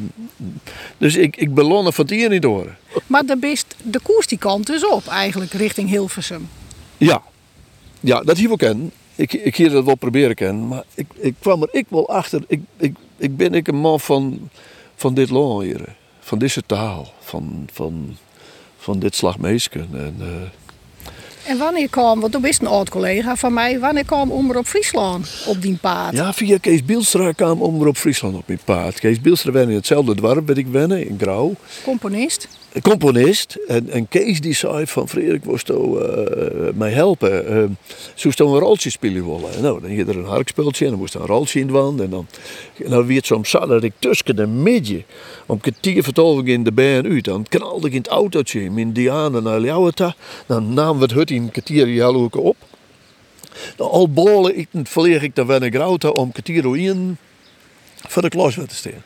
dus 0.97 1.15
ik, 1.15 1.37
ik 1.37 1.53
belonnen 1.53 1.93
van 1.93 2.05
het 2.05 2.13
hier 2.13 2.29
niet 2.29 2.41
door. 2.41 2.67
Maar 3.07 3.25
de, 3.25 3.37
best, 3.37 3.75
de 3.83 3.99
koers 4.03 4.27
die 4.27 4.37
kant 4.37 4.67
dus 4.67 4.87
op, 4.87 5.07
eigenlijk 5.07 5.53
richting 5.53 5.89
Hilversum. 5.89 6.47
Ja, 7.05 7.21
ja 7.99 8.21
dat 8.21 8.37
hier 8.37 8.47
wel 8.47 8.57
kennen. 8.57 8.91
Ik, 9.15 9.33
ik 9.33 9.55
hier 9.55 9.69
dat 9.69 9.85
wel 9.85 9.95
proberen 9.95 10.35
kennen. 10.35 10.67
Maar 10.67 10.83
ik, 10.93 11.07
ik 11.15 11.35
kwam 11.39 11.61
er 11.61 11.69
ik 11.71 11.85
wel 11.89 12.09
achter. 12.09 12.43
Ik, 12.47 12.61
ik, 12.77 12.95
ik 13.17 13.37
ben 13.37 13.53
ik 13.53 13.67
een 13.67 13.75
man 13.75 13.99
van, 13.99 14.49
van 14.95 15.13
dit 15.13 15.29
land 15.29 15.63
hier. 15.63 15.95
Van 16.19 16.39
deze 16.39 16.63
taal. 16.65 17.13
Van, 17.19 17.67
van, 17.73 18.17
van 18.77 18.99
dit 18.99 19.15
slagmeesken. 19.15 19.87
En, 19.93 20.15
eh, 20.19 20.27
En 21.45 21.57
wanneer 21.57 21.89
kwam, 21.89 22.19
want 22.19 22.31
toen 22.31 22.41
wist 22.41 22.61
een 22.61 22.67
oud 22.67 22.89
collega 22.89 23.35
van 23.35 23.53
mij, 23.53 23.79
wanneer 23.79 24.05
kwam 24.05 24.31
Omroep 24.31 24.67
Friesland 24.67 25.43
op 25.47 25.61
die 25.61 25.77
paard? 25.81 26.15
Ja, 26.15 26.33
via 26.33 26.57
Kees 26.57 26.85
Bielstra 26.85 27.31
kwam 27.31 27.61
Omroep 27.61 27.97
Friesland 27.97 28.35
op 28.35 28.47
mijn 28.47 28.59
paard. 28.65 28.99
Kees 28.99 29.21
Bielstra 29.21 29.51
woonde 29.51 29.69
in 29.69 29.75
hetzelfde 29.75 30.15
dorp 30.15 30.47
waar 30.47 30.57
ik 30.57 30.67
woonde, 30.67 31.05
in 31.05 31.17
Grauw. 31.21 31.55
Componist. 31.83 32.47
Componist. 32.81 33.57
En, 33.67 33.89
en 33.89 34.07
Kees 34.07 34.41
die 34.41 34.53
zei 34.53 34.87
van 34.87 35.09
Frederik, 35.09 35.45
was 35.45 35.61
jou 35.65 36.01
eh, 36.03 36.73
mij 36.73 36.91
helpen? 36.91 37.57
Uh, 37.57 37.63
Zou 38.15 38.33
je 38.35 38.43
een 38.43 38.59
roltje 38.59 38.89
spelen 38.89 39.25
willen? 39.25 39.53
En 39.53 39.61
Nou, 39.61 39.81
dan 39.81 39.97
had 39.97 40.07
er 40.07 40.17
een 40.17 40.25
harkspeltje 40.25 40.85
en 40.85 40.91
dan 40.91 40.99
moest 40.99 41.13
er 41.13 41.21
een 41.21 41.27
roltje 41.27 41.59
in 41.59 41.67
de 41.67 41.73
wand. 41.73 42.01
En 42.01 42.09
dan, 42.09 42.27
en 42.83 42.89
dan 42.89 43.07
werd 43.07 43.25
zo'n 43.25 43.45
zaterdag 43.45 43.89
tussen 43.99 44.35
de 44.35 44.47
midden. 44.47 45.03
Om 45.51 45.59
kwartier 45.59 46.03
vertolving 46.03 46.47
in 46.47 46.63
de 46.63 46.71
baan 46.71 47.05
uit. 47.05 47.23
Dan 47.23 47.45
knalde 47.49 47.87
ik 47.87 47.93
in 47.93 48.01
het 48.01 48.07
autootje 48.07 48.61
in 48.63 48.91
Diana 48.91 49.39
naar 49.39 49.59
Ljouweta. 49.59 50.15
Dan 50.45 50.73
namen 50.73 50.95
we 50.95 51.01
het 51.01 51.11
hut 51.11 51.31
in 51.31 51.43
een 51.43 51.51
kwartier 51.51 51.87
Jaloeke 51.87 52.39
op. 52.39 52.55
Dan 53.75 53.89
al 53.89 54.09
bolen 54.09 54.57
ik 54.57 54.67
verleeg 54.83 55.21
ik 55.21 55.35
dan 55.35 55.47
weer 55.47 55.59
naar 55.59 55.69
Grauwta 55.69 56.09
om 56.09 56.31
kwartier 56.31 56.77
in 56.77 57.17
voor 57.95 58.21
de 58.21 58.29
klas 58.29 58.53
te 58.53 58.65
staan. 58.69 59.03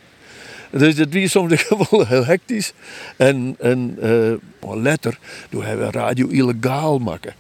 Dus 0.71 0.97
het 0.97 1.13
was 1.13 1.31
soms 1.31 1.61
gewoon 1.63 2.05
heel 2.05 2.25
hectisch. 2.25 2.73
En, 3.17 3.55
en 3.59 3.97
uh, 4.03 4.75
later 4.83 5.17
toen 5.49 5.63
hebben 5.63 5.85
we 5.85 5.91
radio 5.91 6.27
illegaal 6.27 6.99
maken. 6.99 7.33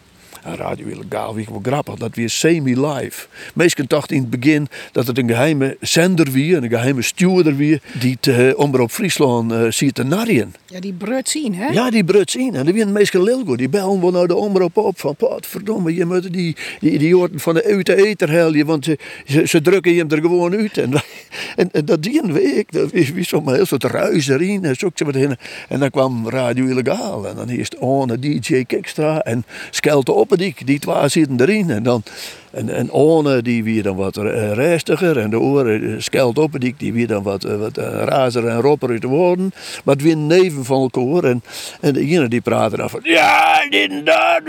En 0.45 0.55
radio 0.55 0.87
illegaal, 0.87 1.35
wie 1.35 1.47
wel 1.49 1.59
grappig, 1.63 1.95
dat 1.95 2.15
weer 2.15 2.29
semi-live. 2.29 3.27
Meestal 3.53 3.85
dachten 3.87 4.15
in 4.15 4.21
het 4.21 4.39
begin 4.39 4.67
dat 4.91 5.07
het 5.07 5.17
een 5.17 5.27
geheime 5.27 5.77
zender 5.81 6.31
wie, 6.31 6.55
een 6.55 6.69
geheime 6.69 7.01
steward 7.01 7.55
wie, 7.55 7.81
die 7.99 8.17
het 8.19 8.25
uh, 8.25 8.59
Omroep 8.59 8.91
Friesland 8.91 9.51
uh, 9.51 9.71
ziet 9.71 9.95
te 9.95 10.03
narien. 10.03 10.53
Ja, 10.65 10.79
die 10.79 10.93
brut 10.93 11.29
zien, 11.29 11.55
hè? 11.55 11.67
Ja, 11.67 11.89
die 11.89 12.03
brut 12.03 12.31
zien. 12.31 12.55
En 12.55 12.65
die 12.65 12.73
waren 12.73 12.91
meestal 12.91 13.43
goed. 13.45 13.57
Die 13.57 13.69
bellen 13.69 14.01
wel 14.01 14.11
naar 14.11 14.27
de 14.27 14.35
omroep 14.35 14.77
op 14.77 14.99
van, 14.99 15.15
verdomme, 15.39 15.95
je 15.95 16.05
moet 16.05 16.33
die, 16.33 16.55
die 16.79 16.91
idioten 16.91 17.39
van 17.39 17.53
de 17.53 17.63
uit 17.63 17.85
de 17.85 17.95
eter 17.95 18.29
helden, 18.29 18.65
want 18.65 18.85
ze, 18.85 18.97
ze, 19.25 19.47
ze, 19.47 19.61
drukken 19.61 19.91
je 19.91 19.99
hem 19.99 20.11
er 20.11 20.21
gewoon 20.21 20.55
uit. 20.55 20.77
En, 20.77 20.91
en, 21.55 21.71
en 21.71 21.85
dat 21.85 22.03
die 22.03 22.23
een 22.23 22.33
week, 22.33 22.71
dat 22.71 22.93
is 22.93 23.11
wie 23.11 23.23
zo'n 23.23 23.53
heel 23.53 23.65
soort 23.65 23.83
ruis 23.83 24.27
erin 24.27 24.65
en 24.65 24.75
zo. 24.75 24.89
En 25.69 25.79
dan 25.79 25.89
kwam 25.89 26.29
Radio 26.29 26.65
Illegaal 26.65 27.27
en 27.27 27.35
dan 27.35 27.47
eerst 27.47 27.77
One, 27.79 28.19
DJ 28.19 28.63
Kikstra 28.63 29.19
en 29.19 29.45
Skelte 29.69 30.13
Oppedik, 30.35 30.67
die 30.67 30.79
twee 30.79 31.09
zitten 31.09 31.41
erin. 31.41 31.69
En 31.69 31.83
dan 31.83 32.03
en, 32.55 32.69
en 32.69 32.91
One 32.91 33.41
die 33.41 33.63
weer 33.63 33.83
dan 33.83 33.95
wat 33.95 34.15
rustiger 34.53 35.17
en 35.17 35.29
de 35.29 35.39
oren 35.39 36.03
Skelt 36.03 36.37
Oppedik 36.37 36.79
die 36.79 36.93
weer 36.93 37.07
dan 37.07 37.23
wat, 37.23 37.43
wat 37.43 37.77
razer 37.77 38.47
en 38.47 38.61
ropper 38.61 38.89
uit 38.89 39.01
de 39.01 39.07
woorden. 39.07 39.53
Maar 39.83 39.95
het 39.95 40.17
neven 40.17 40.65
van 40.65 40.81
elkaar. 40.81 41.23
En, 41.23 41.43
en 41.81 41.93
de 41.93 41.99
ene 41.99 42.27
die 42.27 42.41
praten 42.41 42.77
dan 42.77 42.89
van 42.89 42.99
ja, 43.03 43.67
dit 43.69 43.91
en 43.91 44.03
dat, 44.03 44.41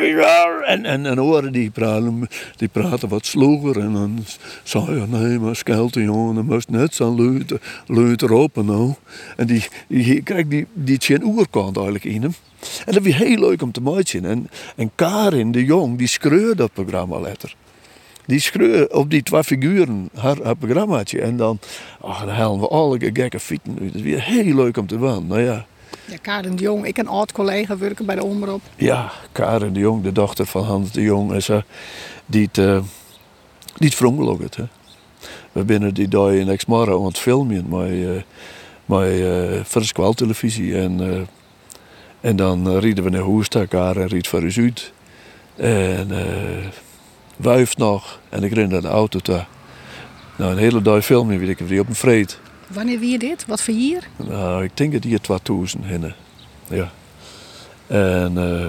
en, 0.66 0.84
en, 0.84 1.06
en 1.06 1.20
oren 1.20 1.52
die 1.52 1.70
praten, 1.70 2.28
die 2.56 2.68
praten 2.68 3.08
wat 3.08 3.26
sloger. 3.26 3.80
En 3.80 3.92
dan 3.92 4.24
zei 4.62 4.84
je 4.84 5.06
nee, 5.06 5.38
maar 5.38 5.56
Skelte 5.56 6.02
jongen, 6.02 6.44
moest 6.44 6.68
net 6.68 6.94
zo 6.94 7.14
luid, 7.14 7.52
luid 7.86 8.22
roepen. 8.22 8.96
En 9.36 9.46
die, 9.46 9.64
die 9.88 10.22
krijgt 10.22 10.50
die, 10.50 10.66
die 10.72 10.98
tjen 10.98 11.24
oerkant 11.24 11.76
eigenlijk 11.76 12.04
in 12.04 12.22
hem. 12.22 12.34
En 12.86 12.92
dat 12.92 13.02
was 13.02 13.14
heel 13.14 13.38
leuk 13.38 13.62
om 13.62 13.72
te 13.72 13.80
maken. 13.80 14.24
En, 14.24 14.50
en 14.76 14.90
Karin 14.94 15.52
de 15.52 15.64
Jong, 15.64 15.98
die 15.98 16.08
schreeuwde 16.08 16.54
dat 16.54 16.72
programma 16.72 17.20
letter. 17.20 17.54
Die 18.26 18.40
schreeuwde 18.40 18.88
op 18.92 19.10
die 19.10 19.22
twee 19.22 19.44
figuren 19.44 20.08
haar, 20.14 20.36
haar 20.42 20.56
programmaatje. 20.56 21.20
En 21.20 21.36
dan, 21.36 21.58
ach, 22.00 22.24
dan 22.24 22.34
halen 22.34 22.60
we 22.60 22.68
alle 22.68 22.98
gekke 22.98 23.40
fieten 23.40 23.72
uit. 23.72 23.84
Het 23.84 23.94
is 23.94 24.02
weer 24.02 24.22
heel 24.22 24.54
leuk 24.54 24.76
om 24.76 24.86
te 24.86 24.98
doen. 24.98 25.26
Nou 25.26 25.40
ja. 25.40 25.66
Ja, 26.04 26.16
Karen 26.22 26.56
de 26.56 26.62
Jong, 26.62 26.86
ik 26.86 26.98
een 26.98 27.08
oud 27.08 27.32
collega 27.32 27.76
werken 27.78 28.06
bij 28.06 28.14
de 28.14 28.24
Omroep. 28.24 28.60
Ja, 28.76 29.12
Karen 29.32 29.72
de 29.72 29.80
Jong, 29.80 30.02
de 30.02 30.12
dochter 30.12 30.46
van 30.46 30.64
Hans 30.64 30.90
de 30.90 31.02
Jong. 31.02 31.32
En 31.32 31.42
ze, 31.42 31.64
die 32.26 32.46
het, 32.46 32.56
uh, 32.56 32.80
die 33.76 33.88
het 33.88 33.94
hè. 34.56 34.64
We 35.52 35.64
binnen 35.64 35.94
die 35.94 36.08
dag 36.08 36.30
in 36.30 36.48
Exmara 36.48 36.92
aan 36.92 37.04
het 37.04 37.18
filmen 37.18 37.68
met, 37.68 37.90
uh, 37.90 38.22
met 38.84 39.08
uh, 39.10 39.64
voor 39.64 40.14
televisie. 40.14 40.78
En, 40.78 41.00
uh, 41.00 41.20
en 42.20 42.36
dan 42.36 42.78
rieden 42.78 43.04
we 43.04 43.10
naar 43.10 43.20
Hoesta, 43.20 43.64
Karen 43.64 44.06
riet 44.06 44.28
voor 44.28 44.42
uit. 44.42 44.92
En 45.56 46.10
wuif 47.36 47.76
nog 47.76 48.20
en 48.28 48.42
ik 48.42 48.52
ren 48.52 48.68
naar 48.68 48.80
de 48.80 48.88
auto 48.88 49.18
toe. 49.18 49.44
Nou, 50.36 50.52
een 50.52 50.58
hele 50.58 50.82
dag 50.82 51.04
filmen 51.04 51.38
weet 51.38 51.48
ik 51.48 51.58
weer 51.58 51.80
op 51.80 51.88
een 51.88 51.94
vreed. 51.94 52.38
Wanneer 52.66 52.98
wie 52.98 53.18
dit? 53.18 53.46
Wat 53.46 53.62
voor 53.62 53.74
jaar? 53.74 54.08
Nou, 54.16 54.64
ik 54.64 54.76
denk 54.76 54.92
dat 54.92 55.04
hier 55.04 55.20
2000 55.20 55.84
hinnen. 55.84 56.14
Ja. 56.68 56.92
En 57.86 58.32
uh, 58.36 58.66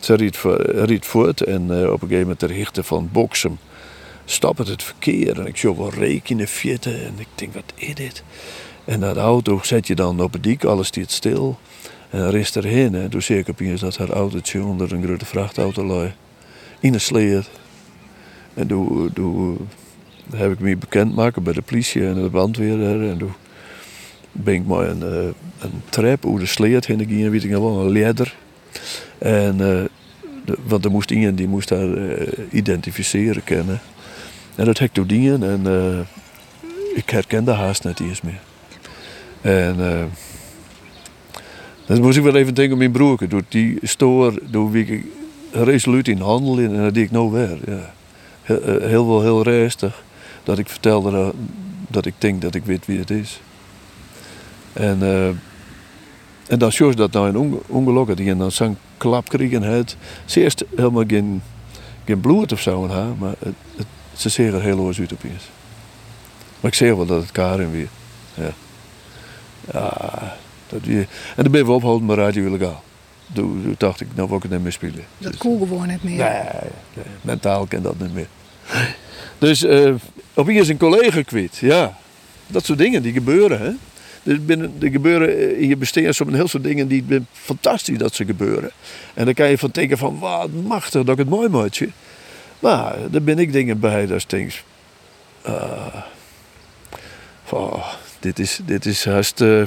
ze 0.00 0.14
riet, 0.14 0.38
riet 0.66 1.06
voort 1.06 1.40
en 1.40 1.62
uh, 1.70 1.82
op 1.82 2.02
een 2.02 2.08
gegeven 2.08 2.20
moment 2.20 2.42
richten 2.42 2.84
van 2.84 3.08
Boksem 3.12 3.58
stapt 4.24 4.68
het 4.68 4.82
verkeer 4.82 5.40
en 5.40 5.46
ik 5.46 5.56
zie 5.56 5.76
wel 5.76 5.90
rekenen 5.90 6.48
fitten 6.48 7.04
en 7.04 7.14
ik 7.18 7.28
denk 7.34 7.54
wat 7.54 7.72
is 7.74 7.94
dit? 7.94 8.22
En 8.84 9.00
de 9.00 9.14
auto 9.14 9.60
zet 9.62 9.86
je 9.86 9.94
dan 9.94 10.20
op 10.20 10.32
het 10.32 10.42
dik, 10.42 10.64
alles 10.64 10.86
stiet 10.86 11.10
stil. 11.10 11.58
En 12.10 12.20
dan 12.20 12.34
is 12.34 12.56
erheen 12.56 12.94
en 12.94 13.10
toen 13.10 13.22
zie 13.22 13.38
ik 13.38 13.48
opeens 13.48 13.80
dat 13.80 13.96
haar 13.96 14.10
autootje 14.10 14.64
onder 14.64 14.92
een 14.92 15.02
grote 15.02 15.24
vrachtauto 15.24 15.84
lag. 15.84 16.10
In 16.80 16.94
een 16.94 17.00
sleer. 17.00 17.46
En 18.54 18.66
toen, 18.66 19.68
heb 20.34 20.52
ik 20.52 20.60
me 20.60 20.76
bekend 20.76 21.14
maken 21.14 21.42
bij 21.42 21.52
de 21.52 21.62
politie 21.62 22.06
en 22.06 22.14
de 22.14 22.30
brandweer. 22.30 23.08
En 23.10 23.18
toen 23.18 23.32
ben 24.32 24.54
ik 24.54 24.66
maar 24.66 24.88
een, 24.88 25.02
een 25.58 25.82
trap 25.88 26.26
over 26.26 26.40
de 26.40 26.46
sleet 26.46 26.86
heen 26.86 27.30
weet 27.30 27.44
ik 27.44 27.50
een 27.50 27.92
leider. 27.92 28.34
En, 29.18 29.54
uh, 29.54 29.84
de, 30.44 30.58
want 30.66 30.84
er 30.84 30.90
moest 30.90 31.10
iemand 31.10 31.36
die 31.36 31.48
moest 31.48 31.68
daar 31.68 31.88
uh, 31.88 32.28
identificeren 32.50 33.44
kennen. 33.44 33.80
En 34.54 34.64
dat 34.64 34.78
heb 34.78 34.88
ik 34.88 34.94
toen 34.94 35.06
dingen 35.06 35.42
en 35.42 35.62
uh, 35.66 35.98
ik 36.94 37.10
herkende 37.10 37.52
haast 37.52 37.84
net 37.84 38.00
eens 38.00 38.20
meer. 38.20 38.40
En 39.40 39.76
dan 41.86 42.00
moest 42.00 42.16
ik 42.16 42.22
wel 42.22 42.34
even 42.34 42.54
denken 42.54 42.72
aan 42.72 42.78
mijn 42.78 42.92
broer. 42.92 43.28
Door 43.28 43.42
die 43.48 43.78
stoor, 43.82 44.38
door 44.50 44.70
wie 44.70 44.86
ik 44.86 45.04
resoluut 45.52 46.08
in 46.08 46.18
handel 46.18 46.58
in 46.58 46.74
en 46.74 46.82
dat 46.82 46.94
deed 46.94 47.04
ik 47.04 47.10
nou 47.10 47.30
weer. 47.30 47.58
Heel, 48.44 48.80
heel 48.80 49.06
wel 49.06 49.22
heel 49.22 49.42
rustig. 49.42 50.02
Dat 50.42 50.58
ik 50.58 50.68
vertelde 50.68 51.32
dat, 51.88 52.06
ik 52.06 52.14
denk 52.18 52.42
dat 52.42 52.54
ik 52.54 52.64
weet 52.64 52.86
wie 52.86 52.98
het 52.98 53.10
is. 53.10 53.40
En, 54.72 54.98
uh, 55.02 55.28
en 56.46 56.58
dan 56.58 56.72
zoals 56.72 56.96
dat 56.96 57.12
nou 57.12 57.28
een 57.28 57.60
ongeluk 57.66 58.16
die 58.16 58.30
en 58.30 58.38
dan 58.38 58.52
zo'n 58.52 58.76
klap 58.96 59.28
kregen 59.28 59.62
het. 59.62 59.96
Ze 60.24 60.40
eerst 60.40 60.64
helemaal 60.76 61.04
geen, 61.06 61.42
geen 62.04 62.20
bloed 62.20 62.52
of 62.52 62.60
zo 62.60 62.88
haar, 62.88 63.16
maar 63.18 63.34
het, 63.38 63.54
het, 63.76 63.86
ze 64.16 64.28
zeggen 64.28 64.62
heel 64.62 64.86
uit 64.86 65.12
opeens. 65.12 65.48
Maar 66.60 66.70
ik 66.70 66.74
zeg 66.74 66.94
wel 66.94 67.06
dat 67.06 67.22
het 67.22 67.32
Karin 67.32 67.70
weer. 67.70 67.88
Ja. 68.34 68.50
ja 69.72 70.36
dat 70.68 70.80
weer. 70.82 71.08
En 71.36 71.42
dan 71.42 71.52
ben 71.52 71.64
we 71.64 71.72
opgehouden 71.72 72.06
met 72.06 72.16
Radio 72.16 72.46
Illegaal. 72.46 72.82
Toen, 73.32 73.74
dacht 73.78 74.00
ik, 74.00 74.06
nou 74.14 74.28
wil 74.28 74.36
ik 74.36 74.42
het 74.42 74.52
niet 74.52 74.62
meer 74.62 74.72
spelen. 74.72 75.04
Dat 75.18 75.32
dus, 75.32 75.40
gewoon 75.40 75.88
niet 75.88 76.02
meer. 76.02 76.16
Nee, 76.16 76.42
nee, 76.94 77.04
mentaal 77.20 77.66
kan 77.66 77.82
dat 77.82 77.98
niet 77.98 78.14
meer. 78.14 78.26
Dus 79.38 79.62
uh, 79.62 79.94
opeens 80.34 80.68
een 80.68 80.76
collega 80.76 81.22
kwijt, 81.22 81.56
ja. 81.56 81.96
Dat 82.46 82.64
soort 82.64 82.78
dingen 82.78 83.02
die 83.02 83.12
gebeuren, 83.12 83.60
hè. 83.60 83.70
Er, 84.32 84.44
binnen, 84.44 84.74
er 84.80 84.90
gebeuren 84.90 85.58
in 85.58 85.68
je 85.68 85.76
bestaan 85.76 86.14
soms 86.14 86.32
heel 86.32 86.48
veel 86.48 86.60
dingen 86.60 86.88
die 86.88 87.04
fantastisch 87.32 87.98
dat 87.98 88.14
ze 88.14 88.24
gebeuren. 88.24 88.70
En 89.14 89.24
dan 89.24 89.34
kan 89.34 89.50
je 89.50 89.58
van 89.58 89.70
denken 89.72 89.98
van, 89.98 90.18
wat 90.18 90.52
machtig 90.52 91.04
dat 91.04 91.08
ik 91.08 91.18
het 91.18 91.28
mooi 91.28 91.48
maatje. 91.48 91.88
Maar 92.58 92.96
er 93.12 93.22
ben 93.22 93.38
ik 93.38 93.52
dingen 93.52 93.80
bij 93.80 94.06
dat 94.06 94.24
denk, 94.26 94.62
uh, 95.46 95.94
oh, 97.50 97.86
dit 98.20 98.38
is, 98.38 98.60
dit 98.64 98.86
is 98.86 99.04
haast... 99.04 99.40
Uh, 99.40 99.62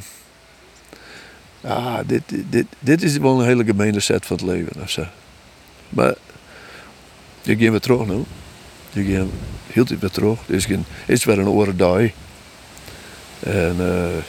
ah, 1.62 2.00
dit, 2.06 2.22
dit, 2.28 2.66
dit 2.80 3.04
is 3.04 3.18
wel 3.18 3.40
een 3.40 3.46
hele 3.46 3.64
gemene 3.64 4.00
set 4.00 4.26
van 4.26 4.38
het 4.38 4.46
leven. 4.46 4.82
Of 4.82 4.90
zo. 4.90 5.06
Maar 5.90 6.14
je 7.42 7.58
gaat 7.58 7.70
weer 7.70 7.80
terug 7.80 8.06
nu. 8.06 8.24
Je 8.90 9.16
gaat 9.16 9.28
heel 9.68 9.86
tijd 9.86 10.00
weer 10.00 10.10
terug. 10.10 10.40
Het 10.46 10.56
is, 10.56 10.66
geen, 10.66 10.86
is 11.06 11.24
weer 11.24 11.40
een 11.40 11.48
oren 11.48 11.78
dag. 11.78 12.02
En 13.40 13.76
uh, 13.80 14.24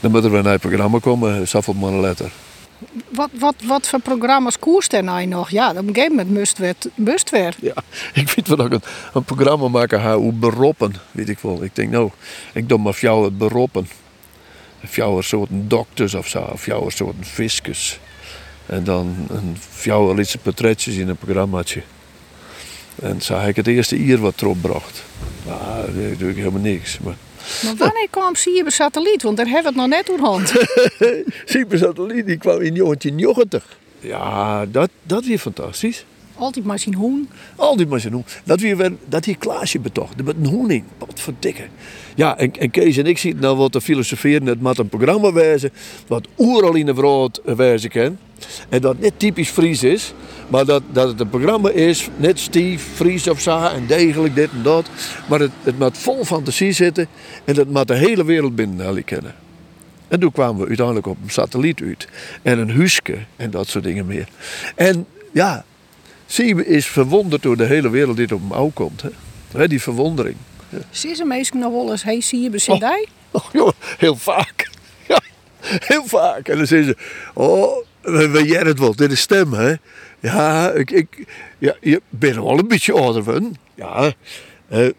dan 0.00 0.10
moet 0.10 0.24
er 0.24 0.30
weer 0.30 0.42
naar 0.42 0.52
het 0.52 0.60
programma 0.60 0.98
komen, 0.98 1.48
zoveel 1.48 1.74
mannen 1.74 2.00
letter. 2.00 2.30
Wat, 3.08 3.30
wat, 3.38 3.54
wat 3.64 3.88
voor 3.88 4.00
programma's 4.00 4.58
koerst 4.58 4.92
er 4.92 5.04
nou 5.04 5.26
nog? 5.26 5.50
Ja, 5.50 5.70
op 5.70 5.76
een 5.76 5.94
gegeven 5.94 6.16
moment 6.16 6.58
het 6.58 6.88
best 6.94 7.30
weer. 7.30 7.56
Ja, 7.60 7.74
ik 8.20 8.30
weet 8.30 8.48
wel 8.48 8.66
ik 8.66 8.72
een, 8.72 8.82
een 9.12 9.24
programma 9.24 9.68
maken 9.68 10.00
ga 10.00 10.16
hoe 10.16 10.32
beroppen, 10.32 10.94
weet 11.10 11.28
ik 11.28 11.38
wel. 11.38 11.64
Ik 11.64 11.74
denk 11.74 11.90
nou, 11.90 12.10
ik 12.52 12.68
doe 12.68 12.78
maar 12.78 12.96
jou 13.00 13.24
het 13.24 13.38
beroppen. 13.38 13.88
Of 14.82 14.96
jou 14.96 15.16
een 15.16 15.22
soort 15.22 15.48
dokters 15.52 16.14
of 16.14 16.28
zo, 16.28 16.40
of 16.52 16.66
jou 16.66 16.84
een 16.84 16.90
soort 16.90 17.16
fiscus. 17.20 17.98
En 18.66 18.84
dan 18.84 19.26
een 19.28 19.56
jou 19.82 20.14
lietse 20.14 20.38
portretjes 20.38 20.94
in 20.96 21.08
een 21.08 21.16
programmaatje. 21.16 21.82
En 23.02 23.22
zo 23.22 23.34
heb 23.34 23.48
ik 23.48 23.56
het 23.56 23.66
eerste 23.66 23.96
uur 23.96 24.18
wat 24.18 24.40
erop 24.40 24.60
bracht. 24.60 25.02
Nou, 25.46 26.08
dat 26.08 26.18
doe 26.18 26.30
ik 26.30 26.36
helemaal 26.36 26.60
niks. 26.60 26.98
Maar, 26.98 27.16
maar 27.64 27.76
wanneer 27.76 28.08
kwam 28.10 28.34
Sieber 28.34 28.72
Satelliet? 28.72 29.22
Want 29.22 29.36
daar 29.36 29.46
hebben 29.46 29.74
we 29.74 29.80
het 29.80 29.88
nog 29.90 29.98
net 29.98 30.06
door 30.06 30.18
hand. 30.18 30.52
Sieber 31.52 31.78
Satelliet 31.78 32.26
die 32.26 32.36
kwam 32.36 32.60
in 32.60 32.74
1990. 32.74 33.78
Ja, 34.00 34.66
dat, 34.66 34.90
dat 35.02 35.24
weer 35.24 35.38
fantastisch. 35.38 36.04
Altijd 36.38 36.64
maar 36.64 36.78
zien 36.78 36.94
hoen. 36.94 37.28
Al 37.56 37.76
die 37.76 37.86
mensen 37.86 38.10
doen. 38.10 38.24
Dat 38.44 38.60
weer 38.60 38.92
dat 39.08 39.24
hier 39.24 39.36
Klaasje 39.36 39.78
betocht. 39.78 40.24
Met 40.24 40.36
een 40.36 40.46
hoening. 40.46 40.84
Wat 40.98 41.20
verdikke. 41.20 41.62
Ja, 42.14 42.38
en, 42.38 42.52
en 42.52 42.70
Kees 42.70 42.96
en 42.96 43.06
ik 43.06 43.18
zitten 43.18 43.40
nou 43.40 43.56
wat 43.56 43.72
te 43.72 43.80
filosoferen. 43.80 44.46
Het 44.46 44.60
moet 44.60 44.78
een 44.78 44.88
programma 44.88 45.32
wijzen. 45.32 45.72
Wat 46.06 46.26
oeral 46.38 46.74
in 46.74 46.86
de 46.86 47.30
wijzen 47.56 47.90
kan. 47.90 48.18
En 48.68 48.80
dat 48.80 49.00
niet 49.00 49.12
typisch 49.16 49.50
Fries 49.50 49.82
is. 49.82 50.12
Maar 50.48 50.64
dat, 50.64 50.82
dat 50.92 51.08
het 51.08 51.20
een 51.20 51.28
programma 51.28 51.70
is. 51.70 52.08
Net 52.16 52.38
stief, 52.38 52.88
Fries 52.94 53.28
of 53.28 53.40
zo. 53.40 53.64
En 53.64 53.86
degelijk 53.86 54.34
dit 54.34 54.50
en 54.50 54.62
dat. 54.62 54.90
Maar 55.28 55.40
het, 55.40 55.52
het 55.62 55.98
vol 55.98 56.24
fantasie 56.24 56.72
zitten. 56.72 57.06
En 57.44 57.54
dat 57.54 57.68
moet 57.68 57.88
de 57.88 57.94
hele 57.94 58.24
wereld 58.24 58.54
binnen 58.54 59.04
kennen. 59.04 59.34
En 60.08 60.20
toen 60.20 60.32
kwamen 60.32 60.60
we 60.60 60.66
uiteindelijk 60.66 61.06
op 61.06 61.16
een 61.22 61.30
satelliet 61.30 61.80
uit. 61.82 62.08
En 62.42 62.58
een 62.58 62.70
huske 62.70 63.18
en 63.36 63.50
dat 63.50 63.68
soort 63.68 63.84
dingen 63.84 64.06
meer. 64.06 64.28
En 64.74 65.06
ja, 65.32 65.64
Siebe 66.26 66.66
is 66.66 66.86
verwonderd 66.86 67.42
door 67.42 67.56
de 67.56 67.64
hele 67.64 67.90
wereld 67.90 68.16
die 68.16 68.34
op 68.34 68.50
hem 68.50 68.72
komt. 68.72 69.02
Hè? 69.02 69.08
Hè, 69.56 69.68
die 69.68 69.82
verwondering. 69.82 70.36
Zie 70.90 71.14
ze 71.14 71.24
meestal 71.24 71.60
nog 71.60 71.72
wel 71.72 71.90
eens, 71.90 72.02
hey, 72.02 72.20
zie 72.20 72.40
je 72.40 72.50
bezit 72.50 72.80
hij? 72.80 73.06
Oh, 73.30 73.44
joh, 73.52 73.72
heel 73.98 74.16
vaak. 74.16 74.68
Ja, 75.08 75.20
heel 75.62 76.06
vaak. 76.06 76.48
En 76.48 76.56
dan 76.56 76.66
zeggen 76.66 76.88
ze, 76.88 76.96
oh, 77.34 77.76
weet 78.32 78.48
jij 78.48 78.62
het 78.62 78.78
wel, 78.78 78.96
dit 78.96 79.12
is 79.12 79.20
stem, 79.20 79.52
hè? 79.52 79.74
Ja, 80.20 80.72
ik, 80.72 80.90
ik 80.90 81.26
ja, 81.58 81.76
je 81.80 82.02
bent 82.08 82.34
wel 82.34 82.58
een 82.58 82.68
beetje 82.68 82.92
ouder 82.92 83.24
van. 83.24 83.56
Ja, 83.74 84.12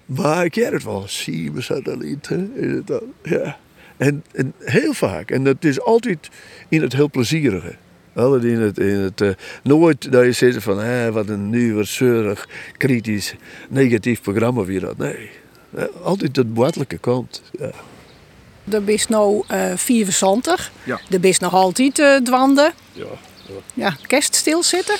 maar 0.06 0.46
ik 0.46 0.56
jij 0.56 0.70
het 0.70 0.84
wel. 0.84 1.04
Siebe 1.08 1.62
satelliet, 1.62 2.28
hè? 2.28 2.44
Is 2.56 2.72
het 2.72 2.88
dan? 2.88 3.14
Ja. 3.24 3.58
En, 3.98 4.24
en 4.34 4.54
heel 4.60 4.94
vaak. 4.94 5.32
En 5.32 5.46
het 5.46 5.66
is 5.66 5.82
altijd 5.82 6.30
in 6.70 6.82
het 6.82 6.94
heel 6.94 7.10
plezierige. 7.10 7.76
Altijd 8.18 8.44
in 8.44 8.60
het, 8.62 8.78
in 8.80 8.98
het 8.98 9.22
eh, 9.22 9.30
nooit 9.64 10.12
dat 10.12 10.24
je 10.24 10.32
zegt 10.32 10.64
van, 10.64 10.80
hé, 10.80 11.12
wat 11.12 11.30
een 11.30 11.50
nieuwsgierig, 11.50 12.48
kritisch, 12.78 13.34
negatief 13.70 14.22
programma 14.22 14.64
weer 14.64 14.80
dat. 14.80 14.98
Nee, 14.98 15.30
Eh, 15.76 15.84
altijd 16.04 16.36
de 16.36 16.46
boetelijke 16.46 16.98
kant. 16.98 17.42
Ja. 17.60 17.72
Er 18.70 18.90
is 18.90 19.08
nou 19.08 19.44
eh 19.48 19.72
74. 19.76 20.72
Ja. 20.84 21.00
Er 21.10 21.26
is 21.26 21.40
nog 21.40 21.54
altijd 21.54 22.00
eh 22.00 22.16
dwanden. 22.16 22.74
Ja. 22.94 23.06
Ja, 23.74 23.98
kerst 24.08 24.36
stilzitten. 24.36 24.96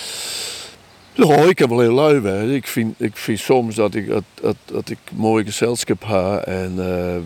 Ja, 1.14 1.36
ik 1.36 1.60
heb 1.60 1.70
wel 1.70 1.80
heel 1.80 1.94
lui 1.94 2.20
bij. 2.20 2.48
Ik 2.48 2.68
vind, 2.68 2.96
ik 2.98 3.18
vind 3.18 3.40
soms 3.40 3.76
dat 3.76 3.96
ik, 3.96 4.08
dat, 4.08 4.24
dat, 4.42 4.56
dat 4.66 4.90
ik 4.90 4.98
mooi 5.14 5.46
gezelschap 5.46 6.04
heb. 6.08 6.42
En 6.46 6.74
eh 6.78 7.16
eh, 7.16 7.22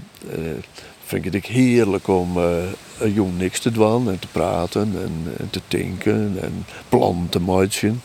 vind 1.12 1.26
ik 1.26 1.34
het 1.34 1.46
heerlijk 1.46 2.08
om 2.08 2.38
een 3.00 3.14
jong 3.14 3.38
niks 3.38 3.60
te 3.60 3.72
doen 3.72 4.10
en 4.10 4.20
te 4.20 4.28
praten 4.32 4.94
en, 5.38 5.50
te 5.50 5.62
tinken 5.68 6.38
en 6.42 6.66
plannen 6.90 7.30
te 7.30 7.40
maken. 7.40 8.02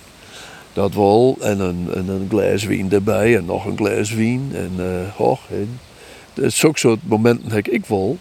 Dat 0.72 0.94
wel. 0.94 1.36
En 1.40 1.60
een, 1.60 1.88
en 1.94 2.08
een 2.08 2.26
glas 2.28 2.64
wien 2.64 2.92
erbij 2.92 3.36
en 3.36 3.44
nog 3.44 3.64
een 3.64 3.76
glas 3.76 4.12
wien. 4.12 4.50
En 4.54 4.72
eh 4.78 5.14
hoch, 5.16 5.40
en, 5.50 5.80
dat 6.34 6.52
soort 6.52 7.00
momenten 7.02 7.50
heb 7.50 7.68
ik 7.68 7.86
wel. 7.86 8.18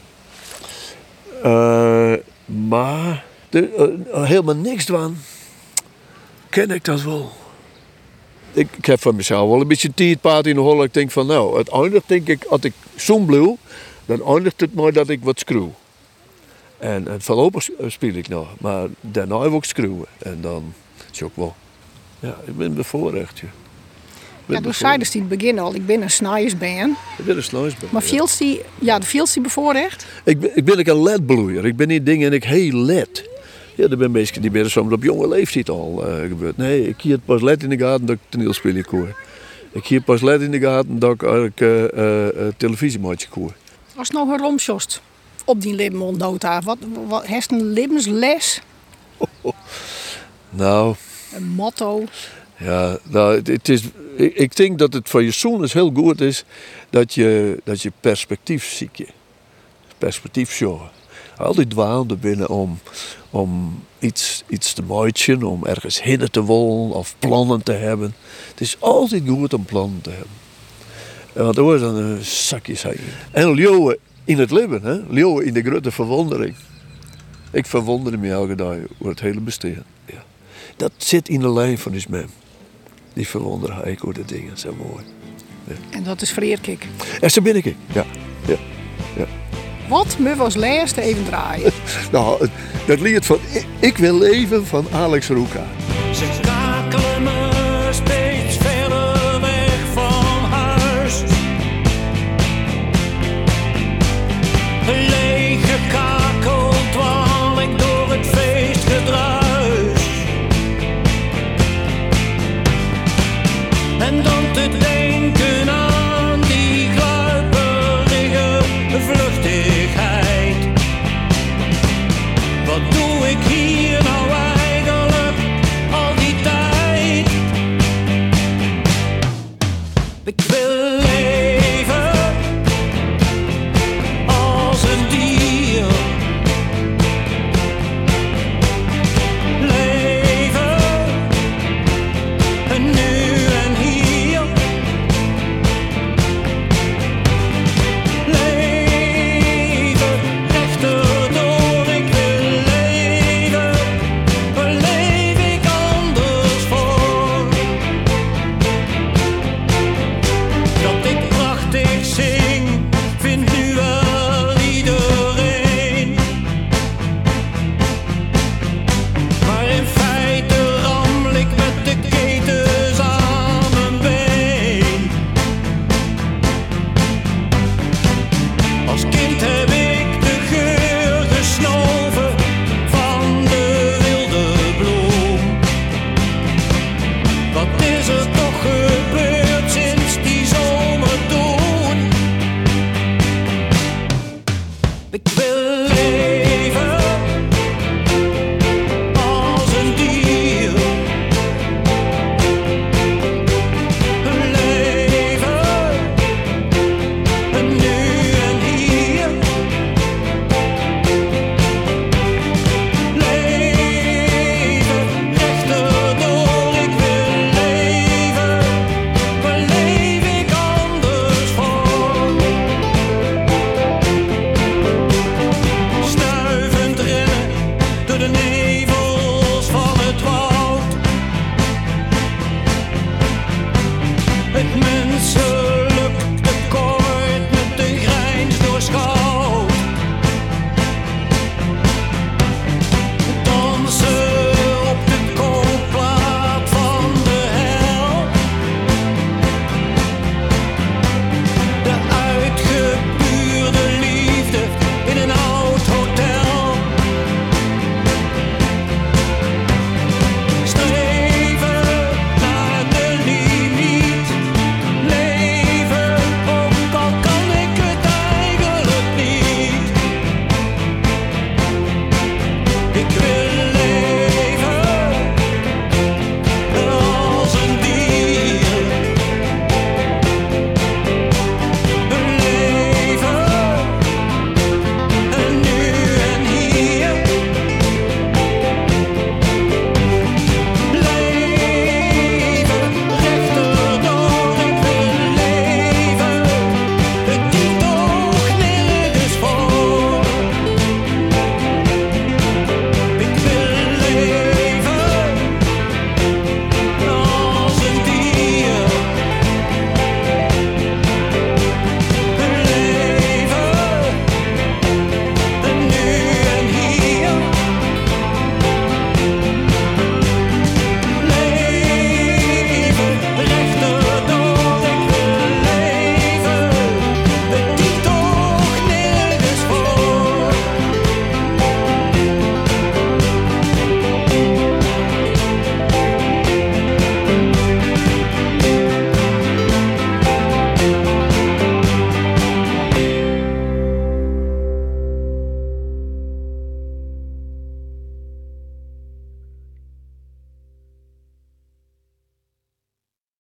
Eh, 1.44 2.14
maar 2.46 3.24
de, 3.50 3.98
helemaal 4.12 4.56
niks 4.56 4.86
doen, 4.86 5.18
ken 6.50 6.72
ik 6.72 6.86
dat 6.86 7.02
wel. 7.02 7.32
Ik, 8.54 8.86
heb 8.86 9.02
van 9.02 9.16
mezelf 9.16 9.50
wel 9.50 9.62
een 9.62 9.68
beetje 9.68 9.94
tietpaard 9.94 10.48
in 10.48 10.56
de 10.56 10.62
hol. 10.62 10.84
Ik 10.84 10.94
denk 10.94 11.12
van 11.12 11.28
nou, 11.28 11.58
het 11.58 11.70
eindigt 11.70 12.08
denk 12.08 12.28
ik, 12.28 12.44
als 12.44 12.62
ik 12.62 12.74
zo'n 12.96 13.26
blauw, 13.26 13.58
dan 14.06 14.26
eindigt 14.26 14.60
het 14.60 14.74
maar 14.74 14.94
dat 14.94 15.10
ik 15.10 15.20
wat 15.24 15.40
screw. 15.40 15.68
En, 16.78 17.08
en 17.08 17.22
voorlopig 17.22 17.70
speel 17.88 18.14
ik 18.14 18.28
nog, 18.28 18.48
maar 18.60 18.88
daarna 19.02 19.40
wil 19.40 19.58
ik 19.58 19.64
screwen. 19.64 20.06
En 20.18 20.38
dan 20.42 20.74
is 21.12 21.24
ook 21.24 21.36
wel. 21.36 21.56
Ja, 22.20 22.38
ik 22.46 22.58
ben 22.58 22.74
bevoorrecht. 22.74 23.40
Je. 23.40 23.46
Ja, 24.46 24.62
toen 24.62 24.74
zei 24.74 24.98
dus 24.98 25.16
in 25.16 25.20
het 25.20 25.30
begin 25.30 25.60
al, 25.60 25.76
ik 25.76 25.86
ben 25.86 26.02
een 26.02 26.12
snijersband. 26.12 26.98
Ik 27.18 27.26
ben 27.26 27.36
een 27.36 27.44
sluisband. 27.44 27.92
Maar 27.92 28.02
veels 28.02 28.38
die, 28.38 28.62
ja, 28.80 29.00
de 29.00 29.06
veels 29.06 29.34
die 29.34 29.42
bevoorrecht. 29.42 30.06
Ik 30.24 30.40
ben, 30.40 30.58
ik 30.58 30.66
ben 30.66 30.80
ook 30.80 30.88
een 30.88 31.04
ledbloeier. 31.04 31.66
Ik 31.66 31.76
ben 31.76 31.88
niet 31.88 32.06
dingen 32.06 32.28
en 32.28 32.34
ik 32.34 32.44
heel 32.44 32.78
led. 32.78 33.30
Ja, 33.76 33.84
er 33.84 33.98
zijn 33.98 34.12
mensen 34.12 34.42
die 34.42 34.52
ben 34.52 34.72
soms 34.72 34.94
op 34.94 35.04
jonge 35.04 35.28
leeftijd 35.28 35.70
al 35.70 36.08
eh, 36.08 36.28
gebeurd. 36.28 36.58
Nee, 36.58 36.88
ik 36.88 37.02
hier 37.02 37.20
pas 37.20 37.42
led 37.42 37.64
in 37.64 37.70
de 37.70 37.78
gaten 37.78 38.06
dat 38.06 38.16
ik 38.16 38.22
toneelspelen 38.30 38.86
koor. 38.86 39.16
Ik 39.72 39.86
hier 39.86 40.02
pas 40.02 40.22
led 40.22 40.42
in 40.42 40.52
de 40.52 40.60
gaten 40.60 41.00
dat 41.00 41.22
ik 41.22 41.62
uh, 41.62 41.84
uh, 41.84 42.28
televisiemaatje 42.58 43.28
koor. 43.28 43.54
Als 43.96 44.10
nou 44.10 44.32
een 44.32 44.40
romsjost 44.40 45.02
op 45.46 45.62
die 45.62 45.92
dood 46.18 46.44
wat, 46.64 46.78
wat 47.08 47.26
heeft 47.26 47.52
een 47.52 47.66
levensles, 47.66 48.62
Nou, 50.50 50.96
een 51.34 51.48
motto. 51.48 52.04
ja, 52.58 52.98
nou, 53.04 53.42
het, 53.44 53.70
is, 53.70 53.82
ik, 54.16 54.34
ik 54.34 54.56
denk 54.56 54.80
dat 54.80 54.94
het 54.94 55.10
voor 55.10 55.24
je 55.24 55.32
zoon 55.32 55.64
is 55.64 55.74
heel 55.74 55.92
goed 55.96 56.22
is 56.22 56.44
dat 56.90 57.14
je, 57.14 57.60
dat 57.64 57.82
je 57.82 57.92
perspectief 58.00 58.66
ziet. 58.66 58.98
Je. 58.98 59.08
Perspectief 59.98 60.52
zorgen. 60.52 60.90
Altijd 61.38 61.70
dwaalde 61.70 62.16
binnen 62.16 62.50
om, 62.50 62.80
om 63.30 63.80
iets, 64.00 64.44
iets 64.48 64.74
te 64.74 64.82
maken, 64.84 65.44
om 65.44 65.66
ergens 65.66 66.02
heen 66.02 66.30
te 66.32 66.46
willen 66.46 66.92
of 66.92 67.16
plannen 67.20 67.64
te 67.64 67.72
hebben. 67.72 68.16
Het 68.50 68.62
is 68.62 68.76
altijd 68.80 69.24
goed 69.28 69.54
om 69.54 69.66
plannen 69.66 70.02
te 70.02 70.10
hebben. 70.10 70.45
Want 71.36 71.58
er 71.58 71.80
dan 71.80 71.96
een 71.96 72.24
zakje 72.26 72.76
zijn. 72.76 72.98
En 73.32 73.52
leeuwen 73.54 73.98
in 74.24 74.40
het 74.40 74.52
leven, 74.52 74.82
hè? 74.84 75.00
leeuwen 75.10 75.46
in 75.46 75.54
de 75.54 75.62
grote 75.62 75.92
verwondering. 75.92 76.56
Ik 77.52 77.66
verwonder 77.66 78.20
me 78.20 78.30
elke 78.30 78.56
dag 78.56 78.76
over 79.00 79.10
het 79.12 79.20
hele 79.20 79.40
bestaan. 79.42 79.84
Ja. 80.06 80.24
Dat 80.78 80.92
zit 80.98 81.30
in 81.30 81.40
de 81.40 81.52
lijn 81.54 81.78
van 81.78 81.92
die 81.92 82.06
man. 82.10 82.26
Die 83.14 83.28
verwonderen 83.28 83.88
ik 83.88 84.04
over 84.04 84.14
de 84.14 84.26
dingen, 84.26 84.58
zo 84.58 84.74
mooi. 84.78 85.04
En 85.90 86.04
dat 86.04 86.22
is 86.22 86.32
Vreerkik. 86.32 86.88
En 87.22 87.32
zo 87.32 87.42
ben 87.42 87.56
ik. 87.56 87.66
Ja. 87.66 88.06
ja. 88.48 88.56
ja. 89.18 89.26
Wat 89.90 90.18
me 90.20 90.36
was 90.36 90.56
laatste 90.56 91.02
even 91.02 91.26
draaien. 91.26 91.72
Nou, 92.12 92.48
dat 92.88 93.00
lied 93.00 93.26
van 93.26 93.40
Ik- 93.54 93.66
Ik 93.80 93.98
wil 93.98 94.18
leven 94.18 94.66
van 94.66 94.88
Alex 94.92 95.28
Roeka. 95.28 95.66